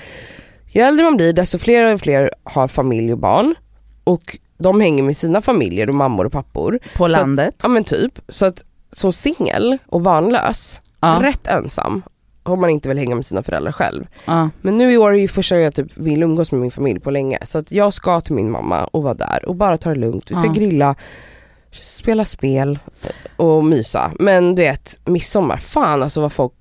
Ju 0.67 0.81
äldre 0.81 1.03
man 1.05 1.15
blir 1.15 1.33
desto 1.33 1.57
fler 1.57 1.93
och 1.93 1.99
fler 2.01 2.31
har 2.43 2.67
familj 2.67 3.11
och 3.13 3.19
barn 3.19 3.55
och 4.03 4.37
de 4.57 4.81
hänger 4.81 5.03
med 5.03 5.17
sina 5.17 5.41
familjer 5.41 5.89
och 5.89 5.95
mammor 5.95 6.25
och 6.25 6.31
pappor. 6.31 6.79
på 6.95 6.97
så 6.97 7.03
att- 7.13 7.19
landet. 7.19 7.55
Ja 7.63 7.67
men 7.69 7.83
typ, 7.83 8.19
så 8.29 8.45
att 8.45 8.63
som 8.91 9.13
singel 9.13 9.77
och 9.87 10.01
barnlös, 10.01 10.81
Ja, 11.01 11.19
rätt 11.23 11.47
ensam, 11.47 12.03
om 12.49 12.61
man 12.61 12.69
inte 12.69 12.89
vill 12.89 12.97
hänga 12.97 13.15
med 13.15 13.25
sina 13.25 13.43
föräldrar 13.43 13.71
själv. 13.71 14.07
ja. 14.25 14.49
Men 14.61 14.77
nu 14.77 14.91
i 14.93 14.97
år 14.97 15.13
är 15.13 15.17
ju 15.17 15.27
första 15.27 15.55
gången 15.55 15.63
jag 15.63 15.75
typ 15.75 15.97
vill 15.97 16.23
umgås 16.23 16.51
med 16.51 16.61
min 16.61 16.71
familj 16.71 16.99
på 16.99 17.11
länge. 17.11 17.39
Så 17.45 17.57
att 17.57 17.71
jag 17.71 17.93
ska 17.93 18.21
till 18.21 18.33
min 18.35 18.51
mamma 18.51 18.83
och 18.83 19.03
vara 19.03 19.13
där 19.13 19.45
och 19.45 19.55
bara 19.55 19.77
ta 19.77 19.89
det 19.89 19.95
lugnt. 19.99 20.31
Vi 20.31 20.35
ska 20.35 20.45
Ja. 20.45 20.53
grilla, 20.53 20.95
spela 21.71 22.25
spel 22.25 22.79
och 23.37 23.65
mysa. 23.65 24.11
Men 24.19 24.55
du 24.55 24.61
vet, 24.61 24.99
midsommar, 25.05 25.57
fan 25.57 26.03
alltså 26.03 26.21
vad 26.21 26.31
folk, 26.33 26.53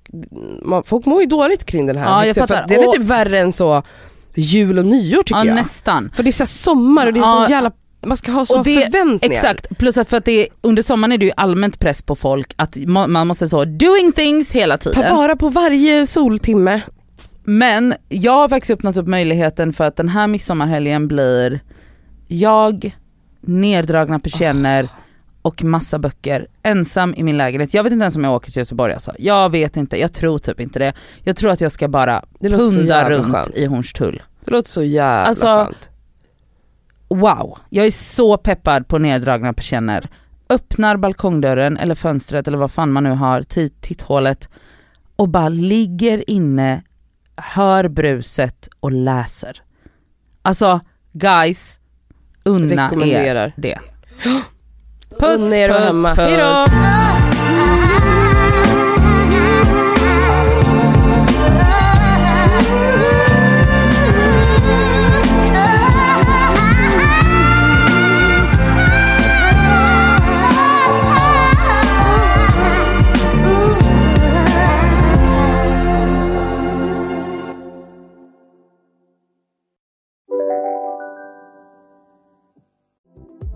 man, 0.61 0.83
folk 0.83 1.05
mår 1.05 1.21
ju 1.21 1.27
dåligt 1.27 1.65
kring 1.65 1.85
den 1.85 1.97
här 1.97 2.05
Ja, 2.09 2.25
jag 2.25 2.35
fattar. 2.35 2.61
att 2.61 2.67
Den 2.69 2.79
är 2.83 2.91
typ 2.91 3.03
värre 3.05 3.39
än 3.39 3.53
så 3.53 3.83
jul 4.35 4.79
och 4.79 4.85
nyår 4.85 5.23
tycker 5.23 5.39
ja 5.39 5.45
jag. 5.45 5.55
nästan. 5.55 6.11
För 6.15 6.23
det 6.23 6.29
är 6.29 6.31
så 6.31 6.45
sommar 6.45 7.07
och 7.07 7.13
det 7.13 7.19
är 7.19 7.21
Ja. 7.21 7.45
så 7.47 7.51
jävla, 7.51 7.71
man 8.05 8.17
ska 8.17 8.31
ha 8.31 8.45
så 8.45 8.63
det- 8.63 8.81
förväntningar. 8.81 9.35
Exakt, 9.35 9.77
plus 9.77 9.97
att 9.97 10.09
för 10.09 10.17
att 10.17 10.25
det 10.25 10.31
är, 10.41 10.47
under 10.61 10.81
sommaren 10.83 11.11
är 11.11 11.17
det 11.17 11.25
ju 11.25 11.31
allmänt 11.37 11.79
press 11.79 12.01
på 12.01 12.15
folk 12.15 12.53
att 12.55 12.77
man 12.87 13.27
måste 13.27 13.47
så 13.49 13.65
doing 13.65 14.11
things 14.11 14.51
hela 14.51 14.77
Ta 14.77 14.89
tiden. 14.91 15.15
vara 15.15 15.35
på 15.35 15.49
varje 15.49 16.07
soltimme. 16.07 16.81
Men 17.43 17.93
jag 18.09 18.31
har 18.31 18.49
faktiskt 18.49 18.71
öppnat 18.71 18.97
upp 18.97 19.07
möjligheten 19.07 19.73
för 19.73 19.83
att 19.83 19.95
den 19.95 20.09
här 20.09 20.27
midsommarhelgen 20.27 21.07
blir 21.07 21.59
jag, 22.27 22.97
neddragna 23.41 24.19
persienner 24.19 24.87
och 25.41 25.63
massa 25.63 25.99
böcker 25.99 26.47
ensam 26.63 27.13
i 27.15 27.23
min 27.23 27.37
lägenhet. 27.37 27.73
Jag 27.73 27.83
vet 27.83 27.93
inte 27.93 28.03
ens 28.03 28.15
om 28.15 28.23
jag 28.23 28.33
åker 28.35 28.51
till 28.51 28.59
Göteborg 28.59 28.93
alltså. 28.93 29.11
Jag 29.19 29.49
vet 29.51 29.77
inte, 29.77 29.99
jag 29.99 30.13
tror 30.13 30.39
typ 30.39 30.59
inte 30.59 30.79
det. 30.79 30.93
Jag 31.23 31.35
tror 31.37 31.51
att 31.51 31.61
jag 31.61 31.71
ska 31.71 31.87
bara 31.87 32.23
punda 32.41 33.09
runt 33.09 33.31
skönt. 33.31 33.49
i 33.55 33.65
Hornstull. 33.65 34.23
Det 34.45 34.51
låter 34.51 34.69
så 34.69 34.83
jävla 34.83 35.25
Alltså, 35.25 35.45
skönt. 35.45 35.89
Wow, 37.07 37.57
jag 37.69 37.85
är 37.85 37.91
så 37.91 38.37
peppad 38.37 38.87
på 38.87 38.97
neddragna 38.97 39.53
persienner. 39.53 40.09
Öppnar 40.49 40.97
balkongdörren 40.97 41.77
eller 41.77 41.95
fönstret 41.95 42.47
eller 42.47 42.57
vad 42.57 42.71
fan 42.71 42.91
man 42.91 43.03
nu 43.03 43.11
har, 43.11 43.43
titthålet 43.81 44.49
och 45.15 45.29
bara 45.29 45.49
ligger 45.49 46.29
inne, 46.29 46.83
hör 47.35 47.87
bruset 47.87 48.69
och 48.79 48.91
läser. 48.91 49.61
Alltså 50.41 50.79
guys, 51.11 51.79
unna 52.43 52.91
er 53.05 53.53
det. 53.55 53.79
Puss, 55.19 55.51
puss, 55.51 55.53
hemma. 55.53 56.15
puss. 56.15 57.06